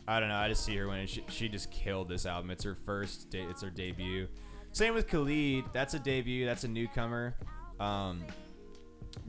I 0.08 0.20
don't 0.20 0.30
know. 0.30 0.36
I 0.36 0.50
just 0.50 0.66
see 0.66 0.76
her 0.78 0.88
winning. 0.88 1.06
She, 1.06 1.24
she 1.30 1.50
just 1.50 1.70
killed 1.70 2.10
this 2.10 2.26
album. 2.26 2.50
It's 2.50 2.64
her 2.64 2.76
first. 2.76 3.30
De- 3.30 3.48
it's 3.48 3.62
her 3.62 3.70
debut. 3.70 4.28
Same 4.72 4.96
with 4.96 5.08
Khalid. 5.08 5.66
That's 5.72 5.94
a 5.94 6.00
debut. 6.00 6.46
That's 6.46 6.64
a 6.64 6.68
newcomer. 6.68 7.36
Um, 7.80 8.26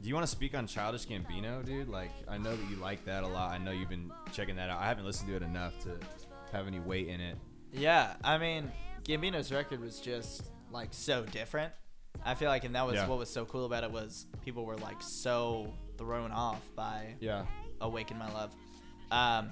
do 0.01 0.09
you 0.09 0.15
want 0.15 0.25
to 0.25 0.31
speak 0.31 0.55
on 0.55 0.65
Childish 0.65 1.05
Gambino, 1.05 1.63
dude? 1.63 1.87
Like, 1.87 2.11
I 2.27 2.39
know 2.39 2.55
that 2.55 2.69
you 2.69 2.77
like 2.77 3.05
that 3.05 3.23
a 3.23 3.27
lot. 3.27 3.51
I 3.51 3.59
know 3.59 3.71
you've 3.71 3.89
been 3.89 4.11
checking 4.33 4.55
that 4.55 4.71
out. 4.71 4.81
I 4.81 4.87
haven't 4.87 5.05
listened 5.05 5.29
to 5.29 5.35
it 5.35 5.43
enough 5.43 5.77
to 5.83 5.99
have 6.51 6.65
any 6.65 6.79
weight 6.79 7.07
in 7.07 7.21
it. 7.21 7.37
Yeah, 7.71 8.15
I 8.23 8.39
mean, 8.39 8.71
Gambino's 9.03 9.51
record 9.51 9.81
was 9.81 9.99
just 9.99 10.51
like 10.71 10.89
so 10.91 11.23
different. 11.25 11.73
I 12.23 12.33
feel 12.35 12.49
like, 12.49 12.63
and 12.63 12.75
that 12.75 12.85
was 12.85 12.95
Yeah. 12.95 13.07
what 13.07 13.17
was 13.17 13.29
so 13.29 13.45
cool 13.45 13.65
about 13.65 13.83
it 13.83 13.91
was 13.91 14.25
people 14.43 14.65
were 14.65 14.77
like 14.77 15.01
so 15.01 15.73
thrown 15.97 16.31
off 16.31 16.61
by 16.75 17.15
Yeah. 17.19 17.45
Awaken 17.81 18.17
My 18.17 18.31
Love. 18.31 18.51
Um, 19.11 19.51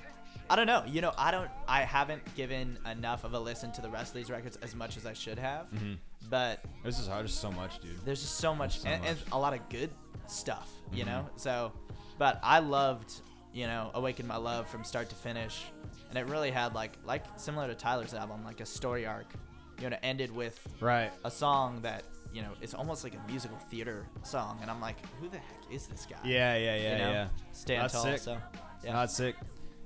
I 0.50 0.56
don't 0.56 0.68
know. 0.68 0.84
You 0.86 1.02
know, 1.02 1.14
I 1.18 1.32
don't. 1.32 1.50
I 1.68 1.82
haven't 1.82 2.36
given 2.36 2.78
enough 2.90 3.24
of 3.24 3.34
a 3.34 3.40
listen 3.40 3.72
to 3.74 3.82
the 3.82 3.90
rest 3.90 4.10
of 4.10 4.16
these 4.16 4.30
records 4.30 4.58
as 4.58 4.76
much 4.76 4.98
as 4.98 5.06
I 5.06 5.14
should 5.14 5.40
have. 5.40 5.70
Mhm. 5.72 5.98
But 6.30 6.64
This 6.84 7.00
is 7.00 7.08
hard. 7.08 7.26
Just 7.28 7.40
so 7.40 7.52
much, 7.52 7.80
dude. 7.80 8.04
there's 8.06 8.22
just 8.22 8.38
so 8.38 8.56
much, 8.56 8.80
so 8.80 8.90
and, 8.90 9.06
and 9.06 9.20
much. 9.20 9.28
a 9.32 9.38
lot 9.38 9.54
of 9.54 9.68
good 9.70 9.92
stuff. 10.28 10.70
You 10.92 11.04
Mhm. 11.04 11.08
know. 11.08 11.30
So, 11.36 11.72
but 12.18 12.40
I 12.44 12.60
loved, 12.60 13.22
you 13.54 13.68
know, 13.68 13.92
Awaken 13.94 14.26
My 14.28 14.38
Love 14.38 14.68
from 14.68 14.84
start 14.84 15.10
to 15.10 15.16
finish, 15.16 15.64
and 16.10 16.18
it 16.18 16.26
really 16.26 16.52
had 16.52 16.74
like 16.74 16.98
like 17.06 17.24
similar 17.38 17.68
to 17.68 17.76
Tyler's 17.76 18.14
album, 18.14 18.44
like 18.44 18.60
a 18.60 18.66
story 18.66 19.06
arc. 19.06 19.32
You 19.80 19.90
know, 19.90 19.96
it 19.96 20.00
ended 20.04 20.32
with 20.36 20.60
Right. 20.80 21.12
a 21.24 21.32
song 21.32 21.82
that 21.84 22.04
you 22.34 22.42
know 22.42 22.50
it's 22.62 22.74
almost 22.74 23.04
like 23.04 23.16
a 23.16 23.32
musical 23.32 23.58
theater 23.70 24.08
song, 24.24 24.60
and 24.62 24.70
I'm 24.70 24.82
like, 24.82 24.98
who 25.20 25.30
the 25.30 25.38
heck 25.38 25.72
is 25.72 25.88
this 25.88 26.08
guy? 26.10 26.18
Yeah, 26.24 26.56
yeah, 26.56 26.76
yeah, 26.76 26.92
you 26.92 26.98
know? 26.98 27.12
yeah. 27.12 27.28
Stand 27.52 27.84
That's 27.84 27.94
tall. 27.94 28.04
sick. 28.04 28.18
So, 28.20 28.38
yeah. 28.84 28.94
Not 28.94 29.12
sick. 29.12 29.36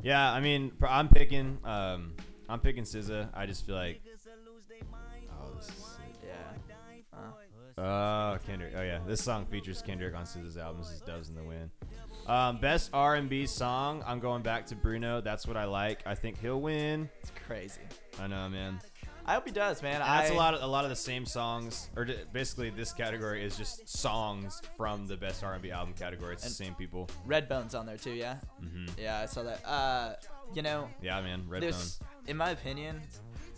Yeah, 0.03 0.31
I 0.31 0.39
mean, 0.39 0.71
I'm 0.88 1.10
picking. 1.10 1.57
Um, 1.63 2.13
I'm 2.49 2.60
picking 2.60 2.83
SZA. 2.83 3.29
I 3.33 3.45
just 3.45 3.65
feel 3.65 3.75
like. 3.75 4.01
Oh, 5.29 5.55
this 5.55 5.67
is. 5.67 5.97
Yeah. 6.23 7.79
Oh, 7.79 8.38
Kendrick. 8.45 8.73
Oh 8.75 8.81
yeah, 8.81 8.99
this 9.05 9.23
song 9.23 9.45
features 9.45 9.83
Kendrick 9.83 10.15
on 10.15 10.23
SZA's 10.23 10.57
album. 10.57 10.81
This 10.81 10.93
is 10.93 11.01
Doves 11.01 11.29
in 11.29 11.36
the 11.36 11.43
Wind. 11.43 11.69
Um, 12.25 12.57
best 12.60 12.89
R&B 12.91 13.45
song. 13.45 14.03
I'm 14.05 14.19
going 14.19 14.41
back 14.41 14.65
to 14.67 14.75
Bruno. 14.75 15.21
That's 15.21 15.47
what 15.47 15.55
I 15.55 15.65
like. 15.65 16.01
I 16.05 16.15
think 16.15 16.41
he'll 16.41 16.60
win. 16.60 17.10
it's 17.21 17.31
crazy. 17.45 17.81
I 18.19 18.27
know, 18.27 18.49
man. 18.49 18.79
I 19.27 19.33
hope 19.33 19.45
he 19.45 19.51
does, 19.51 19.81
man. 19.81 19.95
And 19.95 20.03
I, 20.03 20.19
that's 20.21 20.31
a 20.31 20.35
lot 20.35 20.53
of 20.53 20.61
a 20.63 20.67
lot 20.67 20.83
of 20.85 20.89
the 20.89 20.95
same 20.95 21.25
songs, 21.25 21.89
or 21.95 22.05
d- 22.05 22.15
basically 22.31 22.69
this 22.69 22.93
category 22.93 23.43
is 23.43 23.57
just 23.57 23.87
songs 23.89 24.61
from 24.77 25.05
the 25.07 25.17
best 25.17 25.43
R&B 25.43 25.69
album 25.71 25.93
category. 25.93 26.33
It's 26.33 26.43
the 26.43 26.49
same 26.49 26.75
people. 26.75 27.09
Redbone's 27.27 27.75
on 27.75 27.85
there 27.85 27.97
too, 27.97 28.11
yeah. 28.13 28.37
hmm 28.59 28.85
Yeah, 28.97 29.19
I 29.19 29.25
saw 29.25 29.43
that. 29.43 29.65
Uh, 29.67 30.13
you 30.53 30.61
know, 30.61 30.87
Yeah, 31.01 31.19
man. 31.21 31.43
Redbone. 31.49 31.99
in 32.27 32.37
my 32.37 32.51
opinion, 32.51 33.01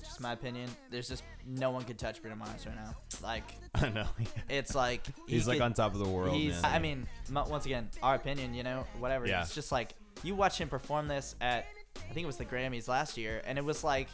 just 0.04 0.20
my 0.22 0.32
opinion, 0.34 0.70
there's 0.90 1.08
just 1.08 1.24
no 1.46 1.70
one 1.70 1.84
could 1.84 2.00
touch 2.00 2.20
Bruno 2.22 2.36
Mars 2.36 2.66
right 2.66 2.76
now. 2.76 2.96
Like, 3.22 3.44
I 3.76 3.90
know. 3.90 4.08
it's 4.50 4.74
like 4.74 5.06
he 5.28 5.36
He's 5.36 5.48
like 5.48 5.58
could- 5.60 5.66
on 5.66 5.74
top 5.74 5.94
of 5.94 6.00
the 6.00 6.10
world, 6.10 6.36
He's, 6.36 6.60
man. 6.64 6.74
I 6.74 6.80
mean, 6.80 7.08
once 7.32 7.66
again, 7.68 7.90
our 8.02 8.16
opinion, 8.16 8.56
you 8.56 8.64
know, 8.64 8.88
whatever. 8.98 9.28
Yeah. 9.28 9.44
It's 9.44 9.54
just 9.54 9.72
like 9.72 9.94
you 10.24 10.34
watch 10.34 10.58
him 10.60 10.68
perform 10.68 11.08
this 11.08 11.36
at, 11.42 11.68
I 12.10 12.14
think 12.14 12.24
it 12.24 12.28
was 12.28 12.38
the 12.38 12.46
Grammys 12.46 12.88
last 12.88 13.18
year, 13.18 13.44
and 13.46 13.60
it 13.60 13.64
was 13.64 13.84
like, 13.84 14.08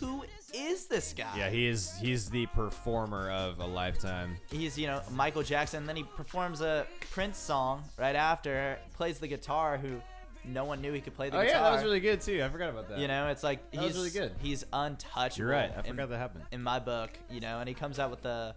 who 0.00 0.22
is 0.54 0.86
this 0.86 1.12
guy? 1.16 1.36
Yeah, 1.36 1.50
he 1.50 1.66
is. 1.66 1.92
He's 2.00 2.30
the 2.30 2.46
performer 2.46 3.30
of 3.30 3.58
a 3.60 3.66
lifetime. 3.66 4.36
He's, 4.50 4.78
you 4.78 4.86
know, 4.86 5.00
Michael 5.12 5.42
Jackson. 5.42 5.84
Then 5.86 5.96
he 5.96 6.02
performs 6.02 6.60
a 6.60 6.86
Prince 7.10 7.38
song 7.38 7.84
right 7.98 8.16
after, 8.16 8.78
plays 8.94 9.18
the 9.18 9.28
guitar, 9.28 9.76
who 9.76 10.00
no 10.44 10.64
one 10.64 10.80
knew 10.80 10.92
he 10.92 11.00
could 11.00 11.14
play 11.14 11.28
the 11.30 11.36
Oh 11.38 11.42
guitar. 11.44 11.56
yeah, 11.60 11.62
that 11.64 11.72
was 11.74 11.82
really 11.82 12.00
good 12.00 12.20
too. 12.20 12.42
I 12.42 12.48
forgot 12.48 12.70
about 12.70 12.88
that. 12.88 12.98
You 12.98 13.08
know, 13.08 13.28
it's 13.28 13.42
like 13.42 13.70
That 13.72 13.82
he's 13.82 13.96
really 13.96 14.10
good. 14.10 14.32
He's 14.40 14.64
untouchable. 14.72 15.36
You're 15.38 15.48
right. 15.50 15.70
I 15.74 15.80
in- 15.80 15.84
forgot 15.90 16.08
that 16.10 16.18
happened. 16.18 16.44
in 16.52 16.62
my 16.62 16.78
book, 16.78 17.10
you 17.30 17.40
know, 17.40 17.58
and 17.60 17.68
he 17.68 17.74
comes 17.74 17.98
out 17.98 18.10
with 18.10 18.22
the 18.22 18.54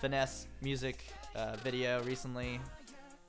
finesse 0.00 0.46
music 0.62 1.04
uh, 1.36 1.54
video 1.62 2.02
recently, 2.02 2.60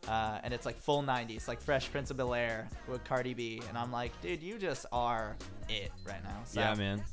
uh, 0.08 0.40
and 0.44 0.54
it's 0.54 0.66
like 0.66 0.78
full 0.80 1.04
'90s, 1.04 1.48
like 1.48 1.62
Fresh 1.62 1.92
Prince 1.92 2.10
of 2.10 2.18
Bel 2.18 2.34
Air 2.34 2.68
with 2.88 3.04
Cardi 3.04 3.34
B, 3.36 3.62
and 3.70 3.78
I'm 3.78 3.92
like, 3.92 4.20
dude, 4.22 4.42
you 4.42 4.58
just 4.58 4.88
are 4.92 5.36
it 5.68 5.92
right 6.08 6.24
now. 6.24 6.42
So, 6.46 6.62
Yeah, 6.62 6.74
man. 6.74 7.04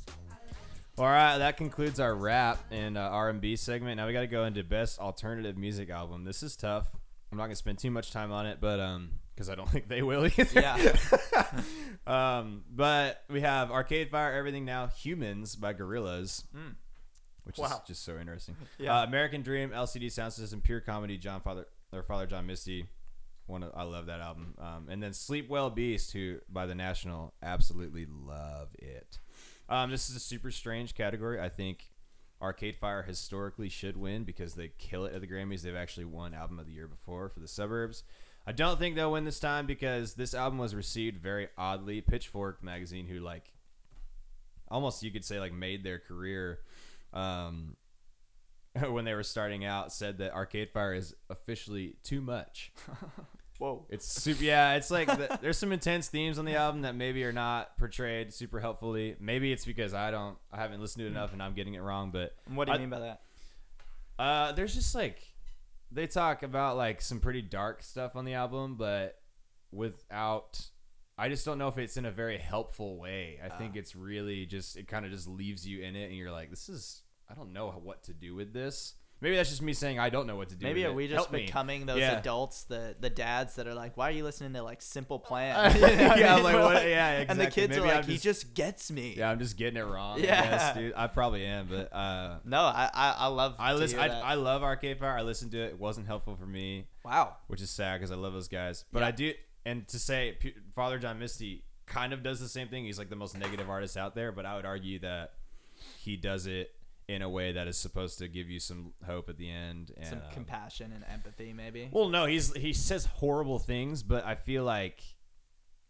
All 0.99 1.05
right, 1.05 1.37
that 1.37 1.57
concludes 1.57 1.99
our 1.99 2.15
rap 2.15 2.57
and 2.71 2.97
uh, 2.97 3.01
R&B 3.01 3.55
segment. 3.55 3.97
Now 3.97 4.07
we 4.07 4.13
got 4.13 4.21
to 4.21 4.27
go 4.27 4.45
into 4.45 4.63
best 4.63 4.99
alternative 4.99 5.55
music 5.55 5.91
album. 5.91 6.23
This 6.23 6.41
is 6.41 6.55
tough. 6.55 6.87
I'm 7.31 7.37
not 7.37 7.45
gonna 7.45 7.55
spend 7.55 7.77
too 7.77 7.91
much 7.91 8.11
time 8.11 8.31
on 8.31 8.45
it, 8.47 8.59
but 8.61 8.79
um, 8.79 9.11
because 9.35 9.49
I 9.49 9.55
don't 9.55 9.69
think 9.71 9.89
they 9.89 10.01
will 10.01 10.25
either. 10.25 10.47
Yeah. 10.59 10.95
um, 12.39 12.63
but 12.73 13.21
we 13.29 13.41
have 13.41 13.69
Arcade 13.69 14.09
Fire, 14.09 14.33
Everything 14.33 14.65
Now, 14.65 14.87
Humans 14.87 15.55
by 15.57 15.73
Gorillaz, 15.73 16.45
Mm. 16.55 16.75
which 17.43 17.57
Wow. 17.57 17.67
is 17.67 17.87
just 17.87 18.03
so 18.03 18.17
interesting. 18.17 18.55
Yeah. 18.79 18.99
Uh, 18.99 19.03
American 19.03 19.41
Dream, 19.43 19.69
LCD 19.71 20.11
Sound 20.11 20.33
System, 20.33 20.61
Pure 20.61 20.81
Comedy, 20.81 21.17
John 21.17 21.41
Father 21.41 21.67
or 21.93 22.01
Father 22.01 22.25
John 22.25 22.47
Misty. 22.47 22.85
One 23.45 23.61
of, 23.63 23.71
I 23.75 23.83
love 23.83 24.07
that 24.07 24.19
album. 24.19 24.55
Um, 24.57 24.87
and 24.89 25.01
then 25.03 25.13
Sleep 25.13 25.47
Well 25.47 25.69
Beast, 25.69 26.11
who 26.13 26.37
by 26.49 26.65
the 26.65 26.75
National, 26.75 27.33
absolutely 27.43 28.05
love 28.09 28.69
it. 28.79 29.19
Um, 29.69 29.91
this 29.91 30.09
is 30.09 30.15
a 30.15 30.19
super 30.19 30.51
strange 30.51 30.95
category. 30.95 31.39
I 31.39 31.49
think 31.49 31.91
Arcade 32.41 32.75
Fire 32.75 33.03
historically 33.03 33.69
should 33.69 33.97
win 33.97 34.23
because 34.23 34.53
they 34.53 34.71
kill 34.77 35.05
it 35.05 35.13
at 35.13 35.21
the 35.21 35.27
Grammys. 35.27 35.61
They've 35.61 35.75
actually 35.75 36.05
won 36.05 36.33
Album 36.33 36.59
of 36.59 36.67
the 36.67 36.73
Year 36.73 36.87
before 36.87 37.29
for 37.29 37.39
the 37.39 37.47
Suburbs. 37.47 38.03
I 38.45 38.53
don't 38.53 38.79
think 38.79 38.95
they'll 38.95 39.11
win 39.11 39.25
this 39.25 39.39
time 39.41 39.65
because 39.65 40.13
this 40.13 40.33
album 40.33 40.57
was 40.57 40.73
received 40.73 41.21
very 41.21 41.49
oddly. 41.57 41.99
Pitchfork 41.99 42.63
magazine, 42.63 43.05
who 43.05 43.19
like 43.19 43.51
almost 44.69 45.03
you 45.03 45.11
could 45.11 45.25
say 45.25 45.39
like 45.39 45.51
made 45.51 45.83
their 45.83 45.99
career 45.99 46.59
um, 47.13 47.75
when 48.89 49.03
they 49.03 49.13
were 49.13 49.23
starting 49.23 49.65
out, 49.65 49.91
said 49.91 50.19
that 50.19 50.33
Arcade 50.33 50.69
Fire 50.71 50.93
is 50.93 51.13
officially 51.29 51.95
too 52.03 52.21
much. 52.21 52.71
Whoa. 53.59 53.85
It's 53.89 54.05
super. 54.07 54.43
Yeah, 54.43 54.75
it's 54.75 54.91
like 54.91 55.07
the, 55.07 55.37
there's 55.41 55.57
some 55.57 55.71
intense 55.71 56.07
themes 56.09 56.37
on 56.37 56.45
the 56.45 56.55
album 56.55 56.81
that 56.83 56.95
maybe 56.95 57.23
are 57.23 57.31
not 57.33 57.77
portrayed 57.77 58.33
super 58.33 58.59
helpfully. 58.59 59.15
Maybe 59.19 59.51
it's 59.51 59.65
because 59.65 59.93
I 59.93 60.11
don't, 60.11 60.37
I 60.51 60.57
haven't 60.57 60.79
listened 60.81 61.01
to 61.01 61.07
it 61.07 61.11
enough 61.11 61.33
and 61.33 61.41
I'm 61.41 61.53
getting 61.53 61.73
it 61.73 61.81
wrong. 61.81 62.11
But 62.11 62.35
What 62.53 62.65
do 62.65 62.71
you 62.73 62.77
I- 62.77 62.79
mean 62.81 62.89
by 62.89 62.99
that? 62.99 63.21
uh, 64.19 64.51
there's 64.53 64.73
just 64.75 64.93
like 64.95 65.19
they 65.91 66.05
talk 66.07 66.43
about 66.43 66.77
like 66.77 67.01
some 67.01 67.19
pretty 67.19 67.41
dark 67.41 67.81
stuff 67.83 68.15
on 68.15 68.25
the 68.25 68.33
album, 68.33 68.75
but 68.75 69.19
without. 69.71 70.59
I 71.19 71.29
just 71.29 71.45
don't 71.45 71.57
know 71.57 71.67
if 71.67 71.79
it's 71.79 71.97
in 71.97 72.05
a 72.05 72.11
very 72.11 72.37
helpful 72.37 72.97
way. 72.99 73.39
I 73.43 73.49
think 73.49 73.71
Ah. 73.75 73.79
it's 73.79 73.95
really 73.95 74.45
just 74.45 74.77
it 74.77 74.87
kind 74.87 75.03
of 75.03 75.11
just 75.11 75.27
leaves 75.27 75.67
you 75.67 75.81
in 75.81 75.95
it, 75.95 76.05
and 76.09 76.15
you're 76.15 76.31
like, 76.31 76.49
this 76.51 76.69
is 76.69 77.01
I 77.29 77.33
don't 77.33 77.53
know 77.53 77.69
what 77.71 78.03
to 78.03 78.13
do 78.13 78.35
with 78.35 78.53
this. 78.53 78.93
Maybe 79.19 79.35
that's 79.35 79.49
just 79.49 79.63
me 79.63 79.73
saying 79.73 79.97
I 79.99 80.09
don't 80.09 80.27
know 80.27 80.35
what 80.35 80.49
to 80.49 80.55
do. 80.55 80.63
Maybe 80.65 80.85
are 80.85 80.93
we 80.93 81.07
just 81.07 81.15
Help 81.15 81.31
me. 81.31 81.45
becoming 81.45 81.85
those 81.87 81.99
Yeah. 81.99 82.19
adults, 82.19 82.65
the 82.65 82.95
the 82.99 83.09
dads 83.09 83.55
that 83.55 83.65
are 83.67 83.73
like, 83.73 83.97
"Why 83.97 84.09
are 84.09 84.11
you 84.11 84.23
listening 84.23 84.53
to 84.53 84.61
like 84.61 84.81
Simple 84.81 85.17
Plan?" 85.27 85.73
You 85.75 85.81
know 85.81 85.87
what 85.87 85.99
I 85.99 86.19
yeah, 86.19 86.35
mean? 86.35 86.43
like 86.43 86.55
what? 86.55 86.87
Yeah, 86.87 87.11
exactly. 87.11 87.25
And 87.29 87.39
the 87.39 87.51
kids 87.51 87.69
Maybe 87.69 87.81
are 87.81 87.87
like, 87.87 87.97
I'm 87.97 88.03
"He 88.03 88.13
just- 88.13 88.23
just 88.23 88.53
gets 88.53 88.91
me." 88.91 89.15
Yeah, 89.17 89.31
I'm 89.31 89.39
just 89.39 89.57
getting 89.57 89.77
it 89.81 89.85
wrong. 89.85 90.19
Yeah. 90.19 90.39
I 90.39 90.43
guess, 90.49 90.75
dude. 90.75 90.93
I 90.95 91.07
probably 91.07 91.45
am, 91.45 91.67
but 91.67 91.91
uh, 91.93 92.37
No, 92.45 92.59
I 92.61 92.89
I, 92.93 93.11
I 93.17 93.27
love. 93.27 93.55
I 93.57 93.73
listen. 93.73 93.99
I. 93.99 94.07
I 94.19 94.33
love 94.35 94.61
Arcade 94.63 94.99
Fire. 94.99 95.17
I 95.17 95.23
listened 95.23 95.51
to 95.53 95.59
it. 95.63 95.67
It 95.69 95.79
wasn't 95.79 96.05
helpful 96.07 96.35
for 96.35 96.45
me, 96.45 96.87
wow. 97.03 97.37
which 97.47 97.61
is 97.61 97.69
sad 97.71 97.99
because 97.99 98.11
I 98.11 98.15
love 98.15 98.33
those 98.33 98.47
guys. 98.47 98.85
But 98.91 98.99
Yeah. 98.99 99.07
I 99.07 99.11
do, 99.11 99.33
and 99.65 99.87
to 99.87 99.97
say 99.99 100.37
Father 100.75 100.99
John 100.99 101.17
Misty 101.17 101.63
kind 101.87 102.13
of 102.13 102.21
does 102.21 102.39
the 102.39 102.49
same 102.49 102.67
thing. 102.67 102.85
He's 102.85 102.99
like 102.99 103.09
the 103.09 103.15
most 103.15 103.35
negative 103.37 103.67
artist 103.69 103.97
out 103.97 104.13
there, 104.13 104.31
but 104.31 104.45
I 104.45 104.55
would 104.57 104.65
argue 104.65 104.99
that 104.99 105.33
he 105.99 106.17
does 106.17 106.45
it 106.47 106.71
in 107.07 107.21
a 107.21 107.29
way 107.29 107.53
that 107.53 107.67
is 107.67 107.77
supposed 107.77 108.19
to 108.19 108.27
give 108.27 108.49
you 108.49 108.59
some 108.59 108.93
hope 109.05 109.29
at 109.29 109.37
the 109.37 109.49
end. 109.49 109.91
And, 109.95 110.05
Some 110.07 110.17
um, 110.19 110.25
compassion 110.33 110.91
and 110.93 111.05
empathy, 111.11 111.53
maybe. 111.53 111.89
Well, 111.91 112.09
no, 112.09 112.25
he's 112.25 112.53
he 112.55 112.73
says 112.73 113.05
horrible 113.05 113.59
things, 113.59 114.03
but 114.03 114.25
I 114.25 114.35
feel 114.35 114.63
like 114.63 115.01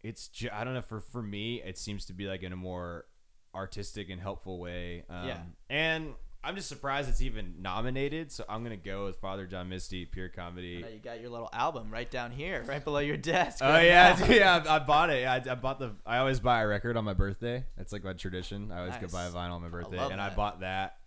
it's 0.02 0.28
ju- 0.28 0.50
I 0.52 0.62
don't 0.64 0.74
know 0.74 0.82
for 0.82 1.00
for 1.00 1.22
me 1.22 1.60
it 1.62 1.76
seems 1.76 2.06
to 2.06 2.12
be 2.12 2.26
like 2.26 2.42
in 2.42 2.52
a 2.52 2.56
more 2.56 3.06
artistic 3.54 4.10
and 4.10 4.20
helpful 4.20 4.60
way. 4.60 5.04
Um, 5.10 5.26
Yeah. 5.26 5.38
and 5.68 6.14
I'm 6.44 6.54
just 6.54 6.68
surprised 6.68 7.08
it's 7.08 7.20
even 7.20 7.56
nominated. 7.60 8.30
So 8.30 8.44
I'm 8.48 8.62
gonna 8.62 8.76
go 8.76 9.06
with 9.06 9.16
Father 9.16 9.44
John 9.44 9.68
Misty, 9.68 10.06
pure 10.06 10.28
comedy. 10.28 10.84
You 10.88 11.00
got 11.02 11.20
your 11.20 11.30
little 11.30 11.50
album 11.52 11.90
right 11.90 12.08
down 12.08 12.30
here, 12.30 12.62
right 12.64 12.82
below 12.82 13.00
your 13.00 13.16
desk. 13.16 13.58
Oh 13.60 13.68
right 13.68 13.86
yeah, 13.86 14.16
now. 14.20 14.26
yeah. 14.28 14.64
I 14.68 14.76
I 14.76 14.78
bought 14.78 15.10
it. 15.10 15.26
I, 15.26 15.42
I 15.50 15.54
bought 15.56 15.80
the. 15.80 15.96
I 16.06 16.18
always 16.18 16.38
buy 16.38 16.60
a 16.62 16.66
record 16.68 16.96
on 16.96 17.02
my 17.04 17.14
birthday. 17.14 17.64
That's 17.76 17.92
like 17.92 18.04
my 18.04 18.12
tradition. 18.12 18.70
I 18.70 18.82
always 18.82 18.96
go 18.98 19.08
buy 19.08 19.24
a 19.24 19.30
vinyl 19.30 19.54
on 19.54 19.62
my 19.62 19.68
birthday, 19.68 19.98
and 19.98 20.20
I 20.20 20.30
bought 20.32 20.60
that, 20.60 20.97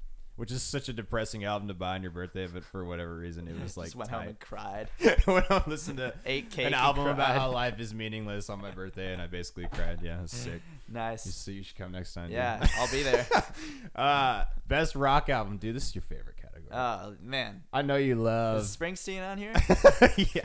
which 0.42 0.52
is 0.52 0.64
such 0.64 0.90
a 0.90 0.94
depressing 0.94 1.44
album 1.44 1.68
to 1.68 1.74
buy 1.76 1.94
on 1.94 2.02
your 2.02 2.10
birthday. 2.10 2.48
But 2.48 2.64
for 2.64 2.84
whatever 2.84 3.16
reason, 3.16 3.48
it 3.48 3.62
was 3.62 3.78
like 3.78 3.86
just 3.90 3.96
went 3.96 4.10
home 4.10 4.22
and 4.24 4.40
tight. 4.40 4.40
cried. 4.40 4.88
when 5.26 5.44
I 5.52 5.62
listened 5.68 5.98
to 5.98 6.16
Ate 6.26 6.50
cake. 6.50 6.66
an 6.66 6.74
album 6.74 7.06
about 7.06 7.36
how 7.36 7.52
life 7.52 7.80
is 7.80 7.94
meaningless 7.94 8.50
on 8.50 8.60
my 8.60 8.72
birthday, 8.72 9.14
and 9.14 9.22
I 9.22 9.28
basically 9.28 9.68
cried. 9.72 10.00
Yeah, 10.02 10.18
it 10.18 10.24
was 10.24 10.32
sick. 10.32 10.54
You, 10.88 10.94
nice. 10.96 11.32
so 11.32 11.52
you 11.52 11.62
should 11.62 11.78
come 11.78 11.92
next 11.92 12.16
time. 12.16 12.30
dude. 12.30 12.38
Yeah, 12.38 12.68
I'll 12.80 12.92
be 12.92 13.04
there. 13.04 13.28
uh, 13.96 14.46
best 14.68 14.96
rock 14.96 15.30
album, 15.30 15.58
dude. 15.58 15.76
This 15.76 15.90
is 15.90 15.94
your 15.94 16.02
favorite 16.02 16.38
category. 16.38 16.72
Oh 16.72 17.14
man, 17.22 17.62
I 17.72 17.84
know 17.84 17.98
you 17.98 18.16
love. 18.16 18.62
is 18.64 18.76
Springsteen 18.76 19.22
on 19.22 19.38
here? 19.38 19.54
yeah. 20.34 20.42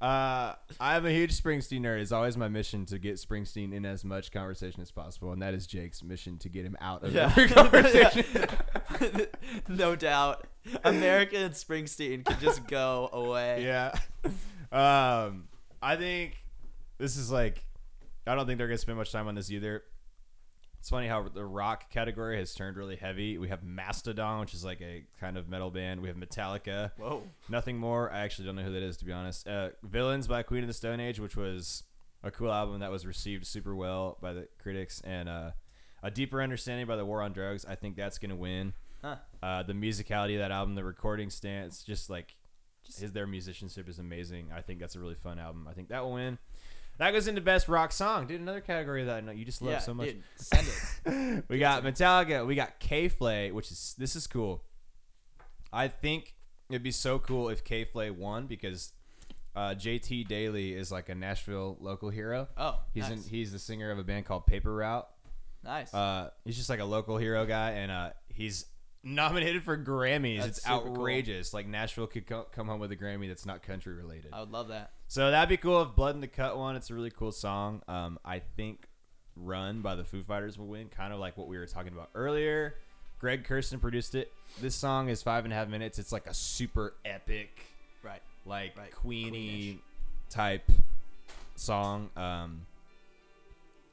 Uh, 0.00 0.54
I'm 0.78 1.04
a 1.06 1.10
huge 1.10 1.32
Springsteen 1.40 1.80
nerd. 1.80 2.00
It's 2.00 2.12
always 2.12 2.36
my 2.36 2.46
mission 2.48 2.86
to 2.86 2.98
get 3.00 3.14
Springsteen 3.16 3.72
in 3.72 3.84
as 3.84 4.04
much 4.04 4.30
conversation 4.30 4.80
as 4.80 4.92
possible, 4.92 5.32
and 5.32 5.42
that 5.42 5.54
is 5.54 5.66
Jake's 5.66 6.04
mission 6.04 6.38
to 6.38 6.48
get 6.48 6.64
him 6.64 6.76
out 6.80 7.02
of 7.02 7.12
Yeah. 7.12 7.24
every 7.36 7.48
conversation. 7.48 8.46
no 9.68 9.96
doubt. 9.96 10.46
America 10.84 11.36
and 11.38 11.52
Springsteen 11.54 12.24
could 12.24 12.38
just 12.38 12.66
go 12.68 13.08
away. 13.12 13.64
yeah. 13.64 13.92
Um, 14.70 15.48
I 15.82 15.96
think 15.96 16.36
this 16.98 17.16
is 17.16 17.30
like, 17.32 17.64
I 18.26 18.34
don't 18.36 18.46
think 18.46 18.58
they're 18.58 18.68
gonna 18.68 18.78
spend 18.78 18.98
much 18.98 19.10
time 19.10 19.26
on 19.26 19.34
this 19.34 19.50
either. 19.50 19.82
It's 20.78 20.90
funny 20.90 21.08
how 21.08 21.22
the 21.28 21.44
rock 21.44 21.90
category 21.90 22.38
has 22.38 22.54
turned 22.54 22.76
really 22.76 22.96
heavy. 22.96 23.36
We 23.36 23.48
have 23.48 23.62
Mastodon, 23.64 24.40
which 24.40 24.54
is 24.54 24.64
like 24.64 24.80
a 24.80 25.04
kind 25.20 25.36
of 25.36 25.48
metal 25.48 25.70
band. 25.70 26.00
We 26.00 26.08
have 26.08 26.16
Metallica. 26.16 26.92
Whoa. 26.96 27.22
Nothing 27.48 27.76
more. 27.78 28.10
I 28.12 28.20
actually 28.20 28.46
don't 28.46 28.56
know 28.56 28.62
who 28.62 28.72
that 28.72 28.82
is 28.82 28.96
to 28.98 29.04
be 29.04 29.12
honest. 29.12 29.46
Uh, 29.48 29.70
Villains 29.82 30.26
by 30.28 30.42
Queen 30.42 30.62
of 30.62 30.68
the 30.68 30.74
Stone 30.74 31.00
Age, 31.00 31.18
which 31.18 31.36
was 31.36 31.82
a 32.22 32.30
cool 32.30 32.52
album 32.52 32.80
that 32.80 32.90
was 32.90 33.04
received 33.06 33.46
super 33.46 33.74
well 33.74 34.18
by 34.22 34.32
the 34.32 34.48
critics, 34.62 35.00
and 35.04 35.28
uh, 35.28 35.50
a 36.02 36.10
deeper 36.10 36.40
understanding 36.42 36.86
by 36.86 36.96
the 36.96 37.04
War 37.04 37.22
on 37.22 37.32
Drugs. 37.32 37.64
I 37.68 37.74
think 37.74 37.96
that's 37.96 38.18
gonna 38.18 38.36
win. 38.36 38.72
Huh. 39.02 39.16
Uh, 39.42 39.62
the 39.64 39.72
musicality 39.74 40.34
of 40.34 40.40
that 40.40 40.50
album, 40.50 40.74
the 40.74 40.84
recording 40.84 41.30
stance, 41.30 41.82
just 41.84 42.08
like 42.10 42.34
Just- 42.84 43.00
his 43.00 43.12
their 43.12 43.26
musicianship 43.26 43.88
is 43.88 43.98
amazing. 43.98 44.50
I 44.54 44.62
think 44.62 44.78
that's 44.80 44.94
a 44.96 45.00
really 45.00 45.14
fun 45.16 45.38
album. 45.38 45.66
I 45.68 45.74
think 45.74 45.88
that 45.90 46.02
will 46.02 46.14
win. 46.14 46.38
That 46.98 47.12
goes 47.12 47.28
into 47.28 47.40
best 47.40 47.68
rock 47.68 47.92
song, 47.92 48.26
dude. 48.26 48.40
Another 48.40 48.60
category 48.60 49.04
that 49.04 49.16
I 49.16 49.20
know 49.20 49.32
you 49.32 49.44
just 49.44 49.62
love 49.62 49.72
yeah, 49.72 49.78
so 49.78 49.94
much. 49.94 50.08
dude, 50.08 50.22
send 50.36 50.66
it. 50.66 51.44
we 51.48 51.58
got 51.58 51.84
Metallica. 51.84 52.44
We 52.46 52.54
got 52.56 52.80
K 52.80 53.08
Flay, 53.08 53.52
which 53.52 53.70
is 53.70 53.94
this 53.98 54.16
is 54.16 54.26
cool. 54.26 54.64
I 55.72 55.88
think 55.88 56.34
it'd 56.70 56.82
be 56.82 56.90
so 56.90 57.18
cool 57.18 57.48
if 57.50 57.62
K 57.62 57.84
Flay 57.84 58.10
won 58.10 58.46
because 58.46 58.92
uh, 59.54 59.74
JT 59.74 60.26
Daly 60.28 60.72
is 60.74 60.90
like 60.90 61.08
a 61.08 61.14
Nashville 61.14 61.76
local 61.80 62.10
hero. 62.10 62.48
Oh, 62.56 62.80
He's 62.92 63.08
nice. 63.08 63.24
in, 63.26 63.30
he's 63.30 63.52
the 63.52 63.58
singer 63.58 63.90
of 63.90 63.98
a 63.98 64.04
band 64.04 64.24
called 64.24 64.46
Paper 64.46 64.74
Route. 64.74 65.08
nice. 65.64 65.92
Uh, 65.94 66.30
he's 66.44 66.56
just 66.56 66.68
like 66.70 66.80
a 66.80 66.84
local 66.84 67.16
hero 67.16 67.46
guy, 67.46 67.70
and 67.72 67.90
uh, 67.92 68.10
he's 68.28 68.66
nominated 69.04 69.62
for 69.62 69.76
Grammys. 69.78 70.38
That's 70.38 70.48
it's 70.58 70.62
super 70.66 70.80
cool. 70.80 70.90
outrageous. 70.96 71.54
Like 71.54 71.66
Nashville 71.68 72.06
could 72.08 72.26
co- 72.26 72.46
come 72.52 72.66
home 72.66 72.80
with 72.80 72.90
a 72.92 72.96
Grammy 72.96 73.28
that's 73.28 73.46
not 73.46 73.62
country 73.62 73.94
related. 73.94 74.30
I 74.32 74.40
would 74.40 74.50
love 74.50 74.68
that. 74.68 74.92
So 75.10 75.30
that'd 75.30 75.48
be 75.48 75.56
cool 75.56 75.80
if 75.82 75.94
Blood 75.94 76.14
in 76.14 76.20
the 76.20 76.26
Cut 76.28 76.58
won. 76.58 76.76
It's 76.76 76.90
a 76.90 76.94
really 76.94 77.10
cool 77.10 77.32
song. 77.32 77.82
Um, 77.88 78.18
I 78.24 78.40
think 78.40 78.86
Run 79.36 79.80
by 79.80 79.94
the 79.94 80.04
Foo 80.04 80.22
Fighters 80.22 80.58
will 80.58 80.66
win, 80.66 80.88
kind 80.88 81.12
of 81.14 81.18
like 81.18 81.38
what 81.38 81.48
we 81.48 81.56
were 81.56 81.66
talking 81.66 81.92
about 81.92 82.10
earlier. 82.14 82.74
Greg 83.18 83.44
Kurstin 83.48 83.80
produced 83.80 84.14
it. 84.14 84.30
This 84.60 84.74
song 84.74 85.08
is 85.08 85.22
five 85.22 85.44
and 85.44 85.52
a 85.52 85.56
half 85.56 85.68
minutes. 85.68 85.98
It's 85.98 86.12
like 86.12 86.26
a 86.26 86.34
super 86.34 86.94
epic, 87.04 87.58
Right. 88.02 88.22
like 88.44 88.76
Right. 88.76 88.92
Queenie 88.94 89.80
type 90.30 90.70
song. 91.56 92.10
Um, 92.14 92.66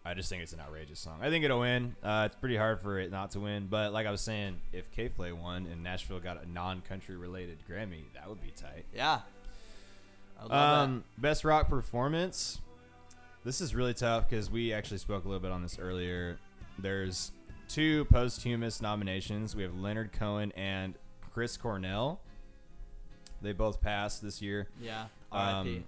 I 0.04 0.14
just 0.14 0.30
think 0.30 0.44
it's 0.44 0.54
an 0.54 0.60
outrageous 0.60 1.00
song. 1.00 1.20
I 1.22 1.30
think 1.30 1.44
it'll 1.46 1.62
win. 1.62 1.96
Uh, 2.04 2.24
it's 2.30 2.36
pretty 2.36 2.58
hard 2.58 2.82
for 2.82 3.00
it 3.00 3.10
not 3.10 3.32
to 3.32 3.40
win, 3.40 3.66
but 3.68 3.94
like 3.94 4.06
I 4.06 4.12
was 4.12 4.22
saying, 4.22 4.60
if 4.74 4.92
K 4.92 5.08
Flay 5.08 5.32
won 5.32 5.66
and 5.66 5.82
Nashville 5.82 6.20
got 6.20 6.44
a 6.44 6.48
non-country 6.52 7.16
related 7.16 7.58
Grammy, 7.68 8.04
that 8.14 8.30
would 8.30 8.42
be 8.42 8.52
tight. 8.52 8.86
Yeah. 8.94 9.22
I 10.40 10.44
would 10.44 10.52
love 10.52 10.90
Um, 10.90 11.04
best 11.18 11.44
rock 11.44 11.70
performance. 11.70 12.62
This 13.44 13.62
is 13.62 13.76
really 13.76 13.94
tough 13.94 14.30
because 14.30 14.50
we 14.50 14.74
actually 14.74 14.98
spoke 14.98 15.26
a 15.26 15.28
little 15.28 15.42
bit 15.42 15.52
on 15.52 15.62
this 15.62 15.78
earlier. 15.80 16.38
There's 16.80 17.32
two 17.68 18.06
posthumous 18.06 18.82
nominations. 18.82 19.56
We 19.56 19.64
have 19.64 19.76
Leonard 19.76 20.12
Cohen 20.14 20.52
and 20.56 20.96
Chris 21.34 21.56
Cornell. 21.58 22.20
They 23.42 23.54
both 23.54 23.82
passed 23.82 24.22
this 24.22 24.42
year. 24.42 24.68
Yeah. 24.82 25.06
R.I.P. 25.32 25.78
Um, 25.78 25.84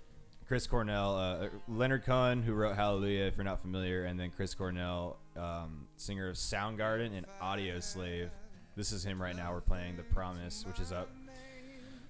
Chris 0.48 0.66
Cornell, 0.66 1.18
uh, 1.18 1.48
Leonard 1.68 2.06
Cohen, 2.06 2.42
who 2.42 2.54
wrote 2.54 2.76
Hallelujah, 2.76 3.24
if 3.26 3.36
you're 3.36 3.44
not 3.44 3.60
familiar, 3.60 4.06
and 4.06 4.18
then 4.18 4.32
Chris 4.32 4.54
Cornell, 4.54 5.18
um, 5.36 5.88
singer 5.98 6.30
of 6.30 6.36
Soundgarden 6.38 7.18
and 7.18 7.26
Audio 7.42 7.80
Slave. 7.82 8.30
This 8.78 8.92
is 8.94 9.04
him 9.04 9.22
right 9.22 9.36
now. 9.36 9.52
We're 9.52 9.60
playing 9.60 9.98
The 9.98 10.04
Promise, 10.04 10.64
which 10.66 10.80
is 10.80 10.92
up 10.94 11.10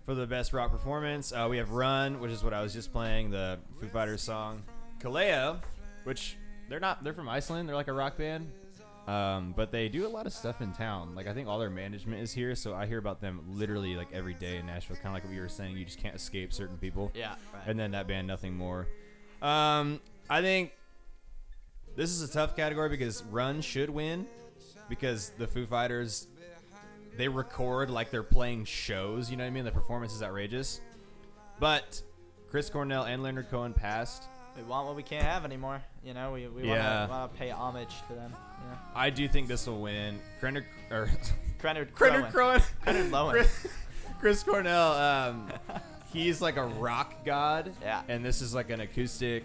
for 0.08 0.16
the 0.16 0.26
best 0.26 0.54
rock 0.54 0.72
performance. 0.72 1.34
Uh, 1.34 1.48
we 1.50 1.58
have 1.58 1.72
Run, 1.72 2.22
which 2.22 2.32
is 2.32 2.42
what 2.42 2.54
I 2.54 2.62
was 2.62 2.72
just 2.72 2.94
playing, 2.94 3.30
the 3.30 3.60
Foo 3.82 3.90
Fighters 3.90 4.22
song. 4.22 4.64
Kaleo, 5.02 5.60
which 6.06 6.38
they're 6.70 6.80
not, 6.80 7.04
they're 7.04 7.14
from 7.14 7.28
Iceland. 7.28 7.68
They're 7.68 7.76
like 7.76 7.90
a 7.90 7.94
rock 7.94 8.18
band. 8.18 8.50
Um, 9.06 9.54
but 9.56 9.70
they 9.70 9.90
do 9.90 10.08
a 10.08 10.10
lot 10.10 10.26
of 10.26 10.32
stuff 10.32 10.62
in 10.62 10.72
town. 10.72 11.14
Like 11.14 11.28
I 11.28 11.34
think 11.34 11.50
all 11.50 11.60
their 11.60 11.70
management 11.70 12.22
is 12.22 12.32
here, 12.32 12.56
so 12.56 12.74
I 12.74 12.86
hear 12.86 13.00
about 13.00 13.20
them 13.20 13.42
literally 13.50 13.98
like 13.98 14.08
every 14.14 14.34
day 14.34 14.58
in 14.58 14.66
Nashville. 14.66 14.96
Kind 14.96 15.08
of 15.08 15.14
like 15.14 15.26
what 15.26 15.34
you 15.34 15.42
were 15.42 15.50
saying, 15.50 15.76
you 15.76 15.84
just 15.84 16.00
can't 16.00 16.16
escape 16.16 16.54
certain 16.54 16.78
people 16.78 17.12
yeah. 17.14 17.36
Right. 17.54 17.64
and 17.68 17.80
then 17.80 17.92
that 17.92 18.08
band 18.08 18.28
nothing 18.28 18.56
more 18.56 18.88
um 19.42 20.02
i 20.32 20.42
think 20.42 20.72
this 21.96 22.10
is 22.10 22.28
a 22.28 22.32
tough 22.32 22.56
category 22.56 22.90
because 22.90 23.24
run 23.26 23.62
should 23.62 23.90
win 23.90 24.26
because 24.90 25.32
the 25.38 25.46
foo 25.46 25.68
fighters 25.68 26.28
they 27.18 27.28
record 27.28 27.90
like 27.90 28.12
they're 28.12 28.24
playing 28.24 28.64
shows 28.66 29.30
you 29.30 29.38
know 29.38 29.44
what 29.44 29.48
i 29.48 29.52
mean 29.52 29.66
the 29.66 29.72
performance 29.72 30.14
is 30.14 30.22
outrageous 30.24 30.82
but 31.60 32.02
chris 32.50 32.70
cornell 32.70 33.04
and 33.04 33.24
leonard 33.24 33.50
cohen 33.50 33.74
passed 33.74 34.28
we 34.56 34.64
want 34.64 34.88
what 34.88 34.96
we 34.96 35.04
can't 35.04 35.24
have 35.24 35.46
anymore. 35.46 35.84
You 36.04 36.16
know, 36.16 36.32
we, 36.32 36.48
we 36.48 36.68
Yeah. 36.68 37.08
want 37.08 37.32
to 37.32 37.38
pay 37.38 37.52
homage 37.52 37.94
to 38.08 38.16
them. 38.16 38.34
You 38.64 38.72
know? 38.72 38.78
i 38.96 39.12
do 39.12 39.28
think 39.28 39.48
this 39.48 39.68
will 39.68 39.80
win 39.82 40.20
Krenner, 40.42 40.64
or 40.90 41.12
Krenner. 41.62 41.88
Crowan. 41.94 42.64
Krenner 42.84 43.10
Lowen. 43.12 43.32
Chris, 43.34 43.68
Chris 44.20 44.44
Cornell, 44.44 44.94
um, 44.94 45.52
he's 46.12 46.42
like 46.42 46.58
a 46.58 46.66
rock 46.66 47.24
god. 47.24 47.72
Yeah. 47.84 48.02
And 48.08 48.26
this 48.26 48.42
is 48.42 48.56
like 48.56 48.72
an 48.72 48.80
acoustic, 48.82 49.44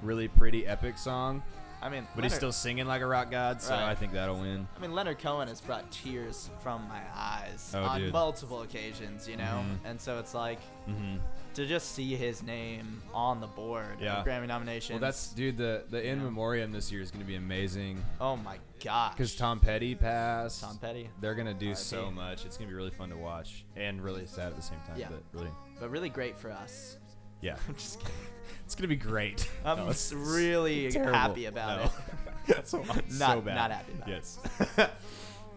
really 0.00 0.28
pretty, 0.28 0.64
epic 0.64 0.96
song. 0.96 1.42
I 1.82 1.88
mean, 1.88 2.06
But 2.14 2.22
he's 2.24 2.34
still 2.34 2.52
singing 2.52 2.86
like 2.86 3.02
a 3.02 3.06
rock 3.06 3.30
god, 3.30 3.60
so 3.60 3.72
Right. 3.74 3.90
I 3.90 3.94
think 3.96 4.12
that'll 4.12 4.38
win. 4.38 4.68
I 4.76 4.80
mean, 4.80 4.92
Leonard 4.94 5.18
Cohen 5.18 5.48
has 5.48 5.60
brought 5.60 5.90
tears 5.90 6.48
from 6.62 6.86
my 6.88 7.00
eyes 7.14 7.72
Oh, 7.74 7.82
on 7.82 8.00
dude. 8.00 8.12
multiple 8.12 8.62
occasions, 8.62 9.26
you 9.28 9.36
know? 9.36 9.64
Mhm. 9.66 9.78
And 9.84 10.00
so 10.00 10.18
it's 10.20 10.32
like 10.32 10.60
Mm-hmm. 10.88 11.16
to 11.54 11.66
just 11.66 11.92
see 11.92 12.14
his 12.16 12.42
name 12.42 13.02
on 13.12 13.40
the 13.40 13.46
board 13.48 13.96
Yeah. 14.00 14.22
Grammy 14.24 14.46
nomination. 14.46 14.94
Well, 14.94 15.00
that's 15.00 15.32
dude. 15.32 15.56
The 15.58 15.84
the 15.90 16.00
in 16.06 16.22
memoriam 16.22 16.70
this 16.72 16.90
year 16.92 17.02
is 17.02 17.10
gonna 17.10 17.24
be 17.24 17.34
amazing 17.36 18.04
oh 18.20 18.36
my 18.36 18.58
gosh. 18.82 19.12
because 19.14 19.34
Tom 19.36 19.58
Petty 19.60 19.94
passed. 19.96 20.60
Tom 20.62 20.78
Petty, 20.78 21.10
They're 21.20 21.34
gonna 21.34 21.52
do 21.52 21.66
R.I.P. 21.66 21.80
so 21.80 22.10
much. 22.12 22.44
It's 22.44 22.56
gonna 22.56 22.68
be 22.70 22.74
really 22.76 22.90
fun 22.90 23.10
to 23.10 23.16
watch 23.16 23.64
and 23.76 24.00
really 24.02 24.26
sad 24.26 24.48
at 24.48 24.56
the 24.56 24.62
same 24.62 24.78
time. 24.86 24.96
Yeah. 24.98 25.08
But 25.10 25.22
really, 25.32 25.50
but 25.80 25.90
really 25.90 26.08
great 26.10 26.36
for 26.38 26.50
us. 26.52 26.96
Yeah, 27.42 27.56
I'm 27.68 27.74
just 27.74 27.98
kidding. 28.00 28.14
it's 28.64 28.74
gonna 28.74 28.88
be 28.88 28.96
great. 28.96 29.46
I'm 29.64 29.76
No, 29.76 29.88
it's 29.90 30.12
really 30.12 30.90
terrible. 30.90 31.12
happy 31.12 31.44
about 31.46 31.78
No. 31.78 31.84
it. 31.84 31.90
That's 32.46 32.70
so, 32.70 32.80
I'm 32.80 32.86
Not- 32.86 33.10
so 33.34 33.40
bad. 33.42 33.54
not 33.54 33.70
happy 33.70 33.92
about 33.92 34.08
it. 34.08 34.10
yes. 34.10 34.38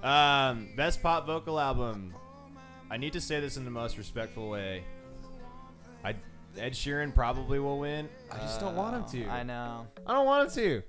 um, 0.03 0.69
best 0.75 1.01
pop 1.01 1.25
vocal 1.25 1.59
album. 1.59 2.13
I 2.91 2.97
need 2.97 3.13
to 3.13 3.21
say 3.21 3.39
this 3.39 3.57
in 3.57 3.65
the 3.65 3.71
most 3.71 3.97
respectful 3.97 4.49
way. 4.49 4.83
I 6.03 6.15
Ed 6.57 6.73
Sheeran 6.73 7.13
probably 7.13 7.59
will 7.59 7.79
win. 7.79 8.07
I 8.31 8.37
just 8.37 8.59
don't 8.59 8.75
want 8.75 8.95
him 9.13 9.23
to. 9.23 9.29
Uh, 9.29 9.33
I 9.33 9.43
know. 9.43 9.87
I 10.05 10.13
don't 10.13 10.25
want 10.25 10.55
him 10.55 10.63
to. 10.63 10.83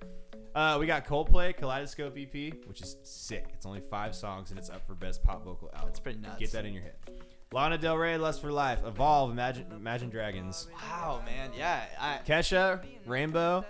Uh, 0.54 0.76
we 0.78 0.86
got 0.86 1.06
Coldplay 1.06 1.56
Kaleidoscope 1.56 2.16
EP, 2.16 2.54
which 2.66 2.80
is 2.82 2.96
sick. 3.02 3.46
It's 3.54 3.66
only 3.66 3.80
five 3.80 4.14
songs 4.14 4.50
and 4.50 4.58
it's 4.58 4.70
up 4.70 4.86
for 4.86 4.94
best 4.94 5.22
pop 5.22 5.44
vocal 5.44 5.68
album. 5.74 5.88
That's 5.88 6.00
pretty 6.00 6.18
nuts. 6.20 6.38
Get 6.38 6.52
that 6.52 6.64
in 6.66 6.72
your 6.72 6.82
head. 6.82 6.94
Lana 7.56 7.78
Del 7.78 7.96
Rey, 7.96 8.18
Lust 8.18 8.42
for 8.42 8.52
Life, 8.52 8.80
Evolve, 8.84 9.30
Imagine, 9.30 9.64
Imagine 9.74 10.10
Dragons, 10.10 10.68
Wow, 10.90 11.22
man. 11.24 11.52
Yeah. 11.56 11.80
I, 11.98 12.18
Kesha, 12.26 12.84
Rainbow, 13.06 13.64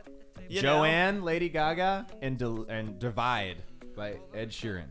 You 0.48 0.60
know- 0.62 0.78
Joanne, 0.78 1.22
Lady 1.22 1.48
Gaga, 1.48 2.04
and 2.20 2.36
Del- 2.36 2.66
and 2.68 2.98
Divide 2.98 3.62
by 3.96 4.18
Ed 4.34 4.50
Sheeran. 4.50 4.88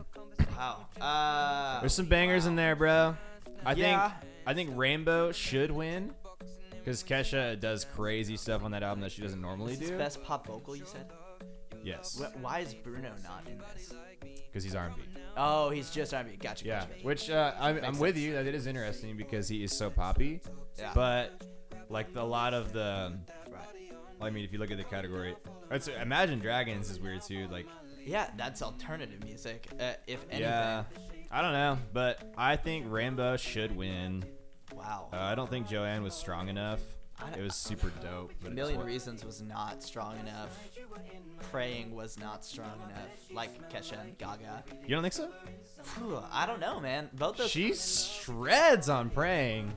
wow. 0.57 0.85
Uh, 1.01 1.81
There's 1.81 1.93
some 1.93 2.05
bangers 2.05 2.45
in 2.45 2.55
there, 2.55 2.73
bro. 2.77 3.17
I 3.65 3.73
Yeah. 3.73 4.09
think 4.11 4.29
I 4.47 4.53
think 4.53 4.69
Rainbow 4.77 5.33
should 5.33 5.71
win 5.71 6.13
because 6.71 7.03
Kesha 7.03 7.59
does 7.59 7.83
crazy 7.83 8.37
stuff 8.37 8.63
on 8.63 8.71
that 8.71 8.81
album 8.81 9.01
that 9.01 9.11
she 9.11 9.21
doesn't 9.21 9.41
normally 9.41 9.75
do. 9.75 9.97
best 9.97 10.23
pop 10.23 10.47
vocal 10.47 10.73
you 10.73 10.85
said? 10.85 11.11
Yes, 11.85 12.19
Wh- 12.19 12.43
Why 12.43 12.59
is 12.59 12.73
Bruno 12.73 13.11
not 13.23 13.43
in 13.47 13.59
this? 13.73 13.93
because 14.47 14.63
he's 14.63 14.73
R&B. 14.75 15.01
Oh, 15.37 15.69
he's 15.69 15.89
just 15.91 16.13
R&B. 16.13 16.37
Gotcha. 16.37 16.65
Yeah, 16.65 16.79
Gotcha, 16.81 16.93
which 17.03 17.29
uh, 17.29 17.53
I'm, 17.59 17.83
I'm 17.83 17.99
with 17.99 18.17
you 18.17 18.33
that 18.33 18.45
it 18.47 18.55
is 18.55 18.67
interesting 18.67 19.15
because 19.17 19.47
he 19.47 19.63
is 19.63 19.71
so 19.77 19.89
poppy. 19.89 20.41
Yeah. 20.79 20.91
But 20.95 21.43
like 21.89 22.11
the, 22.13 22.21
a 22.21 22.23
lot 22.23 22.53
of 22.53 22.73
the, 22.73 23.17
Right. 23.51 23.93
I 24.21 24.29
mean, 24.31 24.43
if 24.45 24.51
you 24.53 24.59
look 24.59 24.71
at 24.71 24.77
the 24.77 24.83
category, 24.83 25.35
it's 25.69 25.87
Imagine 25.87 26.39
Dragons 26.39 26.89
is 26.89 26.99
weird 26.99 27.21
too. 27.21 27.47
Like, 27.51 27.67
Yeah, 28.03 28.29
that's 28.37 28.61
alternative 28.61 29.23
music. 29.23 29.67
Uh, 29.79 29.93
if 30.07 30.21
anything. 30.29 30.41
yeah, 30.41 30.83
I 31.29 31.41
don't 31.41 31.53
know, 31.53 31.77
but 31.93 32.33
I 32.37 32.55
think 32.55 32.85
Rainbow 32.89 33.37
should 33.37 33.75
win. 33.75 34.23
Wow. 34.73 35.09
Uh, 35.13 35.17
I 35.17 35.35
don't 35.35 35.49
think 35.49 35.67
Joanne 35.67 36.01
was 36.01 36.13
strong 36.15 36.47
enough. 36.49 36.79
I- 37.19 37.31
It 37.37 37.41
was 37.41 37.55
super 37.55 37.91
dope. 38.01 38.33
But 38.41 38.49
A 38.49 38.51
it 38.51 38.55
Million 38.55 38.79
wa- 38.79 38.85
Reasons 38.85 39.23
was 39.23 39.41
not 39.41 39.81
strong 39.83 40.17
enough. 40.19 40.57
Praying 41.51 41.93
was 41.95 42.17
not 42.19 42.43
strong 42.43 42.73
enough. 42.89 43.09
Like 43.31 43.69
Kesha 43.71 43.99
and 44.01 44.17
Gaga. 44.17 44.63
You 44.83 44.95
don't 44.95 45.01
think 45.01 45.13
so? 45.13 45.29
Phew, 45.83 46.19
I 46.31 46.45
don't 46.45 46.59
know, 46.59 46.79
man. 46.79 47.09
Both 47.13 47.37
those. 47.37 47.51
She 47.51 47.73
shreds 47.73 48.89
on 48.89 49.09
praying. 49.09 49.71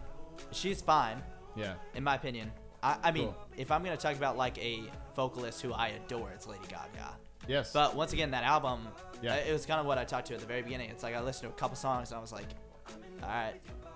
she's 0.52 0.80
fine, 0.80 1.22
Yeah. 1.56 1.74
in 1.94 2.04
my 2.04 2.14
opinion. 2.14 2.50
I, 2.82 2.96
I 3.02 3.10
mean, 3.12 3.24
Cool. 3.26 3.36
if 3.56 3.70
I'm 3.70 3.82
gonna 3.82 3.96
talk 3.96 4.14
about 4.16 4.36
like 4.36 4.56
a 4.58 4.84
vocalist 5.16 5.60
who 5.60 5.72
I 5.72 5.88
adore, 5.88 6.30
it's 6.30 6.46
Lady 6.46 6.64
Gaga. 6.68 7.16
Yes. 7.46 7.72
But 7.72 7.94
once 7.96 8.12
again, 8.12 8.30
that 8.30 8.44
album, 8.44 8.86
Yeah. 9.20 9.34
uh, 9.34 9.36
it 9.38 9.52
was 9.52 9.66
kind 9.66 9.80
of 9.80 9.86
what 9.86 9.98
I 9.98 10.04
talked 10.04 10.28
to 10.28 10.34
at 10.34 10.40
the 10.40 10.46
very 10.46 10.62
beginning. 10.62 10.90
It's 10.90 11.02
like 11.02 11.14
I 11.14 11.20
listened 11.20 11.50
to 11.50 11.54
a 11.54 11.58
couple 11.58 11.76
songs 11.76 12.10
and 12.12 12.18
I 12.18 12.20
was 12.20 12.32
like, 12.32 12.46
all 13.22 13.28
right, 13.28 13.54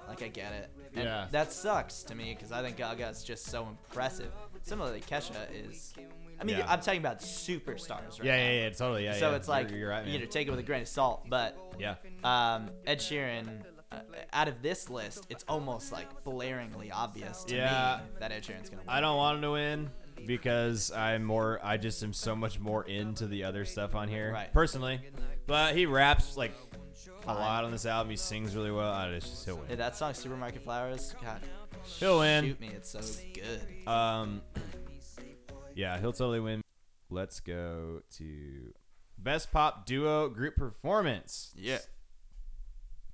like 0.09 0.23
I 0.23 0.29
get 0.29 0.53
it. 0.53 0.71
And 0.95 1.05
Yeah. 1.05 1.29
That 1.31 1.53
sucks 1.53 2.03
to 2.05 2.15
me 2.15 2.35
because 2.35 2.51
I 2.53 2.61
think 2.63 2.77
Gaga 2.77 3.09
is 3.09 3.23
just 3.25 3.47
so 3.47 3.67
impressive. 3.69 4.33
Similarly, 4.63 5.01
Kesha 5.01 5.37
is. 5.53 5.95
I 6.43 6.45
mean, 6.45 6.59
Yeah. 6.59 6.67
I'm 6.71 6.81
talking 6.81 7.01
about 7.01 7.21
superstars 7.21 8.19
right 8.19 8.25
yeah, 8.25 8.37
yeah, 8.37 8.63
yeah, 8.65 8.71
totally. 8.71 9.05
Yeah. 9.05 9.15
so 9.15 9.31
yeah. 9.31 9.37
it's 9.37 9.49
like 9.49 9.71
you're, 9.71 9.79
you're 9.79 9.91
right, 9.91 10.05
you 10.07 10.19
know, 10.19 10.27
take 10.27 10.49
it 10.49 10.51
with 10.51 10.59
a 10.61 10.65
grain 10.65 10.83
of 10.83 10.89
salt. 10.89 11.23
But 11.29 11.57
yeah. 11.79 11.95
um, 12.25 12.69
Ed 12.87 12.99
Sheeran, 12.99 13.63
uh, 13.93 13.97
out 14.33 14.49
of 14.49 14.61
this 14.61 14.91
list, 14.91 15.27
it's 15.31 15.45
almost 15.49 15.93
like 15.93 16.25
blaringly 16.25 16.91
obvious 16.93 17.45
to 17.45 17.55
Yeah. 17.57 18.01
me 18.03 18.11
that 18.21 18.33
Ed 18.33 18.43
Sheeran's 18.43 18.69
gonna 18.71 18.83
win. 18.83 18.89
I 18.91 19.01
don't 19.01 19.17
want 19.17 19.37
him 19.37 19.43
to 19.43 19.51
win 19.53 19.91
because 20.27 20.91
I'm 20.93 21.25
more. 21.25 21.61
I 21.63 21.77
just 21.77 22.03
am 22.03 22.13
so 22.13 22.35
much 22.35 22.59
more 22.59 22.85
into 22.85 23.27
the 23.27 23.45
other 23.45 23.65
stuff 23.65 23.95
on 23.95 24.09
here, 24.09 24.33
Right. 24.33 24.53
personally. 24.53 25.01
But 25.47 25.77
he 25.77 25.87
raps 25.87 26.37
like 26.37 26.53
a 27.27 27.35
lot 27.35 27.65
on 27.65 27.71
this 27.71 27.87
album. 27.87 28.11
He 28.11 28.17
sings 28.17 28.55
really 28.57 28.71
well. 28.73 28.91
I 28.93 29.09
it's 29.09 29.29
just 29.31 29.45
he'll 29.45 29.57
Yeah, 29.57 29.69
win. 29.69 29.79
that 29.79 29.97
song, 29.97 30.15
Supermarket 30.15 30.63
Flowers, 30.63 31.15
God, 31.23 31.41
He'll 31.99 32.19
win. 32.21 32.45
shoot 32.47 32.61
me, 32.61 32.69
it's 32.75 32.91
so 32.91 33.01
good. 33.35 33.89
Um, 33.89 34.43
yeah, 35.75 35.99
he'll 36.01 36.13
totally 36.13 36.41
win. 36.41 36.63
Let's 37.11 37.41
go 37.41 38.03
to 38.17 38.73
best 39.19 39.53
pop 39.53 39.87
duo 39.87 40.29
group 40.29 40.57
performance. 40.57 41.53
Yeah. 41.57 41.79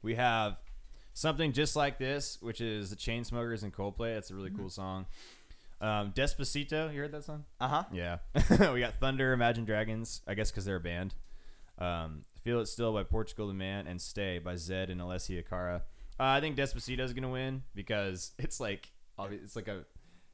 We 0.03 0.15
have 0.15 0.57
something 1.13 1.53
just 1.53 1.75
like 1.75 1.99
this, 1.99 2.39
which 2.41 2.61
is 2.61 2.91
the 2.91 2.97
Chainsmokers 2.97 3.63
and 3.63 3.73
Coldplay. 3.75 4.15
That's 4.15 4.31
a 4.31 4.35
really 4.35 4.51
cool 4.51 4.71
song. 4.71 5.07
Um, 5.81 6.13
Despacito, 6.13 6.93
you 6.93 7.01
heard 7.01 7.13
that 7.13 7.25
song? 7.25 7.45
Uh 7.61 7.69
huh. 7.69 7.85
Yeah. 7.93 8.19
we 8.73 8.81
got 8.81 8.95
Thunder, 8.95 9.33
Imagine 9.33 9.65
Dragons, 9.65 10.23
I 10.27 10.35
guess 10.35 10.51
because 10.51 10.65
they're 10.65 10.77
a 10.77 10.81
band. 10.81 11.15
Um, 11.79 12.25
Feel 12.41 12.61
It 12.61 12.67
Still 12.67 12.93
by 12.93 13.05
Portugal 13.05 13.49
the 13.49 13.55
Man, 13.55 13.87
and 13.87 14.01
Stay 14.01 14.39
by 14.39 14.55
Zedd 14.55 14.91
and 14.91 15.01
Alessia 15.01 15.49
Cara. 15.49 15.83
Uh, 16.19 16.25
I 16.25 16.41
think 16.41 16.57
Despacito 16.57 17.01
is 17.01 17.13
gonna 17.13 17.31
win 17.31 17.63
because 17.75 18.33
it's 18.39 18.59
like 18.59 18.91
obvi- 19.19 19.43
it's 19.43 19.55
like 19.55 19.69
a 19.69 19.85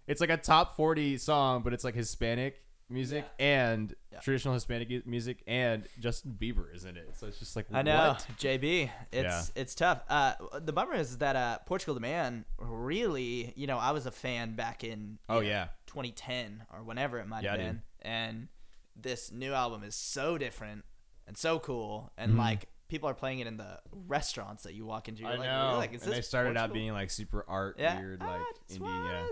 it's 0.07 0.21
like 0.21 0.31
a 0.31 0.37
top 0.37 0.77
forty 0.77 1.17
song, 1.19 1.63
but 1.63 1.73
it's 1.73 1.85
like 1.85 1.95
Hispanic 1.95 2.61
music 2.91 3.25
and 3.39 3.95
Yeah. 4.13 4.21
traditional 4.21 4.53
Hispanic 4.55 4.91
u- 4.91 5.03
music, 5.07 5.43
and 5.47 5.87
Justin 6.01 6.37
Bieber 6.39 6.73
is 6.75 6.85
in 6.85 6.97
it. 6.99 7.17
So 7.17 7.27
it's 7.27 7.39
just 7.39 7.57
like 7.57 7.67
I 7.73 7.81
know, 7.83 8.09
what? 8.09 8.27
JB. 8.39 8.91
It's 9.11 9.51
it's 9.57 9.75
tough. 9.75 10.03
Uh, 10.09 10.35
the 10.61 10.73
bummer 10.73 10.95
is 10.95 11.19
that 11.19 11.35
uh, 11.35 11.59
Portugal 11.67 11.95
the 11.95 12.01
Man 12.01 12.45
really, 12.59 13.53
you 13.57 13.67
know, 13.67 13.79
I 13.79 13.93
was 13.93 14.05
a 14.07 14.11
fan 14.11 14.55
back 14.55 14.85
in 14.85 15.19
Oh 15.29 15.37
know, 15.37 15.41
yeah, 15.41 15.69
2010 15.87 16.65
or 16.73 16.83
whenever 16.85 17.19
it 17.19 17.27
might 17.27 17.43
Yeah, 17.43 17.53
have 17.53 17.59
dude. 17.61 17.67
been, 17.69 17.83
and 18.03 18.49
this 18.97 19.33
new 19.33 19.53
album 19.53 19.83
is 19.83 19.95
so 19.97 20.37
different 20.39 20.85
and 21.27 21.37
so 21.39 21.59
cool, 21.59 22.13
and 22.19 22.35
Mhm. 22.35 22.39
like 22.39 22.69
people 22.89 23.09
are 23.09 23.15
playing 23.15 23.39
it 23.41 23.47
in 23.47 23.57
the 23.57 23.81
restaurants 23.91 24.63
that 24.65 24.75
you 24.75 24.85
walk 24.85 25.09
into. 25.09 25.23
You're 25.23 25.33
I 25.33 25.37
like, 25.37 25.49
know. 25.49 25.67
really? 25.69 25.79
like, 25.79 25.95
is 25.95 26.03
and 26.03 26.13
they 26.13 26.17
this 26.17 26.29
started 26.29 26.51
out 26.51 26.69
Portugal? 26.69 26.75
being 26.75 26.93
like 26.93 27.11
super 27.11 27.45
art 27.49 27.77
yeah, 27.79 27.99
weird, 27.99 28.23
I 28.23 28.27
like 28.37 28.43
indie. 28.71 28.81
Yeah. 29.11 29.27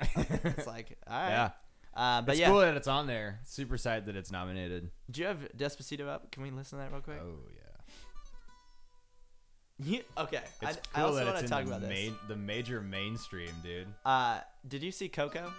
it's 0.44 0.66
like, 0.66 0.96
all 1.06 1.12
right, 1.20 1.28
Yeah. 1.30 1.50
Uh, 1.94 2.22
but 2.22 2.32
it's 2.32 2.40
yeah, 2.40 2.48
cool 2.48 2.60
that 2.60 2.76
it's 2.76 2.86
on 2.88 3.06
there. 3.08 3.40
Super 3.44 3.76
psyched 3.76 4.06
that 4.06 4.14
it's 4.16 4.30
nominated. 4.30 4.90
do 5.10 5.20
you 5.20 5.26
have 5.26 5.38
Despacito 5.56 6.06
up? 6.08 6.30
Can 6.30 6.42
we 6.44 6.50
listen 6.50 6.78
to 6.78 6.84
that 6.84 6.92
real 6.92 7.00
quick? 7.00 7.18
Oh 7.20 7.38
yeah. 7.54 7.60
You- 9.86 10.02
okay. 10.18 10.42
It's 10.62 10.78
I, 10.94 10.98
I 10.98 11.02
cool 11.02 11.04
also 11.06 11.18
that 11.20 11.24
want 11.26 11.38
it's 11.38 11.40
to 11.40 11.44
in 11.46 11.50
talk 11.50 11.64
the 11.64 11.68
about 11.76 11.80
this. 11.80 11.88
main, 11.88 12.14
the 12.28 12.36
major 12.36 12.80
mainstream, 12.82 13.50
dude. 13.62 13.86
Uh, 14.04 14.40
did 14.68 14.82
you 14.82 14.92
see 14.92 15.08
Coco? 15.08 15.50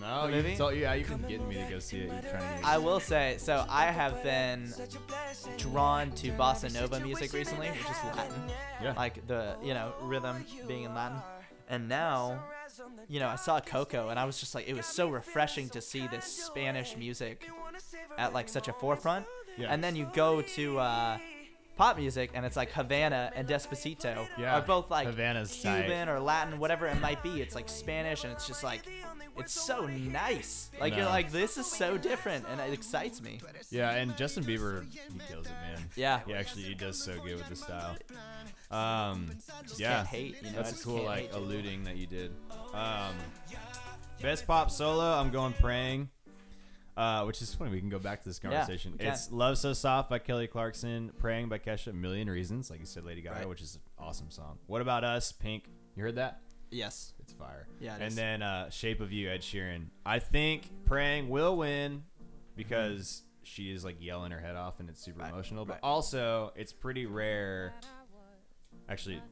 No, 0.00 0.26
The 0.28 0.36
you 0.36 0.42
movie? 0.42 0.56
told, 0.56 0.76
yeah, 0.76 0.94
you've 0.94 1.08
been 1.08 1.22
getting 1.22 1.48
me 1.48 1.56
to 1.56 1.64
go 1.70 1.78
see 1.78 1.98
it. 2.00 2.12
You're 2.12 2.20
trying 2.20 2.56
to 2.56 2.62
get. 2.62 2.64
I 2.64 2.78
will 2.78 3.00
say, 3.00 3.36
so 3.38 3.64
I 3.68 3.86
have 3.86 4.22
been 4.22 4.72
drawn 5.58 6.12
to 6.12 6.30
bossa 6.32 6.72
nova 6.72 7.00
music 7.00 7.32
recently, 7.32 7.68
which 7.68 7.80
is 7.80 8.16
Latin, 8.16 8.42
yeah. 8.82 8.92
like 8.96 9.26
the 9.26 9.56
you 9.64 9.74
know 9.74 9.92
rhythm 10.02 10.44
being 10.68 10.84
in 10.84 10.94
Latin, 10.94 11.18
and 11.68 11.88
now, 11.88 12.40
you 13.08 13.20
know, 13.20 13.28
I 13.28 13.36
saw 13.36 13.60
Coco, 13.60 14.08
and 14.08 14.18
I 14.18 14.24
was 14.24 14.38
just 14.38 14.54
like, 14.54 14.68
it 14.68 14.74
was 14.76 14.86
so 14.86 15.08
refreshing 15.08 15.68
to 15.70 15.80
see 15.80 16.06
this 16.06 16.24
Spanish 16.24 16.96
music 16.96 17.48
at 18.18 18.32
like 18.32 18.48
such 18.48 18.68
a 18.68 18.72
forefront, 18.72 19.26
Yeah. 19.56 19.68
and 19.72 19.82
then 19.82 19.96
you 19.96 20.08
go 20.14 20.42
to 20.42 20.78
uh, 20.78 21.18
pop 21.76 21.96
music, 21.96 22.30
and 22.34 22.44
it's 22.46 22.56
like 22.56 22.70
Havana 22.72 23.32
and 23.34 23.48
Despacito 23.48 24.26
Yeah. 24.38 24.56
are 24.58 24.62
both 24.62 24.90
like 24.90 25.06
Havana's 25.06 25.60
tight. 25.62 25.82
Cuban 25.86 26.08
or 26.08 26.20
Latin, 26.20 26.58
whatever 26.58 26.86
it 26.86 27.00
might 27.00 27.22
be. 27.22 27.40
It's 27.40 27.54
like 27.54 27.68
Spanish, 27.68 28.24
and 28.24 28.32
it's 28.32 28.46
just 28.46 28.62
like. 28.64 28.82
It's 29.38 29.52
so 29.52 29.86
nice. 29.86 30.70
Like 30.78 30.94
you're 30.96 31.06
like 31.06 31.30
this 31.32 31.56
is 31.56 31.64
so 31.64 31.96
different, 31.96 32.44
and 32.50 32.60
it 32.60 32.74
excites 32.74 33.22
me. 33.22 33.40
Yeah, 33.70 33.92
and 33.92 34.14
Justin 34.16 34.44
Bieber, 34.44 34.84
he 34.92 35.18
kills 35.28 35.46
it, 35.46 35.52
man. 35.52 35.78
Yeah. 35.96 36.20
He 36.26 36.34
actually 36.34 36.64
he 36.64 36.74
does 36.74 37.02
so 37.02 37.14
good 37.24 37.36
with 37.36 37.48
the 37.48 37.56
style. 37.56 37.96
Um, 38.70 39.30
yeah, 39.76 40.04
hate, 40.04 40.36
you 40.42 40.50
know, 40.50 40.56
that's 40.56 40.80
a 40.80 40.84
cool 40.84 41.02
like 41.04 41.30
alluding 41.32 41.84
that 41.84 41.96
you 41.96 42.06
did. 42.06 42.32
Um, 42.72 43.14
best 44.22 44.46
pop 44.46 44.70
solo, 44.70 45.04
I'm 45.04 45.30
going 45.30 45.52
praying. 45.54 46.08
Uh, 46.96 47.24
which 47.24 47.40
is 47.40 47.54
funny. 47.54 47.70
We 47.70 47.80
can 47.80 47.88
go 47.88 47.98
back 47.98 48.22
to 48.22 48.28
this 48.28 48.38
conversation. 48.38 48.92
can. 48.98 49.06
it's 49.08 49.30
"Love 49.32 49.56
So 49.56 49.72
Soft" 49.72 50.10
by 50.10 50.18
Kelly 50.18 50.46
Clarkson, 50.46 51.12
"Praying" 51.18 51.48
by 51.48 51.58
Kesha, 51.58 51.88
"A 51.88 51.92
Million 51.94 52.28
Reasons," 52.28 52.68
like 52.68 52.78
you 52.80 52.84
said, 52.84 53.04
Lady 53.04 53.22
Gaga, 53.22 53.36
Right. 53.40 53.48
which 53.48 53.62
is 53.62 53.76
an 53.76 53.80
awesome 53.98 54.30
song. 54.30 54.58
What 54.66 54.82
about 54.82 55.02
us? 55.02 55.32
Pink. 55.32 55.64
You 55.96 56.02
heard 56.02 56.16
that? 56.16 56.40
Yes. 56.70 57.14
It's 57.20 57.32
fire. 57.32 57.66
Yeah, 57.80 57.94
it 57.94 58.00
and 58.02 58.08
is. 58.08 58.16
then 58.16 58.42
uh, 58.42 58.68
"Shape 58.70 59.00
of 59.00 59.12
You," 59.12 59.30
Ed 59.30 59.40
Sheeran. 59.40 59.86
I 60.04 60.18
think 60.18 60.68
"Praying" 60.84 61.28
will 61.30 61.56
win 61.56 62.02
because 62.54 63.22
she 63.44 63.72
is 63.72 63.82
like 63.84 63.96
yelling 64.00 64.32
her 64.32 64.40
head 64.40 64.56
off 64.56 64.80
and 64.80 64.90
it's 64.90 65.00
super 65.02 65.20
Right, 65.20 65.32
emotional. 65.32 65.64
But 65.64 65.74
right. 65.74 65.80
also, 65.84 66.52
it's 66.54 66.72
pretty 66.72 67.06
rare. 67.06 67.72
Actually, 68.90 69.22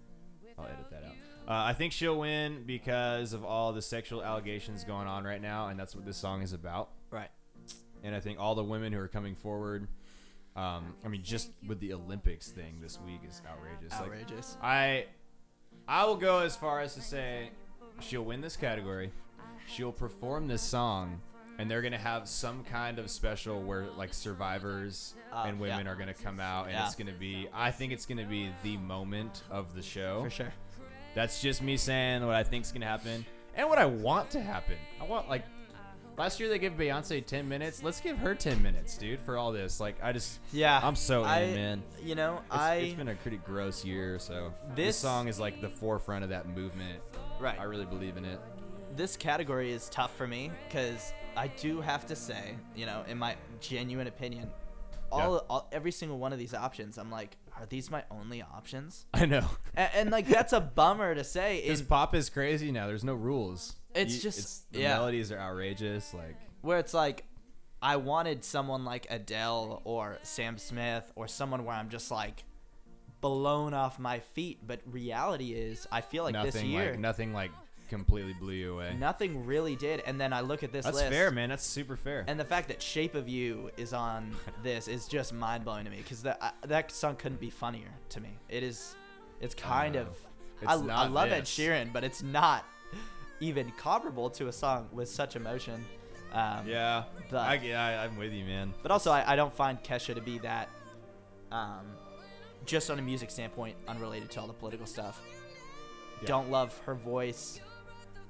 I'll 0.57 0.67
edit 0.67 0.91
that 0.91 1.05
out. 1.05 1.15
Uh, 1.49 1.65
I 1.65 1.73
think 1.73 1.93
she'll 1.93 2.19
win 2.19 2.63
because 2.67 3.33
of 3.33 3.45
all 3.45 3.73
the 3.73 3.83
sexual 3.83 4.23
allegations 4.23 4.85
going 4.85 5.07
on 5.09 5.25
right 5.25 5.41
now, 5.41 5.69
and 5.69 5.81
that's 5.81 5.95
what 5.97 6.05
this 6.05 6.17
song 6.17 6.43
is 6.43 6.53
about. 6.53 6.91
Right. 7.11 7.31
And 8.05 8.15
I 8.15 8.21
think 8.21 8.39
all 8.39 8.55
the 8.55 8.63
women 8.65 8.93
who 8.93 9.01
are 9.01 9.09
coming 9.09 9.35
forward. 9.35 9.89
Um, 10.55 10.95
I 11.05 11.09
mean, 11.09 11.23
just 11.23 11.51
with 11.67 11.81
the 11.81 11.93
Olympics 11.93 12.49
thing 12.51 12.81
this 12.81 12.99
week 13.05 13.21
is 13.29 13.41
outrageous. 13.49 13.93
Like, 13.93 14.11
Outrageous. 14.11 14.57
I 14.63 15.07
I 15.87 16.05
will 16.05 16.17
go 16.17 16.41
as 16.41 16.57
far 16.57 16.81
as 16.81 16.95
to 16.95 17.01
say 17.01 17.51
she'll 18.01 18.25
win 18.25 18.41
this 18.41 18.57
category. 18.57 19.11
She'll 19.67 19.93
perform 19.93 20.49
this 20.49 20.63
song 20.63 21.21
and 21.59 21.71
they're 21.71 21.83
going 21.83 21.93
to 21.93 21.99
have 21.99 22.29
some 22.29 22.63
kind 22.65 22.99
of 22.99 23.11
special 23.11 23.61
where 23.63 23.87
like 23.97 24.15
survivors 24.15 25.15
Uh, 25.33 25.45
and 25.47 25.59
women 25.61 25.85
yeah. 25.87 25.93
are 25.93 25.97
going 25.97 26.09
to 26.09 26.15
come 26.15 26.41
out 26.41 26.65
and 26.67 26.73
Yeah. 26.73 26.87
it's 26.87 26.95
going 26.95 27.13
to 27.13 27.19
be 27.19 27.49
I 27.53 27.71
think 27.71 27.93
it's 27.93 28.07
going 28.07 28.19
to 28.19 28.25
be 28.25 28.51
the 28.63 28.77
moment 28.79 29.43
of 29.51 29.75
the 29.75 29.83
show. 29.83 30.23
For 30.25 30.31
sure. 30.31 30.53
That's 31.15 31.43
just 31.43 31.63
me 31.63 31.77
saying 31.77 32.25
what 32.25 32.35
I 32.37 32.45
think's 32.45 32.71
going 32.73 32.83
to 32.83 32.87
happen 32.87 33.27
and 33.55 33.69
what 33.69 33.79
I 33.79 33.87
want 33.87 34.31
to 34.31 34.41
happen. 34.41 34.77
I 35.01 35.05
want 35.05 35.29
like 35.29 35.45
Last 36.17 36.41
year 36.41 36.49
they 36.49 36.59
gave 36.59 36.73
Beyonce 36.73 37.25
10 37.25 37.49
minutes. 37.49 37.81
Let's 37.81 38.01
give 38.01 38.19
her 38.19 38.35
10 38.35 38.61
minutes, 38.61 38.99
dude, 38.99 39.21
for 39.21 39.37
all 39.37 39.53
this. 39.53 39.79
Like 39.79 40.03
I 40.03 40.13
just 40.13 40.41
Yeah. 40.53 40.81
I'm 40.83 40.97
so 40.97 41.23
I, 41.23 41.41
in, 41.43 41.55
man. 41.55 41.83
You 42.03 42.15
know, 42.17 42.41
It's, 42.47 42.55
I 42.57 42.75
it's 42.77 42.95
been 42.95 43.07
a 43.09 43.15
pretty 43.15 43.37
gross 43.39 43.85
year, 43.85 44.19
so 44.19 44.53
this, 44.71 44.77
This- 44.77 44.97
song 44.99 45.29
is 45.29 45.39
like 45.39 45.61
the 45.61 45.69
forefront 45.69 46.25
of 46.25 46.31
that 46.31 46.49
movement. 46.49 47.01
right. 47.41 47.59
I 47.59 47.65
really 47.65 47.85
believe 47.85 48.17
in 48.17 48.25
it. 48.25 48.41
this 48.97 49.17
category 49.17 49.71
is 49.71 49.89
tough 49.91 50.17
for 50.17 50.27
me 50.27 50.51
because 50.67 51.13
I 51.39 51.49
do 51.49 51.81
have 51.81 52.07
to 52.07 52.17
say, 52.17 52.55
you 52.75 52.87
know, 52.87 53.05
in 53.09 53.17
my 53.19 53.37
genuine 53.61 54.07
opinion, 54.07 54.51
all, 55.11 55.35
Yeah. 55.35 55.41
all 55.49 55.69
every 55.73 55.93
single 55.93 56.19
one 56.19 56.33
of 56.33 56.39
these 56.39 56.53
options, 56.55 56.99
I'm 56.99 57.11
like, 57.11 57.37
are 57.57 57.67
these 57.67 57.91
my 57.91 58.05
only 58.11 58.43
options? 58.43 59.07
I 59.15 59.27
know. 59.27 59.47
And, 59.75 59.91
and 59.95 60.11
like 60.11 60.27
that's 60.27 60.53
a 60.53 60.61
bummer 60.61 61.15
to 61.15 61.25
say. 61.25 61.61
Because 61.65 61.83
pop 61.83 62.15
is 62.15 62.29
crazy 62.31 62.71
now. 62.73 62.87
There's 62.89 63.05
no 63.05 63.15
rules. 63.15 63.77
It's 63.95 64.17
You- 64.17 64.21
just- 64.23 64.73
the 64.73 64.81
yeah. 64.81 64.95
melodies 64.97 65.33
are 65.33 65.39
outrageous. 65.39 66.13
Like 66.15 66.37
where 66.63 66.79
it's 66.79 66.93
like 66.95 67.25
I 67.81 67.97
wanted 67.97 68.45
someone 68.45 68.85
like 68.85 69.07
Adele 69.09 69.81
or 69.85 70.19
Sam 70.23 70.59
Smith 70.59 71.11
or 71.15 71.29
someone 71.29 71.65
where 71.65 71.77
I'm 71.77 71.89
just 71.89 72.11
like 72.11 72.45
blown 73.21 73.75
off 73.75 73.99
my 73.99 74.19
feet. 74.21 74.59
But 74.67 74.81
reality 74.87 75.53
is, 75.53 75.87
I 75.91 76.01
feel 76.01 76.25
like 76.25 76.35
this 76.35 76.55
nothing 76.55 76.71
year 76.71 76.91
like 76.93 77.01
nothing 77.01 77.33
like 77.33 77.51
completely 77.89 78.35
blew 78.35 78.55
you 78.55 78.75
away. 78.75 78.95
nothing 78.99 79.45
really 79.47 79.77
did. 79.77 80.01
And 80.07 80.21
then 80.21 80.33
I 80.33 80.41
look 80.41 80.63
at 80.63 80.73
this 80.73 80.85
list. 80.85 80.97
That's 80.97 81.11
list. 81.11 81.19
fair, 81.19 81.31
man. 81.31 81.49
That's 81.49 81.67
super 81.67 81.97
fair. 81.97 82.25
And 82.27 82.39
the 82.39 82.45
fact 82.45 82.69
that 82.69 82.83
"Shape 82.83 83.15
of 83.15 83.29
You" 83.29 83.71
is 83.77 83.93
on 83.93 84.35
this 84.63 84.89
is 84.89 85.09
just 85.09 85.33
mind 85.33 85.65
blowing 85.65 85.85
to 85.85 85.91
me 85.91 85.99
because 85.99 86.23
that 86.23 86.39
uh, 86.41 86.51
that 86.67 86.91
song 86.91 87.17
couldn't 87.17 87.41
be 87.41 87.51
funnier 87.51 87.93
to 88.11 88.21
me. 88.21 88.31
It 88.49 88.63
is, 88.63 88.95
it's 89.41 89.55
kind 89.55 89.97
of. 89.97 90.09
It's 90.61 90.71
I, 90.71 90.75
I 90.75 91.07
love 91.07 91.31
Ed. 91.31 91.45
Sheeran, 91.45 91.93
but 91.93 92.03
it's 92.03 92.23
not 92.23 92.65
even 93.41 93.71
comparable 93.73 94.29
to 94.31 94.49
a 94.49 94.53
song 94.53 94.89
with 94.93 95.09
such 95.09 95.37
emotion. 95.37 95.85
Um, 96.33 96.67
yeah, 96.67 97.05
but- 97.31 97.39
I, 97.39 97.55
yeah, 97.55 98.03
I'm 98.03 98.17
with 98.19 98.33
you, 98.33 98.45
man. 98.45 98.75
But 98.83 98.91
also, 98.91 99.11
I, 99.11 99.33
I 99.33 99.37
don't 99.37 99.53
find 99.53 99.83
Kesha 99.83 100.15
to 100.15 100.21
be 100.21 100.39
that, 100.39 100.69
um, 101.51 101.87
just 102.67 102.91
on 102.91 102.99
a 102.99 103.03
music 103.03 103.31
standpoint, 103.31 103.77
unrelated 103.87 104.31
to 104.33 104.41
all 104.41 104.47
the 104.47 104.53
political 104.53 104.85
stuff. 104.85 105.23
Yeah. 106.21 106.27
Don't 106.27 106.51
love 106.51 106.77
her 106.85 106.95
voice. 106.95 107.61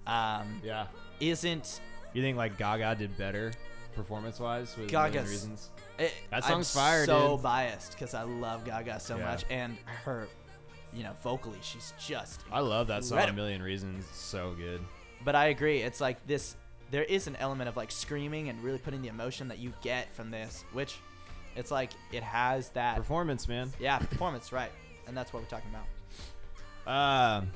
Um, 0.09 0.61
Yeah, 0.65 0.87
isn't 1.21 1.81
you 2.15 2.23
think 2.23 2.37
like 2.37 2.57
Gaga 2.59 2.95
did 2.97 3.17
better 3.19 3.53
performance-wise 3.95 4.77
with 4.77 4.89
Gaga's- 4.91 5.29
reasons? 5.29 5.71
it, 5.99 6.13
That 6.31 6.45
song's 6.45 6.75
I'm 6.75 6.81
fire, 6.81 7.05
So 7.07 7.37
dude. 7.37 7.43
biased 7.43 7.93
because 7.93 8.15
I 8.15 8.23
love 8.23 8.65
Gaga 8.65 9.01
so 9.01 9.17
Yeah. 9.19 9.25
much, 9.27 9.45
and 9.51 9.77
her, 10.05 10.29
you 10.93 11.03
know, 11.03 11.13
vocally, 11.23 11.59
she's 11.63 11.93
just. 11.99 12.41
I 12.51 12.61
love 12.61 12.87
that 12.89 13.05
song. 13.05 13.19
A 13.19 13.33
million 13.33 13.63
reasons. 13.63 14.07
So 14.13 14.55
good. 14.55 14.81
But 15.25 15.35
I 15.35 15.47
agree. 15.47 15.83
It's 15.83 16.01
like 16.01 16.25
this. 16.27 16.57
There 16.91 17.03
is 17.05 17.27
an 17.27 17.37
element 17.37 17.69
of 17.69 17.77
like 17.77 17.91
screaming 17.91 18.49
and 18.49 18.63
really 18.65 18.79
putting 18.79 19.03
the 19.03 19.09
emotion 19.09 19.49
that 19.49 19.59
you 19.59 19.75
get 19.83 20.15
from 20.15 20.31
this, 20.31 20.65
which, 20.73 20.97
it's 21.57 21.71
like 21.71 21.91
it 22.13 22.23
has 22.23 22.71
that. 22.71 22.97
Performance, 22.97 23.47
man. 23.49 23.71
yeah, 23.79 23.99
performance, 23.99 24.53
right? 24.53 24.71
And 25.07 25.15
that's 25.17 25.33
what 25.33 25.43
we're 25.43 25.49
talking 25.51 25.71
about. 26.87 27.41
Um, 27.41 27.51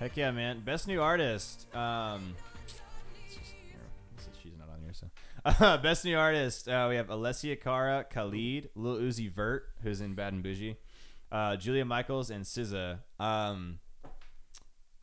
heck 0.00 0.16
yeah, 0.16 0.30
man! 0.30 0.60
Best 0.60 0.86
new 0.88 1.00
artist. 1.00 1.66
Um, 1.74 2.34
just, 2.66 2.80
this 4.16 4.26
is- 4.26 4.38
she's 4.42 4.52
not 4.58 4.68
on 4.68 4.80
here, 4.82 4.92
so 4.92 5.76
best 5.82 6.04
new 6.04 6.16
artist. 6.16 6.68
Uh, 6.68 6.86
we 6.88 6.96
have 6.96 7.08
Alessia 7.08 7.60
Cara, 7.60 8.04
Khalid, 8.08 8.70
Lil 8.74 8.96
Uzi 8.96 9.30
Vert, 9.30 9.68
who's 9.82 10.00
in 10.00 10.14
Bad 10.14 10.32
and 10.32 10.42
Bougie, 10.42 10.76
uh, 11.32 11.56
Julia 11.56 11.84
Michaels, 11.84 12.30
and 12.30 12.44
SZA. 12.44 12.98
Um, 13.20 13.78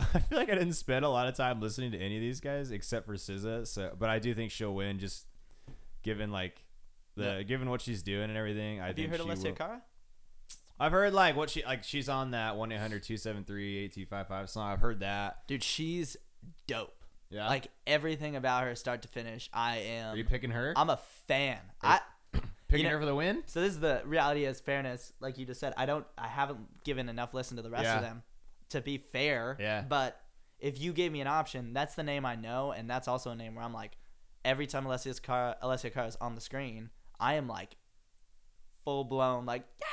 I 0.00 0.18
feel 0.18 0.38
like 0.38 0.50
I 0.50 0.54
didn't 0.54 0.72
spend 0.74 1.04
a 1.04 1.08
lot 1.08 1.28
of 1.28 1.34
time 1.36 1.60
listening 1.60 1.92
to 1.92 1.98
any 1.98 2.16
of 2.16 2.20
these 2.20 2.40
guys 2.40 2.70
except 2.70 3.06
for 3.06 3.14
SZA. 3.14 3.66
So, 3.66 3.92
but 3.98 4.08
I 4.10 4.18
do 4.18 4.34
think 4.34 4.50
she'll 4.50 4.74
win, 4.74 4.98
just 4.98 5.26
given 6.02 6.32
like 6.32 6.64
the 7.16 7.24
Yeah. 7.24 7.42
given 7.42 7.70
what 7.70 7.80
she's 7.80 8.02
doing 8.02 8.24
and 8.24 8.36
everything. 8.36 8.80
I 8.80 8.88
Have 8.88 8.98
you 8.98 9.08
heard 9.08 9.20
Alessia 9.20 9.44
will- 9.44 9.52
Cara? 9.52 9.82
I've 10.82 10.90
heard 10.92 11.12
like 11.12 11.36
what 11.36 11.48
she 11.48 11.62
like 11.64 11.84
she's 11.84 12.08
on 12.08 12.32
that 12.32 12.54
1-800-273-8255 12.56 14.48
song. 14.48 14.68
I've 14.72 14.80
heard 14.80 14.98
that. 15.00 15.46
Dude, 15.46 15.62
she's 15.62 16.16
dope. 16.66 16.92
Yeah. 17.30 17.46
Like 17.46 17.68
everything 17.86 18.34
about 18.34 18.64
her, 18.64 18.74
start 18.74 19.02
to 19.02 19.08
finish, 19.08 19.48
I 19.52 19.78
am. 19.78 20.14
Are 20.14 20.16
you 20.16 20.24
picking 20.24 20.50
her? 20.50 20.74
I'm 20.76 20.90
a 20.90 20.98
fan. 21.28 21.58
I 21.82 22.00
picking 22.66 22.78
you 22.78 22.82
know- 22.84 22.90
her 22.90 22.98
for 23.00 23.06
the 23.06 23.14
win? 23.14 23.44
so 23.46 23.60
this 23.60 23.72
is 23.74 23.78
the 23.80 24.02
reality 24.04 24.44
is 24.44 24.58
fairness. 24.60 25.12
Like 25.20 25.38
you 25.38 25.46
just 25.46 25.60
said, 25.60 25.72
I 25.76 25.86
don't. 25.86 26.04
I 26.18 26.26
haven't 26.26 26.82
given 26.84 27.08
enough 27.08 27.32
listen 27.32 27.56
to 27.58 27.62
the 27.62 27.70
rest 27.70 27.84
Yeah. 27.84 27.96
of 27.96 28.02
them 28.02 28.24
to 28.70 28.80
be 28.80 28.98
fair. 28.98 29.56
Yeah. 29.60 29.84
But 29.88 30.20
if 30.58 30.80
you 30.80 30.92
gave 30.92 31.12
me 31.12 31.20
an 31.20 31.28
option, 31.28 31.72
that's 31.74 31.94
the 31.94 32.02
name 32.02 32.26
I 32.26 32.34
know, 32.34 32.72
and 32.72 32.90
that's 32.90 33.06
also 33.06 33.30
a 33.30 33.36
name 33.36 33.54
where 33.54 33.64
I'm 33.64 33.72
like, 33.74 33.92
every 34.44 34.66
time 34.66 34.84
Alessia 34.84 35.22
Cara, 35.22 35.56
Alessia 35.62 35.92
Cara 35.92 36.08
is 36.08 36.16
on 36.20 36.34
the 36.34 36.40
screen, 36.40 36.90
I 37.20 37.34
am 37.34 37.46
like, 37.46 37.76
full 38.84 39.04
blown 39.04 39.46
like, 39.46 39.64
yeah, 39.80 39.86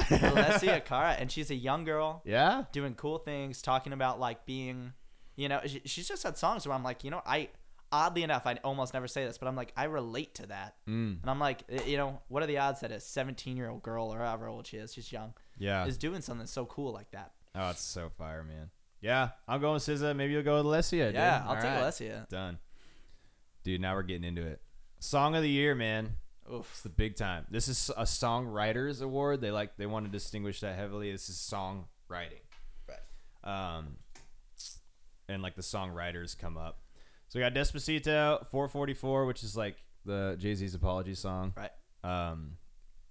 Alessia 0.00 0.84
Cara, 0.84 1.12
and 1.18 1.30
she's 1.30 1.50
a 1.50 1.54
young 1.54 1.84
girl. 1.84 2.22
Yeah. 2.24 2.64
doing 2.72 2.94
cool 2.94 3.18
things, 3.18 3.62
talking 3.62 3.92
about 3.92 4.20
like 4.20 4.46
being, 4.46 4.92
you 5.36 5.48
know, 5.48 5.60
she, 5.66 5.82
she's 5.84 6.08
just 6.08 6.22
had 6.22 6.36
songs 6.36 6.66
where 6.66 6.74
I'm 6.74 6.82
like, 6.84 7.04
you 7.04 7.10
know, 7.10 7.22
I 7.26 7.48
oddly 7.92 8.22
enough, 8.22 8.46
I 8.46 8.54
almost 8.64 8.94
never 8.94 9.06
say 9.08 9.24
this, 9.24 9.38
but 9.38 9.46
I'm 9.46 9.56
like, 9.56 9.72
I 9.76 9.84
relate 9.84 10.34
to 10.36 10.46
that, 10.48 10.74
Mm. 10.88 11.20
and 11.22 11.30
I'm 11.30 11.38
like, 11.40 11.62
you 11.86 11.96
know, 11.96 12.20
what 12.28 12.42
are 12.42 12.46
the 12.46 12.58
odds 12.58 12.80
that 12.80 12.90
a 12.90 12.98
17 13.00 13.56
year 13.56 13.68
old 13.70 13.82
girl 13.82 14.12
or 14.12 14.18
however 14.18 14.48
old 14.48 14.66
she 14.66 14.76
is, 14.76 14.92
she's 14.92 15.10
young, 15.12 15.34
Yeah. 15.58 15.86
is 15.86 15.96
doing 15.96 16.20
something 16.20 16.46
so 16.46 16.66
cool 16.66 16.92
like 16.92 17.10
that? 17.12 17.32
Oh, 17.54 17.70
it's 17.70 17.80
so 17.82 18.10
fire, 18.18 18.42
man. 18.42 18.70
Yeah, 19.00 19.30
I'm 19.46 19.60
going 19.60 19.74
with 19.74 19.84
SZA. 19.84 20.16
Maybe 20.16 20.32
you'll 20.32 20.42
go 20.42 20.56
with 20.56 20.66
Alessia. 20.66 21.12
yeah, 21.12 21.38
dude. 21.38 21.48
I'll 21.48 21.48
All 21.50 21.54
take 21.56 21.64
right. 21.64 21.82
Alessia. 21.84 22.28
Done. 22.28 22.58
dude. 23.62 23.80
Now 23.80 23.94
we're 23.94 24.02
getting 24.02 24.24
into 24.24 24.42
it. 24.44 24.60
Song 24.98 25.36
of 25.36 25.42
the 25.42 25.48
year, 25.50 25.74
man. 25.74 26.16
It's 26.50 26.82
the 26.82 26.88
big 26.88 27.16
time. 27.16 27.46
This 27.50 27.68
is 27.68 27.90
a 27.96 28.04
songwriters 28.04 29.02
award. 29.02 29.40
They 29.40 29.50
like 29.50 29.76
they 29.76 29.86
want 29.86 30.06
to 30.06 30.12
distinguish 30.12 30.60
that 30.60 30.76
heavily. 30.76 31.10
This 31.12 31.28
is 31.28 31.36
songwriting. 31.36 32.42
Right. 32.88 33.74
Um, 33.78 33.96
and 35.28 35.42
like 35.42 35.56
the 35.56 35.62
songwriters 35.62 36.38
come 36.38 36.56
up. 36.56 36.78
So 37.28 37.38
we 37.38 37.44
got 37.44 37.54
Despacito, 37.54 38.46
444, 38.46 39.26
which 39.26 39.42
is 39.42 39.56
like 39.56 39.76
the 40.04 40.36
Jay 40.38 40.54
Z's 40.54 40.74
apology 40.74 41.14
song. 41.14 41.52
Right. 41.56 41.70
Um, 42.04 42.52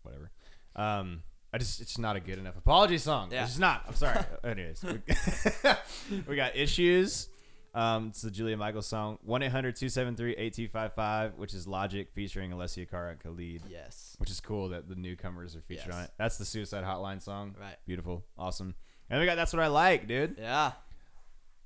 whatever. 0.04 0.32
Um, 0.76 1.24
I 1.54 1.58
just 1.58 1.80
it's 1.82 1.98
not 1.98 2.16
a 2.16 2.20
good 2.20 2.38
enough 2.38 2.58
apology 2.58 2.98
song. 2.98 3.30
Yeah. 3.32 3.46
It's 3.46 3.60
not. 3.60 3.84
I'm 3.88 3.96
sorry. 3.96 4.20
Anyways, 4.44 4.84
we 6.28 6.36
got 6.36 6.56
issues. 6.56 7.30
Um, 7.76 8.08
it's 8.08 8.22
the 8.22 8.32
Julia 8.32 8.56
Michaels 8.56 8.88
song, 8.88 9.20
1 9.24 9.44
800 9.44 9.76
273 9.76 10.32
8255, 10.38 11.34
which 11.36 11.54
is 11.54 11.68
Logic 11.68 12.10
featuring 12.14 12.52
Alessia 12.52 12.90
Cara 12.90 13.12
and 13.12 13.20
Khalid, 13.20 13.64
Yes. 13.70 14.16
which 14.18 14.30
is 14.32 14.40
cool 14.40 14.70
that 14.70 14.88
the 14.88 14.96
newcomers 14.96 15.58
are 15.58 15.62
featured 15.62 15.88
Yes. 15.88 15.96
on 15.96 16.04
it. 16.06 16.12
That's 16.18 16.38
the 16.38 16.46
Suicide 16.46 16.86
Hotline 16.86 17.22
song. 17.22 17.54
Right. 17.60 17.76
Beautiful. 17.86 18.24
Awesome. 18.38 18.76
And 19.10 19.20
we 19.20 19.26
got 19.26 19.36
That's 19.36 19.52
What 19.52 19.62
I 19.62 19.68
Like, 19.68 20.08
dude. 20.08 20.38
Yeah. 20.40 20.72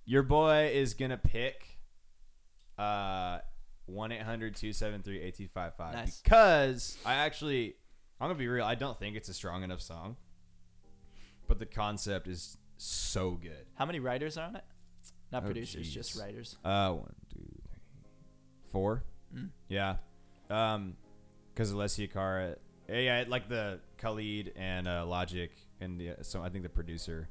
Your 0.06 0.24
boy 0.24 0.72
is 0.74 0.96
going 0.96 1.12
to 1.12 1.18
pick 1.18 1.78
uh 2.80 3.40
1-800-273-8255 3.92 5.94
Nice. 5.94 6.22
because 6.22 6.98
I 7.06 7.16
actually 7.16 7.76
I'm 8.20 8.28
going 8.28 8.38
to 8.38 8.40
be 8.40 8.48
real, 8.48 8.66
I 8.66 8.76
don't 8.76 9.00
think 9.00 9.16
it's 9.16 9.30
a 9.30 9.34
strong 9.34 9.64
enough 9.64 9.82
song. 9.82 10.18
But 11.48 11.60
the 11.60 11.66
concept 11.66 12.28
is 12.28 12.58
so 12.78 13.32
good. 13.32 13.66
How 13.76 13.86
many 13.86 14.00
writers 14.00 14.38
are 14.38 14.48
on 14.48 14.56
it? 14.56 14.64
Not 15.32 15.44
Oh, 15.44 15.46
producers, 15.46 15.94
just 15.94 16.20
writers. 16.20 16.58
Uh 16.64 16.92
one, 16.94 17.16
two, 17.34 17.40
three, 17.70 17.80
four. 18.72 19.04
Mm. 19.36 19.50
Yeah. 19.68 19.98
Um 20.50 20.96
cuz 21.56 21.72
Alessia 21.74 22.12
Cara 22.12 22.56
yeah, 22.88 22.98
yeah, 23.20 23.24
like 23.28 23.48
the 23.50 23.80
Khalid 24.00 24.54
and 24.56 24.88
uh, 24.88 25.06
Logic 25.06 25.52
and 25.80 26.00
the 26.00 26.16
so 26.24 26.42
I 26.42 26.50
think 26.50 26.64
the 26.64 26.70
producer. 26.70 27.30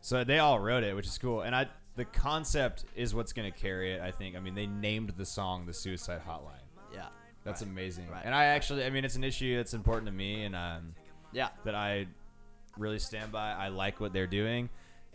So 0.00 0.24
they 0.24 0.38
all 0.38 0.58
wrote 0.60 0.84
it, 0.84 0.94
which 0.94 1.06
is 1.06 1.18
cool. 1.18 1.42
And 1.42 1.54
I 1.54 1.68
the 1.96 2.04
concept 2.04 2.84
is 2.96 3.14
what's 3.14 3.32
going 3.32 3.52
to 3.52 3.58
carry 3.58 3.92
it, 3.92 4.00
I 4.00 4.10
think. 4.12 4.34
I 4.36 4.40
mean, 4.40 4.54
they 4.54 4.66
named 4.66 5.10
the 5.16 5.26
song 5.26 5.66
the 5.66 5.74
Suicide 5.74 6.22
Hotline. 6.26 6.54
Yeah. 6.94 7.08
That's 7.44 7.62
Right. 7.62 7.70
amazing. 7.70 8.08
Right. 8.10 8.22
And 8.24 8.34
I 8.34 8.44
actually 8.46 8.84
I 8.84 8.90
mean, 8.90 9.04
it's 9.04 9.16
an 9.16 9.24
issue 9.24 9.56
that's 9.56 9.74
important 9.74 10.06
to 10.06 10.12
me 10.12 10.44
and 10.44 10.54
um 10.54 10.94
Yeah. 11.32 11.48
that 11.64 11.74
I 11.74 12.06
really 12.78 12.98
stand 13.00 13.32
by. 13.32 13.50
I 13.52 13.68
like 13.68 13.98
what 14.00 14.12
they're 14.12 14.26
doing. 14.28 14.70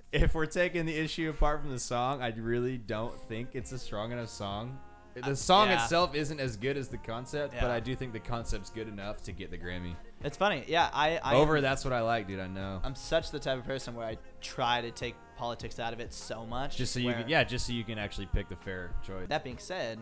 If 0.13 0.35
we're 0.35 0.45
taking 0.45 0.85
the 0.85 0.95
issue 0.95 1.29
apart 1.29 1.61
from 1.61 1.71
the 1.71 1.79
song, 1.79 2.21
I 2.21 2.29
really 2.29 2.77
don't 2.77 3.19
think 3.27 3.49
it's 3.53 3.73
a 3.73 3.77
strong 3.77 4.13
enough 4.13 4.29
song. 4.29 4.79
Uh, 5.21 5.29
the 5.29 5.35
song 5.35 5.67
yeah. 5.67 5.83
itself 5.83 6.15
isn't 6.15 6.39
as 6.39 6.55
good 6.55 6.77
as 6.77 6.87
the 6.87 6.97
concept, 6.97 7.55
but 7.59 7.69
I 7.71 7.79
do 7.79 7.95
think 7.95 8.13
the 8.13 8.19
concept's 8.19 8.69
good 8.69 8.87
enough 8.87 9.21
to 9.23 9.31
get 9.31 9.51
the 9.51 9.57
Grammy. 9.57 9.95
It's 10.23 10.37
funny. 10.37 10.63
Yeah. 10.67 10.89
I. 10.93 11.19
I 11.23 11.35
Over, 11.35 11.59
that's 11.59 11.83
what 11.83 11.93
I 11.93 12.01
like, 12.01 12.27
dude. 12.27 12.39
I 12.39 12.47
know. 12.47 12.79
I'm 12.83 12.95
such 12.95 13.31
the 13.31 13.39
type 13.39 13.59
of 13.59 13.65
person 13.65 13.95
where 13.95 14.05
I 14.05 14.17
try 14.41 14.81
to 14.81 14.91
take 14.91 15.15
politics 15.35 15.79
out 15.79 15.91
of 15.91 15.99
it 15.99 16.13
so 16.13 16.45
much. 16.45 16.77
Just 16.77 16.93
so 16.93 16.99
you 16.99 17.13
can, 17.13 17.27
yeah, 17.27 17.43
just 17.43 17.67
so 17.67 17.73
you 17.73 17.83
can 17.83 17.97
actually 17.97 18.27
pick 18.27 18.47
the 18.47 18.55
fair 18.55 18.91
choice. 19.05 19.27
That 19.27 19.43
being 19.43 19.57
said, 19.57 19.99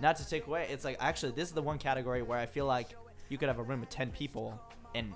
not 0.00 0.16
to 0.16 0.28
take 0.28 0.46
away, 0.46 0.68
it's 0.70 0.84
like 0.84 0.98
actually 1.00 1.32
this 1.32 1.48
is 1.48 1.54
the 1.54 1.62
one 1.62 1.78
category 1.78 2.22
where 2.22 2.38
I 2.38 2.46
feel 2.46 2.66
like 2.66 2.90
you 3.28 3.38
could 3.38 3.48
have 3.48 3.58
a 3.58 3.62
room 3.62 3.82
of 3.82 3.88
ten 3.88 4.10
people 4.10 4.60
and 4.94 5.12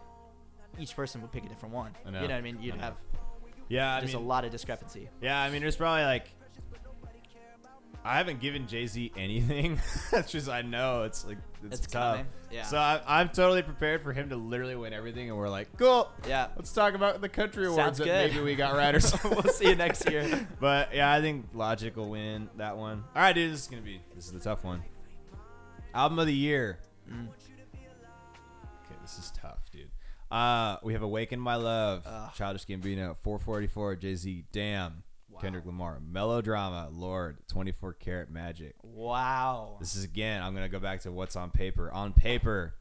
each 0.78 0.96
person 0.96 1.20
would 1.22 1.32
pick 1.32 1.44
a 1.44 1.48
different 1.48 1.74
one. 1.74 1.92
I 2.06 2.10
know. 2.10 2.22
You 2.22 2.28
know 2.28 2.34
what 2.34 2.38
I 2.38 2.42
mean? 2.42 2.58
You'd 2.60 2.74
I 2.76 2.78
have 2.78 2.96
yeah, 3.70 3.96
I 3.96 4.00
just 4.02 4.12
mean, 4.12 4.22
a 4.22 4.26
lot 4.26 4.44
of 4.44 4.50
discrepancy. 4.50 5.08
yeah, 5.22 5.40
I 5.40 5.48
mean, 5.50 5.62
there's 5.62 5.76
probably 5.76 6.04
like. 6.04 6.26
I 8.02 8.16
haven't 8.16 8.40
given 8.40 8.66
Jay 8.66 8.86
Z 8.86 9.12
anything. 9.14 9.78
That's 10.10 10.32
just 10.32 10.48
I 10.48 10.62
know 10.62 11.02
it's 11.02 11.26
like 11.26 11.36
it's, 11.62 11.80
It's 11.80 11.86
tough. 11.86 12.16
coming, 12.16 12.26
yeah. 12.50 12.62
So 12.62 12.78
I, 12.78 12.98
I'm 13.06 13.28
totally 13.28 13.60
prepared 13.60 14.02
for 14.02 14.14
him 14.14 14.30
to 14.30 14.36
literally 14.36 14.74
win 14.74 14.94
everything, 14.94 15.28
and 15.28 15.36
we're 15.36 15.50
like, 15.50 15.68
cool. 15.76 16.10
Yeah. 16.26 16.46
Let's 16.56 16.72
talk 16.72 16.94
about 16.94 17.20
the 17.20 17.28
country 17.28 17.66
awards 17.66 17.76
Sounds 17.76 17.98
that 17.98 18.04
good. 18.06 18.30
maybe 18.32 18.42
we 18.42 18.54
got 18.54 18.74
riders. 18.74 19.14
we'll 19.24 19.42
see 19.52 19.68
you 19.68 19.74
next 19.76 20.08
year. 20.08 20.48
But 20.60 20.94
yeah, 20.94 21.12
I 21.12 21.20
think 21.20 21.48
Logic 21.52 21.94
will 21.94 22.08
win 22.08 22.48
that 22.56 22.78
one. 22.78 23.04
All 23.14 23.20
right, 23.22 23.34
dude, 23.34 23.52
this 23.52 23.60
is 23.60 23.66
gonna 23.66 23.82
be 23.82 24.00
this 24.14 24.24
is 24.24 24.32
the 24.32 24.40
tough 24.40 24.64
one. 24.64 24.82
Album 25.92 26.18
of 26.20 26.26
the 26.26 26.34
year. 26.34 26.78
Mm. 27.06 27.28
Okay, 28.86 28.96
this 29.02 29.18
is 29.18 29.30
tough. 29.38 29.58
Uh, 30.30 30.76
we 30.82 30.92
have 30.92 31.02
"Awaken 31.02 31.40
My 31.40 31.56
Love," 31.56 32.02
Ugh. 32.06 32.30
Childish 32.34 32.64
Gambino, 32.66 33.16
444, 33.18 33.96
Jay 33.96 34.14
Z, 34.14 34.44
Damn, 34.52 35.02
Wow. 35.28 35.40
Kendrick 35.40 35.66
Lamar, 35.66 35.98
Melodrama, 36.00 36.88
Lorde, 36.92 37.38
24 37.48 37.94
Karat 37.94 38.30
Magic. 38.30 38.74
Wow. 38.82 39.76
This 39.80 39.96
is 39.96 40.04
again. 40.04 40.42
I'm 40.42 40.54
gonna 40.54 40.68
go 40.68 40.78
back 40.80 41.00
to 41.02 41.12
what's 41.12 41.34
on 41.36 41.50
paper. 41.50 41.90
On 41.92 42.12
paper, 42.12 42.74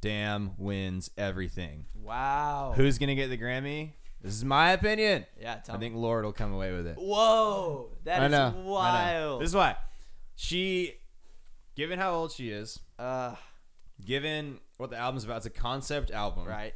Damn 0.00 0.52
wins 0.58 1.10
everything. 1.18 1.86
Wow. 1.94 2.72
Who's 2.76 2.98
gonna 2.98 3.14
get 3.14 3.28
the 3.28 3.38
Grammy? 3.38 3.90
This 4.22 4.32
is 4.34 4.44
my 4.44 4.72
opinion. 4.72 5.26
Yeah. 5.40 5.56
Tell 5.56 5.76
I 5.76 5.78
think 5.78 5.94
Lorde 5.94 6.24
will 6.24 6.32
come 6.32 6.52
away 6.52 6.72
with 6.72 6.86
it. 6.86 6.96
Whoa. 6.96 7.90
That 8.04 8.22
I 8.22 8.26
is 8.26 8.30
know. 8.32 8.54
wild. 8.64 9.40
This 9.42 9.50
is 9.50 9.54
why. 9.54 9.76
She, 10.34 10.94
given 11.76 11.98
how 11.98 12.12
old 12.14 12.32
she 12.32 12.50
is, 12.50 12.78
uh, 12.98 13.34
given 14.04 14.58
what 14.78 14.90
the 14.90 14.96
album's 14.96 15.24
about, 15.24 15.38
it's 15.38 15.46
a 15.46 15.50
concept 15.50 16.10
album. 16.10 16.46
right. 16.46 16.74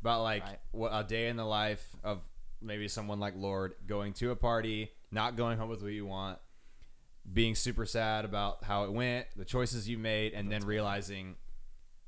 About 0.00 0.22
like 0.22 0.42
Right. 0.44 0.58
what 0.72 0.90
a 0.94 1.04
day 1.04 1.28
in 1.28 1.36
the 1.36 1.44
life 1.44 1.86
of 2.02 2.20
maybe 2.60 2.88
someone 2.88 3.20
like 3.20 3.34
Lorde 3.36 3.74
going 3.86 4.12
to 4.14 4.30
a 4.30 4.36
party, 4.36 4.90
not 5.10 5.36
going 5.36 5.58
home 5.58 5.68
with 5.68 5.82
what 5.82 5.92
you 5.92 6.06
want, 6.06 6.38
being 7.30 7.54
super 7.54 7.84
sad 7.86 8.24
about 8.24 8.64
how 8.64 8.84
it 8.84 8.92
went, 8.92 9.26
the 9.36 9.44
choices 9.44 9.88
you 9.88 9.98
made, 9.98 10.32
and 10.32 10.50
then 10.50 10.64
realizing 10.64 11.36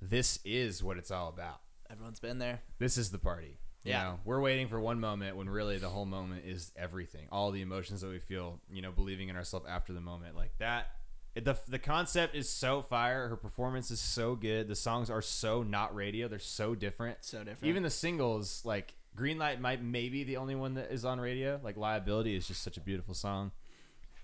this 0.01 0.39
is 0.45 0.83
what 0.83 0.97
it's 0.97 1.11
all 1.11 1.29
about. 1.29 1.61
Everyone's 1.91 2.21
been 2.21 2.39
there. 2.39 2.63
This 2.79 2.97
is 2.97 3.11
the 3.11 3.19
party. 3.19 3.59
You 3.85 3.91
Yeah. 3.93 4.03
know, 4.05 4.21
we're 4.25 4.41
waiting 4.41 4.69
for 4.69 4.81
one 4.81 5.01
moment 5.01 5.37
when 5.37 5.49
really 5.51 5.77
the 5.79 5.89
whole 5.91 6.07
moment 6.07 6.45
is 6.47 6.73
everything. 6.77 7.29
All 7.31 7.51
the 7.51 7.63
emotions 7.63 8.01
that 8.01 8.09
we 8.09 8.21
feel, 8.21 8.61
you 8.71 8.81
know, 8.81 8.93
believing 8.93 9.29
in 9.29 9.37
ourselves 9.37 9.67
after 9.69 9.93
the 9.93 10.01
moment. 10.01 10.37
Like 10.37 10.57
that 10.59 10.87
the 11.35 11.57
the 11.69 11.79
concept 11.79 12.35
is 12.35 12.49
so 12.49 12.83
fire. 12.83 13.29
Her 13.29 13.37
performance 13.37 13.91
is 13.91 14.01
so 14.01 14.35
good. 14.35 14.69
The 14.69 14.77
songs 14.77 15.11
are 15.11 15.23
so 15.23 15.63
not 15.63 15.95
radio. 15.95 16.29
They're 16.29 16.39
so 16.39 16.75
different. 16.75 17.19
So 17.23 17.39
different. 17.39 17.65
Even 17.65 17.83
the 17.83 17.91
singles 17.91 18.63
like 18.65 18.95
Greenlight 19.17 19.61
might 19.61 19.83
maybe 19.83 20.25
the 20.25 20.37
only 20.37 20.55
one 20.55 20.75
that 20.75 20.91
is 20.91 21.05
on 21.05 21.21
radio. 21.21 21.61
Like 21.63 21.77
Liability 21.77 22.37
is 22.37 22.47
just 22.47 22.63
such 22.63 22.77
a 22.77 22.81
beautiful 22.81 23.15
song. 23.15 23.53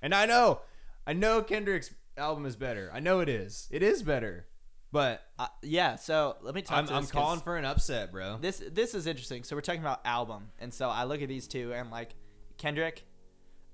And 0.02 0.14
I 0.14 0.26
know 0.26 0.60
I 1.06 1.14
know 1.14 1.42
Kendrick's 1.42 1.94
album 2.16 2.44
is 2.44 2.56
better. 2.56 2.90
I 2.92 3.00
know 3.00 3.20
it 3.20 3.28
is. 3.28 3.68
It 3.70 3.82
is 3.82 4.02
better. 4.02 4.46
But 4.90 5.22
uh, 5.38 5.48
yeah. 5.62 5.96
So 5.96 6.36
let 6.42 6.54
me 6.54 6.62
talk. 6.62 6.90
I'm, 6.90 6.94
I'm 6.94 7.06
calling 7.06 7.40
for 7.40 7.56
an 7.56 7.64
upset, 7.64 8.10
bro. 8.10 8.38
this 8.40 8.62
this 8.70 8.94
is 8.94 9.06
interesting. 9.06 9.44
So 9.44 9.56
we're 9.56 9.62
talking 9.62 9.82
about 9.82 10.00
album, 10.04 10.50
and 10.58 10.72
so 10.72 10.88
I 10.88 11.04
look 11.04 11.20
at 11.22 11.28
these 11.28 11.46
two, 11.46 11.72
and 11.74 11.90
like 11.90 12.14
Kendrick, 12.56 13.04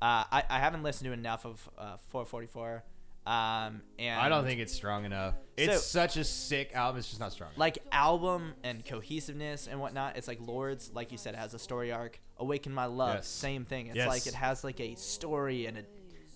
uh, 0.02 0.24
I 0.30 0.42
I 0.48 0.58
haven't 0.58 0.82
listened 0.82 1.06
to 1.06 1.12
enough 1.12 1.44
of 1.46 1.68
uh, 1.78 1.96
444, 2.08 2.84
um, 3.26 3.80
and 3.98 4.20
I 4.20 4.28
don't 4.28 4.44
think 4.44 4.60
it's 4.60 4.72
strong 4.74 5.04
enough. 5.04 5.34
It's 5.56 5.72
So- 5.74 5.78
such 6.00 6.16
a 6.16 6.24
sick 6.24 6.74
album. 6.74 6.98
It's 6.98 7.08
just 7.08 7.20
not 7.20 7.32
strong. 7.32 7.50
enough. 7.50 7.58
like 7.58 7.78
album 7.92 8.54
and 8.62 8.84
cohesiveness 8.84 9.66
and 9.66 9.80
whatnot. 9.80 10.16
It's 10.16 10.28
like 10.28 10.40
Lorde's, 10.40 10.90
like 10.92 11.12
you 11.12 11.18
said, 11.18 11.34
has 11.36 11.54
a 11.54 11.58
story 11.58 11.92
arc. 11.92 12.20
Awaken 12.38 12.72
My 12.72 12.86
Love, 12.86 13.16
Yes. 13.16 13.28
same 13.28 13.64
thing. 13.64 13.86
It's 13.86 13.96
Yes. 13.96 14.08
like 14.08 14.26
it 14.26 14.34
has 14.34 14.64
like 14.64 14.80
a 14.80 14.94
story 14.96 15.66
and 15.66 15.78
a 15.78 15.84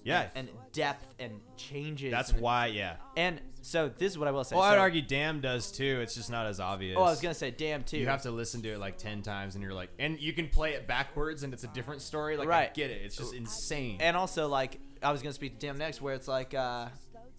Yeah. 0.05 0.31
and, 0.37 0.49
depth 0.73 1.13
and 1.19 1.41
changes. 1.57 2.13
That's 2.13 2.31
and, 2.31 2.41
why, 2.41 2.67
yeah. 2.67 2.97
And 3.17 3.41
so 3.63 3.89
this 3.89 4.13
is 4.13 4.19
what 4.19 4.29
I 4.29 4.31
will 4.31 4.45
say. 4.45 4.55
Well, 4.55 4.65
I'd 4.65 4.79
argue 4.79 5.03
Damn 5.03 5.41
does 5.41 5.73
too. 5.73 5.99
It's 6.01 6.15
just 6.15 6.31
not 6.31 6.47
as 6.47 6.61
obvious. 6.61 6.97
Oh, 6.97 7.03
I 7.03 7.11
was 7.11 7.21
gonna 7.21 7.35
say, 7.35 7.51
damn 7.51 7.83
too. 7.83 7.99
You 7.99 8.07
have 8.07 8.23
to 8.23 8.31
listen 8.31 8.63
to 8.63 8.69
it 8.71 8.79
like 8.79 8.97
ten 8.97 9.21
times, 9.23 9.57
and 9.57 9.63
you're 9.65 9.75
like, 9.75 9.91
and 9.99 10.19
you 10.21 10.33
can 10.33 10.49
play 10.49 10.75
it 10.75 10.87
backwards, 10.87 11.43
and 11.43 11.53
it's 11.53 11.65
a 11.65 11.69
different 11.69 12.01
story. 12.01 12.37
Like, 12.37 12.49
I 12.49 12.71
get 12.73 12.91
it. 12.93 13.03
It's 13.03 13.17
just 13.17 13.35
insane. 13.35 13.99
and 14.01 14.17
also 14.17 14.47
like 14.49 14.79
I 15.03 15.13
was 15.13 15.23
gonna 15.23 15.33
speak 15.33 15.59
to 15.59 15.67
Damn 15.67 15.79
next, 15.79 16.01
where 16.03 16.15
it's 16.15 16.29
like, 16.29 16.55
uh, 16.55 16.89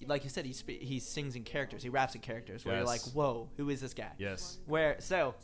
like 0.07 0.23
you 0.23 0.29
said, 0.29 0.45
he 0.45 0.53
spe- 0.53 0.81
he 0.81 0.99
sings 0.99 1.35
in 1.35 1.43
characters, 1.43 1.83
he 1.83 1.89
raps 1.89 2.15
in 2.15 2.21
characters, 2.21 2.63
where 2.65 2.75
you're 2.77 2.85
like, 2.85 3.01
Yes. 3.05 3.13
whoa, 3.13 3.49
who 3.57 3.69
is 3.69 3.81
this 3.81 3.93
guy? 3.93 4.11
yes. 4.17 4.59
Where 4.65 4.95
so, 4.99 5.35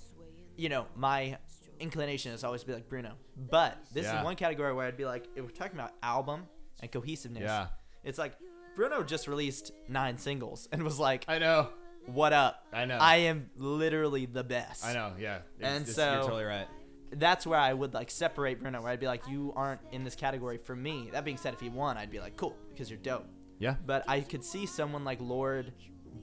you 0.55 0.69
know, 0.69 0.87
my 0.95 1.37
inclination 1.79 2.31
is 2.31 2.43
always 2.43 2.61
to 2.61 2.67
be 2.67 2.73
like 2.73 2.87
Bruno, 2.87 3.15
but 3.35 3.77
this 3.93 4.05
Yeah. 4.05 4.19
is 4.19 4.23
one 4.23 4.35
category 4.35 4.73
where 4.73 4.87
I'd 4.87 4.95
be 4.97 5.05
like, 5.05 5.27
if 5.35 5.43
we're 5.43 5.49
talking 5.51 5.77
about 5.77 5.91
album 6.01 6.47
and 6.81 6.89
cohesiveness, 6.91 7.43
Yeah. 7.43 7.67
it's 8.03 8.17
like 8.17 8.33
Bruno 8.77 9.03
just 9.03 9.27
released 9.27 9.71
nine 9.89 10.17
singles 10.17 10.69
and 10.71 10.83
was 10.83 10.99
like, 10.99 11.25
I 11.27 11.37
know. 11.37 11.69
what 12.05 12.31
up? 12.33 12.63
I 12.71 12.85
know. 12.85 12.97
I 12.97 13.17
am 13.17 13.49
literally 13.57 14.25
the 14.25 14.43
best. 14.43 14.85
I 14.85 14.93
know. 14.93 15.13
Yeah. 15.19 15.37
It's- 15.37 15.43
And 15.61 15.81
it's- 15.81 15.95
so- 15.95 16.13
you're 16.13 16.21
totally 16.23 16.43
right. 16.45 16.67
That's 17.11 17.45
where 17.45 17.59
I 17.59 17.73
would 17.73 17.93
like 17.93 18.11
separate 18.11 18.61
Bruno, 18.61 18.81
where 18.81 18.91
I'd 18.91 18.99
be 18.99 19.07
like, 19.07 19.27
you 19.27 19.53
aren't 19.55 19.81
in 19.91 20.03
this 20.03 20.15
category 20.15 20.57
for 20.57 20.75
me. 20.75 21.09
That 21.11 21.23
being 21.23 21.37
said, 21.37 21.53
if 21.53 21.59
he 21.59 21.69
won, 21.69 21.97
I'd 21.97 22.11
be 22.11 22.19
like, 22.19 22.35
cool, 22.35 22.55
because 22.71 22.89
you're 22.89 22.99
dope. 22.99 23.27
Yeah. 23.59 23.75
But 23.85 24.03
I 24.07 24.21
could 24.21 24.43
see 24.43 24.65
someone 24.65 25.03
like 25.03 25.19
Lorde, 25.21 25.71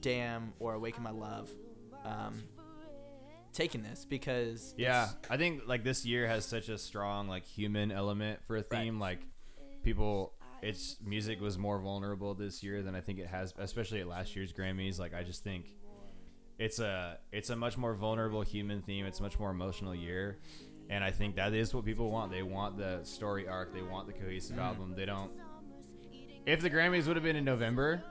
Damn, 0.01 0.53
or 0.59 0.73
Awaken 0.73 1.03
My 1.03 1.11
Love 1.11 1.49
um, 2.05 2.43
taking 3.53 3.81
this 3.81 4.05
because 4.05 4.73
Yeah, 4.77 5.09
I 5.29 5.37
think 5.37 5.63
like 5.67 5.83
this 5.83 6.05
year 6.05 6.27
has 6.27 6.45
such 6.45 6.69
a 6.69 6.77
strong 6.77 7.27
like 7.27 7.45
human 7.45 7.91
element 7.91 8.43
for 8.45 8.57
a 8.57 8.61
theme. 8.61 8.99
Like 8.99 9.19
people 9.83 10.33
it's 10.61 10.97
music 11.03 11.41
was 11.41 11.57
more 11.57 11.79
vulnerable 11.79 12.33
this 12.33 12.63
year 12.63 12.81
than 12.81 12.95
I 12.95 13.01
think 13.01 13.19
it 13.19 13.27
has, 13.27 13.53
especially 13.57 13.99
at 13.99 14.07
last 14.07 14.35
year's 14.35 14.53
Grammys. 14.53 14.99
Like 14.99 15.13
I 15.13 15.23
just 15.23 15.43
think 15.43 15.75
it's 16.57 16.79
a 16.79 17.17
it's 17.31 17.49
a 17.49 17.55
much 17.55 17.77
more 17.77 17.93
vulnerable 17.93 18.41
human 18.41 18.81
theme. 18.81 19.05
It's 19.05 19.19
a 19.19 19.23
much 19.23 19.39
more 19.39 19.51
emotional 19.51 19.93
year, 19.93 20.39
and 20.93 21.03
I 21.03 21.09
think 21.11 21.35
that 21.37 21.53
is 21.53 21.73
what 21.73 21.85
people 21.85 22.11
want. 22.11 22.31
They 22.31 22.43
want 22.43 22.77
the 22.77 22.99
story 23.03 23.47
arc. 23.47 23.73
They 23.73 23.81
want 23.81 24.05
the 24.07 24.13
cohesive 24.13 24.55
Mm-hmm. 24.57 24.65
album. 24.65 24.93
They 24.95 25.05
don't. 25.05 25.31
If 26.45 26.61
the 26.61 26.69
Grammys 26.69 27.07
would 27.07 27.15
have 27.15 27.23
been 27.23 27.35
in 27.35 27.45
November, 27.45 28.03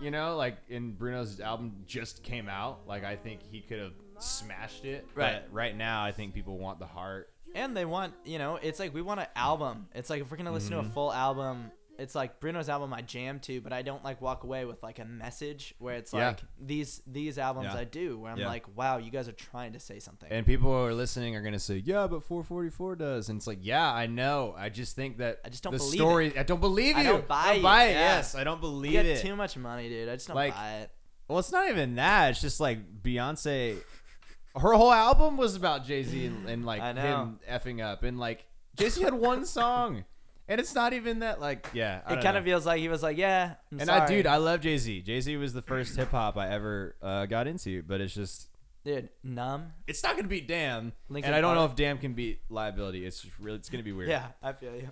you 0.00 0.10
know, 0.10 0.36
like 0.36 0.56
in 0.68 0.92
Bruno's 0.92 1.38
album 1.40 1.84
just 1.86 2.22
came 2.22 2.48
out, 2.48 2.80
like 2.88 3.04
I 3.04 3.14
think 3.16 3.40
he 3.42 3.60
could 3.60 3.78
have 3.78 3.92
smashed 4.18 4.84
it. 4.84 5.06
Right. 5.14 5.42
But 5.44 5.54
right 5.54 5.76
now, 5.76 6.02
I 6.04 6.12
think 6.12 6.34
people 6.34 6.58
want 6.58 6.78
the 6.78 6.86
heart. 6.86 7.28
And 7.54 7.76
they 7.76 7.84
want, 7.84 8.14
you 8.24 8.38
know, 8.38 8.56
it's 8.56 8.80
like 8.80 8.92
we 8.94 9.02
want 9.02 9.20
an 9.20 9.26
album. 9.36 9.86
It's 9.94 10.10
like 10.10 10.22
if 10.22 10.30
we're 10.30 10.36
gonna 10.38 10.50
listen 10.52 10.72
to 10.72 10.78
a 10.80 10.82
Mhm. 10.82 10.92
full 10.94 11.12
album, 11.12 11.70
it's 11.98 12.14
like 12.14 12.40
Bruno's 12.40 12.68
album 12.68 12.92
I 12.92 13.02
jam 13.02 13.38
to, 13.40 13.60
but 13.60 13.72
I 13.72 13.82
don't 13.82 14.02
like 14.04 14.20
walk 14.20 14.42
away 14.44 14.64
with 14.64 14.82
like 14.82 14.98
a 14.98 15.04
message 15.04 15.74
where 15.78 15.94
it's 15.96 16.12
Yeah. 16.12 16.28
like 16.28 16.40
these 16.60 17.00
these 17.06 17.38
albums 17.38 17.68
Yeah. 17.72 17.80
I 17.80 17.84
do 17.84 18.18
where 18.18 18.32
I'm 18.32 18.38
Yeah. 18.38 18.48
like, 18.48 18.76
wow, 18.76 18.98
you 18.98 19.10
guys 19.10 19.28
are 19.28 19.32
trying 19.32 19.72
to 19.74 19.80
say 19.80 20.00
something. 20.00 20.28
And 20.30 20.44
people 20.44 20.70
who 20.70 20.76
are 20.86 20.94
listening 20.94 21.36
are 21.36 21.42
gonna 21.42 21.58
say, 21.58 21.76
"Yeah, 21.76 22.06
but 22.06 22.22
444 22.24 22.96
does," 22.96 23.28
and 23.28 23.36
it's 23.38 23.46
like, 23.46 23.60
"Yeah, 23.62 23.92
I 23.92 24.06
know. 24.06 24.54
I 24.56 24.68
just 24.70 24.96
think 24.96 25.18
that 25.18 25.40
I 25.44 25.48
just 25.50 25.62
don't 25.62 25.72
the 25.72 25.78
believe 25.78 25.94
story. 25.94 26.38
I 26.38 26.42
don't 26.42 26.60
believe 26.60 26.96
you. 26.96 27.02
I 27.02 27.04
don't 27.04 27.28
buy 27.28 27.42
I 27.46 27.52
it, 27.54 27.62
buy 27.62 27.84
it. 27.84 27.92
yeah. 27.92 28.16
Yes, 28.16 28.34
I 28.34 28.44
don't 28.44 28.60
believe 28.60 28.92
you 28.92 29.02
get 29.02 29.06
it. 29.06 29.20
too 29.22 29.36
much 29.36 29.56
money, 29.56 29.88
dude. 29.88 30.08
I 30.08 30.14
just 30.14 30.26
don't 30.28 30.36
Like, 30.36 30.54
buy 30.54 30.72
it. 30.80 30.90
well, 31.28 31.38
it's 31.38 31.52
not 31.52 31.68
even 31.70 31.94
that. 31.96 32.30
It's 32.30 32.40
just 32.40 32.60
like 32.60 33.02
Beyonce. 33.02 33.78
Her 34.56 34.72
whole 34.74 34.92
album 34.92 35.36
was 35.36 35.56
about 35.56 35.84
Jay 35.84 36.02
Z 36.04 36.26
and, 36.26 36.48
and 36.48 36.64
like 36.64 36.80
him 36.96 37.40
effing 37.48 37.80
up, 37.84 38.02
and 38.04 38.18
like 38.18 38.46
Jay 38.76 38.88
Z 38.88 39.02
had 39.02 39.14
one 39.14 39.44
song, 39.46 40.04
and 40.48 40.60
it's 40.60 40.74
not 40.74 40.92
even 40.92 41.20
that. 41.20 41.40
Like, 41.40 41.68
yeah, 41.72 42.00
I 42.06 42.14
It 42.14 42.22
kind 42.22 42.36
of 42.36 42.44
feels 42.44 42.66
like 42.66 42.80
he 42.80 42.88
was 42.88 43.02
like, 43.02 43.16
yeah, 43.16 43.54
I'm 43.72 43.80
And 43.80 43.86
sorry. 43.88 44.00
I, 44.02 44.06
dude, 44.06 44.26
I 44.26 44.36
love 44.36 44.60
Jay 44.60 44.76
Z. 44.78 45.02
Jay 45.02 45.20
Z 45.20 45.36
was 45.36 45.52
the 45.52 45.62
first 45.62 45.96
hip 45.96 46.10
hop 46.10 46.36
I 46.36 46.48
ever 46.50 46.96
uh, 47.02 47.26
got 47.26 47.46
into, 47.46 47.82
but 47.82 48.00
it's 48.00 48.14
just 48.14 48.48
dude, 48.84 49.08
numb. 49.22 49.72
it's 49.86 50.02
not 50.02 50.16
gonna 50.16 50.28
beat 50.28 50.46
Damn, 50.48 50.92
Linkin 51.08 51.28
and 51.28 51.36
I 51.36 51.40
don't 51.40 51.54
know 51.54 51.60
Park. 51.60 51.70
if 51.72 51.76
Damn 51.76 51.98
can 51.98 52.12
beat 52.14 52.40
Liability. 52.50 53.04
It's 53.06 53.26
really, 53.40 53.56
it's 53.58 53.68
gonna 53.70 53.82
be 53.84 53.92
weird. 53.92 54.10
Yeah, 54.10 54.26
I 54.42 54.52
feel 54.52 54.74
you. 54.74 54.90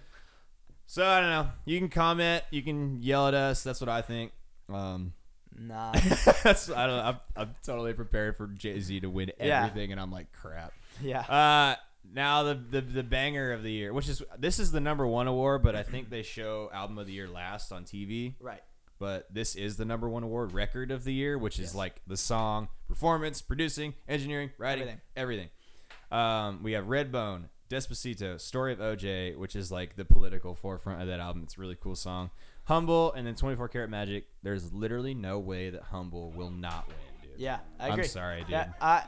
So 0.87 1.07
I 1.07 1.21
don't 1.21 1.31
know. 1.31 1.49
You 1.65 1.79
can 1.79 1.89
comment. 1.89 2.45
You 2.51 2.63
can 2.63 3.03
yell 3.03 3.29
at 3.29 3.35
us. 3.35 3.63
That's 3.63 3.81
what 3.81 3.89
I 3.91 4.03
think. 4.03 4.33
Um, 4.73 5.13
Nah. 5.59 5.93
that's 6.43 6.71
I 6.71 6.87
don't. 6.87 6.97
know. 6.97 7.03
I'm, 7.03 7.17
I'm 7.37 7.55
totally 7.63 7.93
prepared 7.93 8.39
for 8.39 8.47
Jay 8.47 8.81
Z 8.81 9.01
to 9.01 9.11
win 9.11 9.33
Yeah. 9.39 9.65
everything, 9.67 9.93
and 9.93 10.01
I'm 10.01 10.11
like 10.11 10.33
crap. 10.33 10.73
yeah. 11.03 11.21
Uh, 11.21 11.77
now 12.15 12.43
the, 12.43 12.55
the 12.55 12.81
the 12.81 13.03
banger 13.03 13.53
of 13.53 13.63
the 13.63 13.71
year, 13.73 13.93
which 13.93 14.09
is 14.09 14.23
this 14.39 14.59
is 14.59 14.73
the 14.73 14.81
number 14.81 15.07
one 15.07 15.27
award, 15.29 15.63
but 15.63 15.75
I 15.75 15.83
think 15.83 16.11
they 16.11 16.23
show 16.23 16.71
album 16.73 16.99
of 16.99 17.07
the 17.07 17.13
year 17.13 17.29
last 17.29 17.73
on 17.73 17.85
TV. 17.85 18.35
right. 18.41 18.63
But 18.99 19.27
this 19.35 19.57
is 19.57 19.77
the 19.79 19.85
number 19.85 20.09
one 20.09 20.23
award, 20.23 20.53
record 20.53 20.93
of 20.93 21.03
the 21.03 21.13
year, 21.13 21.37
which 21.37 21.59
is 21.59 21.71
Yes. 21.71 21.75
like 21.75 22.01
the 22.07 22.17
song, 22.17 22.69
performance, 22.87 23.43
producing, 23.43 23.95
engineering, 24.07 24.51
writing, 24.59 24.83
Everything. 24.83 25.01
everything. 25.17 25.49
Um, 26.13 26.63
we 26.63 26.73
have 26.73 26.85
Redbone, 26.85 27.49
Despacito, 27.69 28.41
Story 28.41 28.73
of 28.73 28.79
OJ, 28.79 29.37
which 29.37 29.57
is 29.57 29.73
like 29.73 29.97
the 29.97 30.05
political 30.05 30.55
forefront 30.55 31.01
of 31.03 31.09
that 31.09 31.19
album. 31.19 31.43
It's 31.43 31.57
a 31.59 31.61
really 31.61 31.77
cool 31.81 31.97
song. 31.97 32.31
Humble, 32.67 33.13
and 33.15 33.27
then 33.27 33.35
24 33.35 33.69
Karat 33.71 33.91
Magic. 33.91 34.27
There's 34.45 34.73
literally 34.73 35.15
no 35.15 35.41
way 35.41 35.71
that 35.71 35.83
Humble 35.83 36.31
will 36.31 36.51
not 36.51 36.87
win, 36.87 36.97
dude. 37.31 37.41
Yeah, 37.41 37.59
I 37.81 37.89
I'm 37.89 38.05
sorry, 38.05 38.43
dude. 38.43 38.51
Yeah, 38.51 38.69
I, 38.81 39.03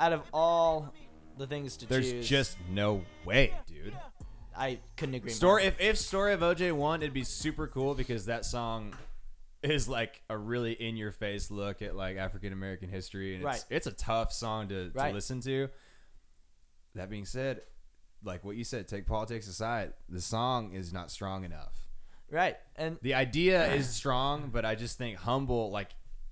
out 0.00 0.12
of 0.12 0.22
all 0.32 0.92
the 1.38 1.46
things 1.46 1.76
to 1.78 1.86
There's 1.86 2.10
choose, 2.10 2.28
just 2.28 2.56
no 2.70 3.02
way, 3.24 3.54
dude. 3.66 3.96
I 4.56 4.80
couldn't 4.96 5.14
agree 5.14 5.30
Story 5.30 5.62
more. 5.62 5.68
if, 5.68 5.80
if 5.80 5.98
Story 5.98 6.32
of 6.32 6.40
OJ 6.40 6.72
won, 6.72 7.00
it'd 7.02 7.14
be 7.14 7.24
super 7.24 7.66
cool 7.68 7.94
because 7.94 8.26
that 8.26 8.44
song 8.44 8.92
is 9.62 9.88
like 9.88 10.22
a 10.28 10.36
really 10.36 10.72
in 10.72 10.96
your 10.96 11.10
face 11.12 11.50
look 11.50 11.80
at 11.82 11.94
like 11.96 12.16
African 12.16 12.52
American 12.52 12.88
history 12.88 13.34
and 13.34 13.42
it's 13.42 13.46
Right. 13.46 13.64
it's 13.70 13.86
a 13.86 13.92
tough 13.92 14.32
song 14.32 14.68
to, 14.68 14.90
to 14.90 15.10
listen 15.10 15.40
to. 15.42 15.68
That 16.94 17.10
being 17.10 17.24
said, 17.24 17.62
like 18.24 18.44
what 18.44 18.56
you 18.56 18.64
said, 18.64 18.88
take 18.88 19.06
politics 19.06 19.46
aside, 19.46 19.92
the 20.08 20.20
song 20.20 20.72
is 20.72 20.92
not 20.92 21.10
strong 21.10 21.44
enough. 21.44 21.72
Right, 22.30 22.56
and 22.76 22.98
The 23.02 23.14
idea 23.14 23.72
is 23.72 23.88
strong, 23.88 24.50
but 24.52 24.64
I 24.64 24.74
just 24.74 24.98
think 24.98 25.18
humble 25.18 25.70
like 25.70 25.90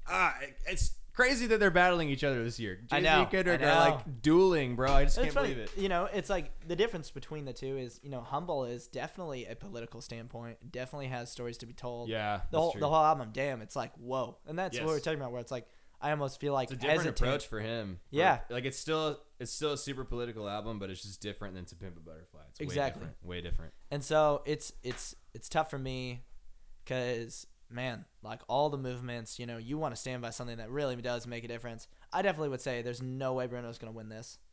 ah 0.08 0.36
it- 0.42 0.56
it's 0.68 0.90
crazy 1.16 1.46
that 1.48 1.58
they're 1.58 1.70
battling 1.72 2.08
each 2.10 2.22
other 2.22 2.44
this 2.44 2.60
year. 2.60 2.78
I 2.92 3.00
Jay-Z 3.00 3.02
know, 3.10 3.22
and 3.22 3.30
Kendrick 3.30 3.62
I 3.62 3.64
are 3.66 3.90
like 3.90 4.22
dueling, 4.22 4.76
bro. 4.76 4.92
I 4.92 5.04
just 5.04 5.16
it's 5.16 5.24
can't 5.24 5.34
funny. 5.34 5.54
believe 5.54 5.64
it. 5.64 5.76
You 5.76 5.88
know, 5.88 6.04
it's 6.12 6.30
like 6.30 6.52
the 6.68 6.76
difference 6.76 7.10
between 7.10 7.44
the 7.46 7.52
two 7.52 7.76
is, 7.78 7.98
you 8.04 8.10
know, 8.10 8.20
humble 8.20 8.64
is 8.64 8.86
definitely 8.86 9.46
a 9.46 9.56
political 9.56 10.00
standpoint. 10.00 10.70
Definitely 10.70 11.08
has 11.08 11.32
stories 11.32 11.58
to 11.58 11.66
be 11.66 11.72
told. 11.72 12.08
Yeah, 12.10 12.42
the 12.52 12.60
whole 12.60 12.72
true. 12.72 12.80
the 12.80 12.88
whole 12.88 13.04
album, 13.04 13.30
damn, 13.32 13.62
it's 13.62 13.74
like 13.74 13.92
whoa, 13.96 14.36
and 14.46 14.56
that's 14.58 14.78
what 14.78 14.86
we're 14.88 15.00
talking 15.00 15.18
about. 15.18 15.32
Where 15.32 15.40
it's 15.40 15.50
like 15.50 15.66
I 16.00 16.10
almost 16.10 16.38
feel 16.38 16.52
like 16.52 16.70
It's 16.70 16.74
a 16.74 16.76
different 16.76 16.98
hesitant. 17.04 17.20
approach 17.20 17.46
for 17.46 17.60
him. 17.60 17.98
Yeah. 18.10 18.40
like 18.50 18.66
it's 18.66 18.78
still 18.78 19.18
it's 19.40 19.50
still 19.50 19.72
a 19.72 19.78
super 19.78 20.04
political 20.04 20.46
album, 20.48 20.78
but 20.78 20.90
it's 20.90 21.02
just 21.02 21.22
different 21.22 21.54
than 21.54 21.64
To 21.66 21.74
Pimp 21.76 21.96
a 21.96 22.00
Butterfly. 22.00 22.40
It's 22.50 22.60
Exactly. 22.60 23.00
way 23.00 23.06
different. 23.08 23.26
Way 23.26 23.40
different. 23.40 23.72
And 23.90 24.04
so 24.04 24.42
it's 24.44 24.72
it's 24.82 25.14
it's 25.34 25.48
tough 25.48 25.70
for 25.70 25.78
me 25.78 26.22
because 26.84 27.46
man, 27.70 28.04
like 28.22 28.40
all 28.48 28.70
the 28.70 28.78
movements, 28.78 29.38
you 29.38 29.46
know, 29.46 29.58
you 29.58 29.78
want 29.78 29.94
to 29.94 30.00
stand 30.00 30.22
by 30.22 30.30
something 30.30 30.58
that 30.58 30.70
really 30.70 30.96
does 30.96 31.26
make 31.26 31.44
a 31.44 31.48
difference. 31.48 31.88
I 32.12 32.22
definitely 32.22 32.50
would 32.50 32.60
say 32.60 32.82
there's 32.82 33.02
no 33.02 33.32
way 33.34 33.46
Bruno's 33.46 33.78
gonna 33.78 33.92
win 33.92 34.08
this. 34.08 34.38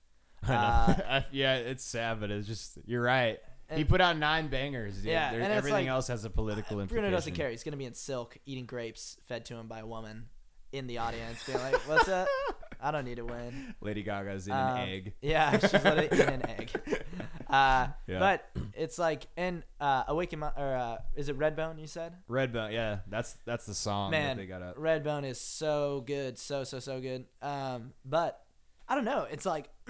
Uh, 0.45 1.21
yeah, 1.31 1.55
it's 1.55 1.85
sad, 1.85 2.19
but 2.19 2.29
it's 2.29 2.45
just 2.45 2.77
you're 2.85 3.01
right. 3.01 3.39
he 3.73 3.85
put 3.85 4.01
out 4.01 4.17
nine 4.17 4.49
bangers. 4.49 4.95
Dude. 4.95 5.05
Yeah, 5.05 5.31
and 5.31 5.41
everything 5.41 5.85
like- 5.85 5.87
else 5.87 6.07
has 6.07 6.25
a 6.25 6.29
political 6.29 6.85
Bruno 6.85 7.09
doesn't 7.09 7.33
care. 7.33 7.49
He's 7.49 7.63
gonna 7.63 7.77
be 7.77 7.85
in 7.85 7.93
silk, 7.93 8.37
eating 8.45 8.65
grapes 8.65 9.17
fed 9.25 9.45
to 9.45 9.55
him 9.55 9.67
by 9.69 9.79
a 9.79 9.85
woman 9.85 10.25
in 10.73 10.87
the 10.87 10.97
audience, 10.97 11.45
being 11.45 11.59
like, 11.59 11.75
"What's 11.87 12.09
up? 12.09 12.27
I 12.83 12.91
don't 12.91 13.05
need 13.05 13.15
to 13.17 13.25
win." 13.25 13.73
Lady 13.81 14.03
Gaga's 14.03 14.47
in 14.47 14.53
Um, 14.53 14.77
an 14.77 14.89
egg. 14.89 15.13
Yeah, 15.21 15.57
she's 15.57 15.73
in 15.73 15.87
an 16.29 16.49
egg. 16.49 16.71
Uh, 17.49 17.89
Yeah. 18.07 18.17
But 18.17 18.49
it's 18.73 18.97
like, 18.97 19.27
in 19.37 19.63
uh, 19.79 20.05
Awaken, 20.07 20.39
Mo- 20.39 20.53
or 20.57 20.75
uh, 20.75 20.97
is 21.15 21.29
it 21.29 21.37
Redbone? 21.37 21.79
You 21.79 21.85
said. 21.85 22.15
Redbone, 22.27 22.73
yeah, 22.73 22.99
that's 23.07 23.33
that's 23.45 23.67
the 23.67 23.75
song 23.75 24.09
Man, 24.09 24.37
that 24.37 24.41
they 24.41 24.47
got 24.47 24.63
up. 24.63 24.75
Redbone 24.75 25.23
is 25.23 25.39
so 25.39 26.03
good, 26.07 26.39
so 26.39 26.63
so 26.63 26.79
so 26.79 26.99
good. 26.99 27.25
Um, 27.43 27.93
but 28.03 28.43
I 28.89 28.95
don't 28.95 29.05
know. 29.05 29.27
It's 29.29 29.45
like 29.45 29.69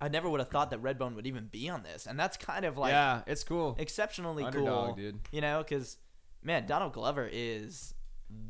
I 0.00 0.08
never 0.08 0.28
would 0.28 0.40
have 0.40 0.48
thought 0.48 0.70
that 0.70 0.82
Redbone 0.82 1.14
would 1.14 1.26
even 1.26 1.46
be 1.46 1.68
on 1.68 1.82
this, 1.82 2.06
and 2.06 2.18
that's 2.18 2.36
kind 2.36 2.64
of 2.64 2.76
like 2.78 2.92
yeah, 2.92 3.20
it's 3.26 3.44
cool. 3.44 3.76
exceptionally 3.78 4.44
Underdog, 4.44 4.86
cool, 4.86 4.94
dude. 4.96 5.20
You 5.30 5.40
know, 5.40 5.62
because 5.66 5.98
man, 6.42 6.66
Donald 6.66 6.92
Glover 6.94 7.28
is 7.30 7.94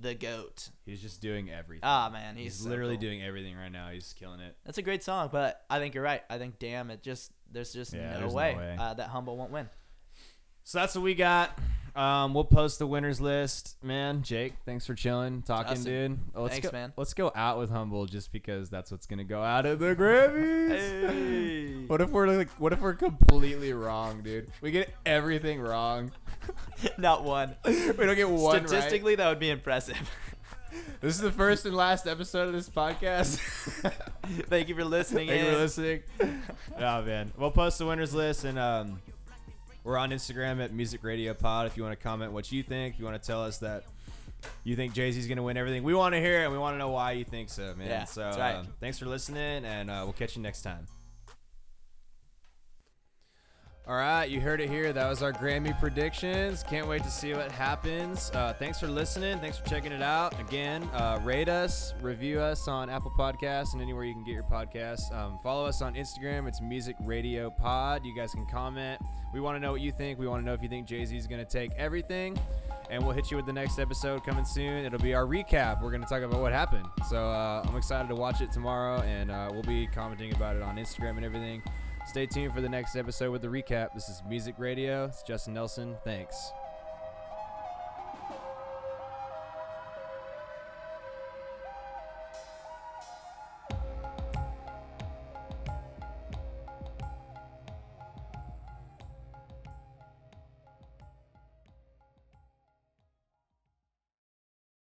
the 0.00 0.14
goat. 0.14 0.70
He's 0.86 1.00
just 1.00 1.20
doing 1.20 1.50
everything. 1.50 1.82
Ah 1.82 2.10
man, 2.12 2.36
he's 2.36 2.44
he's, 2.44 2.62
so 2.62 2.68
literally 2.68 2.94
cool. 2.94 3.02
doing 3.02 3.22
everything 3.22 3.56
right 3.56 3.72
now. 3.72 3.88
He's 3.90 4.12
killing 4.12 4.40
it. 4.40 4.56
That's 4.64 4.78
a 4.78 4.82
great 4.82 5.02
song, 5.02 5.28
but 5.32 5.64
I 5.68 5.78
think 5.78 5.94
you're 5.94 6.04
right. 6.04 6.22
I 6.30 6.38
think 6.38 6.58
damn, 6.58 6.90
it 6.90 7.02
just 7.02 7.32
there's 7.50 7.72
just 7.72 7.92
Yeah, 7.92 8.12
no, 8.12 8.18
there's 8.20 8.32
no 8.32 8.36
way, 8.36 8.54
way. 8.56 8.76
Uh, 8.78 8.94
that 8.94 9.08
humble 9.08 9.36
won't 9.36 9.50
win. 9.50 9.68
So 10.64 10.78
that's 10.78 10.94
what 10.94 11.04
we 11.04 11.14
got. 11.14 11.58
Um, 11.96 12.34
we'll 12.34 12.44
post 12.44 12.80
the 12.80 12.88
winners 12.88 13.20
list, 13.20 13.76
man. 13.80 14.22
Jake, 14.22 14.54
thanks 14.66 14.84
for 14.84 14.94
chilling, 14.94 15.42
talking, 15.42 15.80
dude. 15.84 16.18
Let's 16.34 16.54
thanks, 16.54 16.68
go, 16.68 16.76
man. 16.76 16.92
Let's 16.96 17.14
go 17.14 17.30
out 17.36 17.56
with 17.58 17.70
humble, 17.70 18.06
just 18.06 18.32
because 18.32 18.68
that's 18.68 18.90
what's 18.90 19.06
gonna 19.06 19.22
go 19.22 19.40
out 19.40 19.64
of 19.64 19.78
the 19.78 19.94
Grammys. 19.94 21.88
What 21.88 22.00
if 22.00 22.10
we're 22.10 22.26
like, 22.26 22.50
what 22.58 22.72
if 22.72 22.80
we're 22.80 22.94
completely 22.94 23.72
wrong, 23.72 24.22
dude? 24.22 24.48
We 24.60 24.72
get 24.72 24.92
everything 25.06 25.60
wrong. 25.60 26.10
Not 26.98 27.22
one. 27.22 27.54
we 27.64 27.92
don't 27.92 28.16
get 28.16 28.28
one 28.28 28.62
right. 28.62 28.68
Statistically, 28.68 29.14
that 29.14 29.28
would 29.28 29.40
be 29.40 29.50
impressive. 29.50 30.10
This 31.00 31.14
is 31.14 31.20
the 31.20 31.30
first 31.30 31.66
and 31.66 31.76
last 31.76 32.08
episode 32.08 32.48
of 32.48 32.52
this 32.52 32.68
podcast. 32.68 33.38
Thank 34.48 34.68
you 34.68 34.74
for 34.74 34.84
listening. 34.84 35.28
Thank 35.28 35.44
you 35.44 35.52
for 35.52 35.58
listening. 35.58 36.02
oh 36.76 37.02
man, 37.02 37.30
we'll 37.36 37.52
post 37.52 37.78
the 37.78 37.86
winners 37.86 38.12
list 38.12 38.42
and 38.42 38.58
um, 38.58 39.00
we're 39.84 39.96
on 39.98 40.10
Instagram 40.10 40.62
at 40.64 40.72
Music 40.72 41.04
Radio 41.04 41.34
Pod. 41.34 41.66
If 41.66 41.76
you 41.76 41.82
want 41.82 41.96
to 41.98 42.02
comment 42.02 42.32
what 42.32 42.50
you 42.50 42.62
think, 42.62 42.94
if 42.94 42.98
you 43.00 43.04
want 43.04 43.20
to 43.22 43.26
tell 43.26 43.42
us 43.44 43.58
that 43.58 43.84
you 44.64 44.76
think 44.76 44.92
Jay 44.94 45.10
Z's 45.12 45.26
gonna 45.28 45.42
win 45.42 45.56
everything, 45.56 45.82
we 45.84 45.94
want 45.94 46.14
to 46.14 46.20
hear 46.20 46.40
it. 46.40 46.44
and 46.44 46.52
We 46.52 46.58
want 46.58 46.74
to 46.74 46.78
know 46.78 46.88
why 46.90 47.12
you 47.12 47.24
think 47.24 47.48
so, 47.50 47.74
man. 47.76 47.86
Yeah, 47.88 48.04
so 48.04 48.22
that's 48.22 48.38
right. 48.38 48.56
um, 48.56 48.68
thanks 48.80 48.98
for 48.98 49.06
listening, 49.06 49.64
and 49.64 49.90
uh, 49.90 50.00
we'll 50.04 50.12
catch 50.12 50.36
you 50.36 50.42
next 50.42 50.62
time. 50.62 50.86
All 53.86 53.96
right, 53.96 54.24
you 54.24 54.40
heard 54.40 54.62
it 54.62 54.70
here. 54.70 54.94
That 54.94 55.10
was 55.10 55.22
our 55.22 55.30
Grammy 55.30 55.78
predictions. 55.78 56.62
Can't 56.62 56.88
wait 56.88 57.02
to 57.02 57.10
see 57.10 57.34
what 57.34 57.52
happens. 57.52 58.30
Uh, 58.32 58.54
thanks 58.58 58.80
for 58.80 58.86
listening. 58.86 59.38
Thanks 59.40 59.58
for 59.58 59.66
checking 59.66 59.92
it 59.92 60.00
out. 60.00 60.40
Again, 60.40 60.88
uh, 60.94 61.20
rate 61.22 61.50
us, 61.50 61.92
review 62.00 62.40
us 62.40 62.66
on 62.66 62.88
Apple 62.88 63.12
Podcasts 63.18 63.74
and 63.74 63.82
anywhere 63.82 64.04
you 64.04 64.14
can 64.14 64.24
get 64.24 64.32
your 64.32 64.42
podcasts. 64.44 65.14
Um, 65.14 65.38
follow 65.42 65.66
us 65.66 65.82
on 65.82 65.96
Instagram. 65.96 66.48
It's 66.48 66.62
Music 66.62 66.96
Radio 67.04 67.50
Pod. 67.50 68.06
You 68.06 68.16
guys 68.16 68.32
can 68.32 68.46
comment. 68.46 69.02
We 69.34 69.40
want 69.40 69.56
to 69.56 69.60
know 69.60 69.72
what 69.72 69.82
you 69.82 69.92
think. 69.92 70.18
We 70.18 70.26
want 70.26 70.40
to 70.40 70.46
know 70.46 70.54
if 70.54 70.62
you 70.62 70.68
think 70.70 70.86
Jay 70.86 71.04
Z 71.04 71.14
is 71.14 71.26
going 71.26 71.44
to 71.44 71.50
take 71.50 71.70
everything. 71.76 72.38
And 72.88 73.04
we'll 73.04 73.12
hit 73.12 73.30
you 73.30 73.36
with 73.36 73.44
the 73.44 73.52
next 73.52 73.78
episode 73.78 74.24
coming 74.24 74.46
soon. 74.46 74.86
It'll 74.86 74.98
be 74.98 75.12
our 75.12 75.26
recap. 75.26 75.82
We're 75.82 75.90
going 75.90 76.02
to 76.02 76.08
talk 76.08 76.22
about 76.22 76.40
what 76.40 76.52
happened. 76.52 76.86
So 77.10 77.18
uh, 77.18 77.62
I'm 77.68 77.76
excited 77.76 78.08
to 78.08 78.14
watch 78.14 78.40
it 78.40 78.50
tomorrow, 78.50 79.02
and 79.02 79.30
uh, 79.30 79.50
we'll 79.52 79.62
be 79.62 79.86
commenting 79.88 80.34
about 80.34 80.56
it 80.56 80.62
on 80.62 80.76
Instagram 80.76 81.16
and 81.16 81.24
everything. 81.26 81.62
Stay 82.06 82.26
tuned 82.26 82.52
for 82.52 82.60
the 82.60 82.68
next 82.68 82.96
episode 82.96 83.30
with 83.32 83.42
the 83.42 83.48
recap. 83.48 83.92
This 83.94 84.08
is 84.08 84.22
Music 84.28 84.54
Radio. 84.58 85.06
It's 85.06 85.22
Justin 85.22 85.54
Nelson. 85.54 85.96
Thanks. 86.04 86.52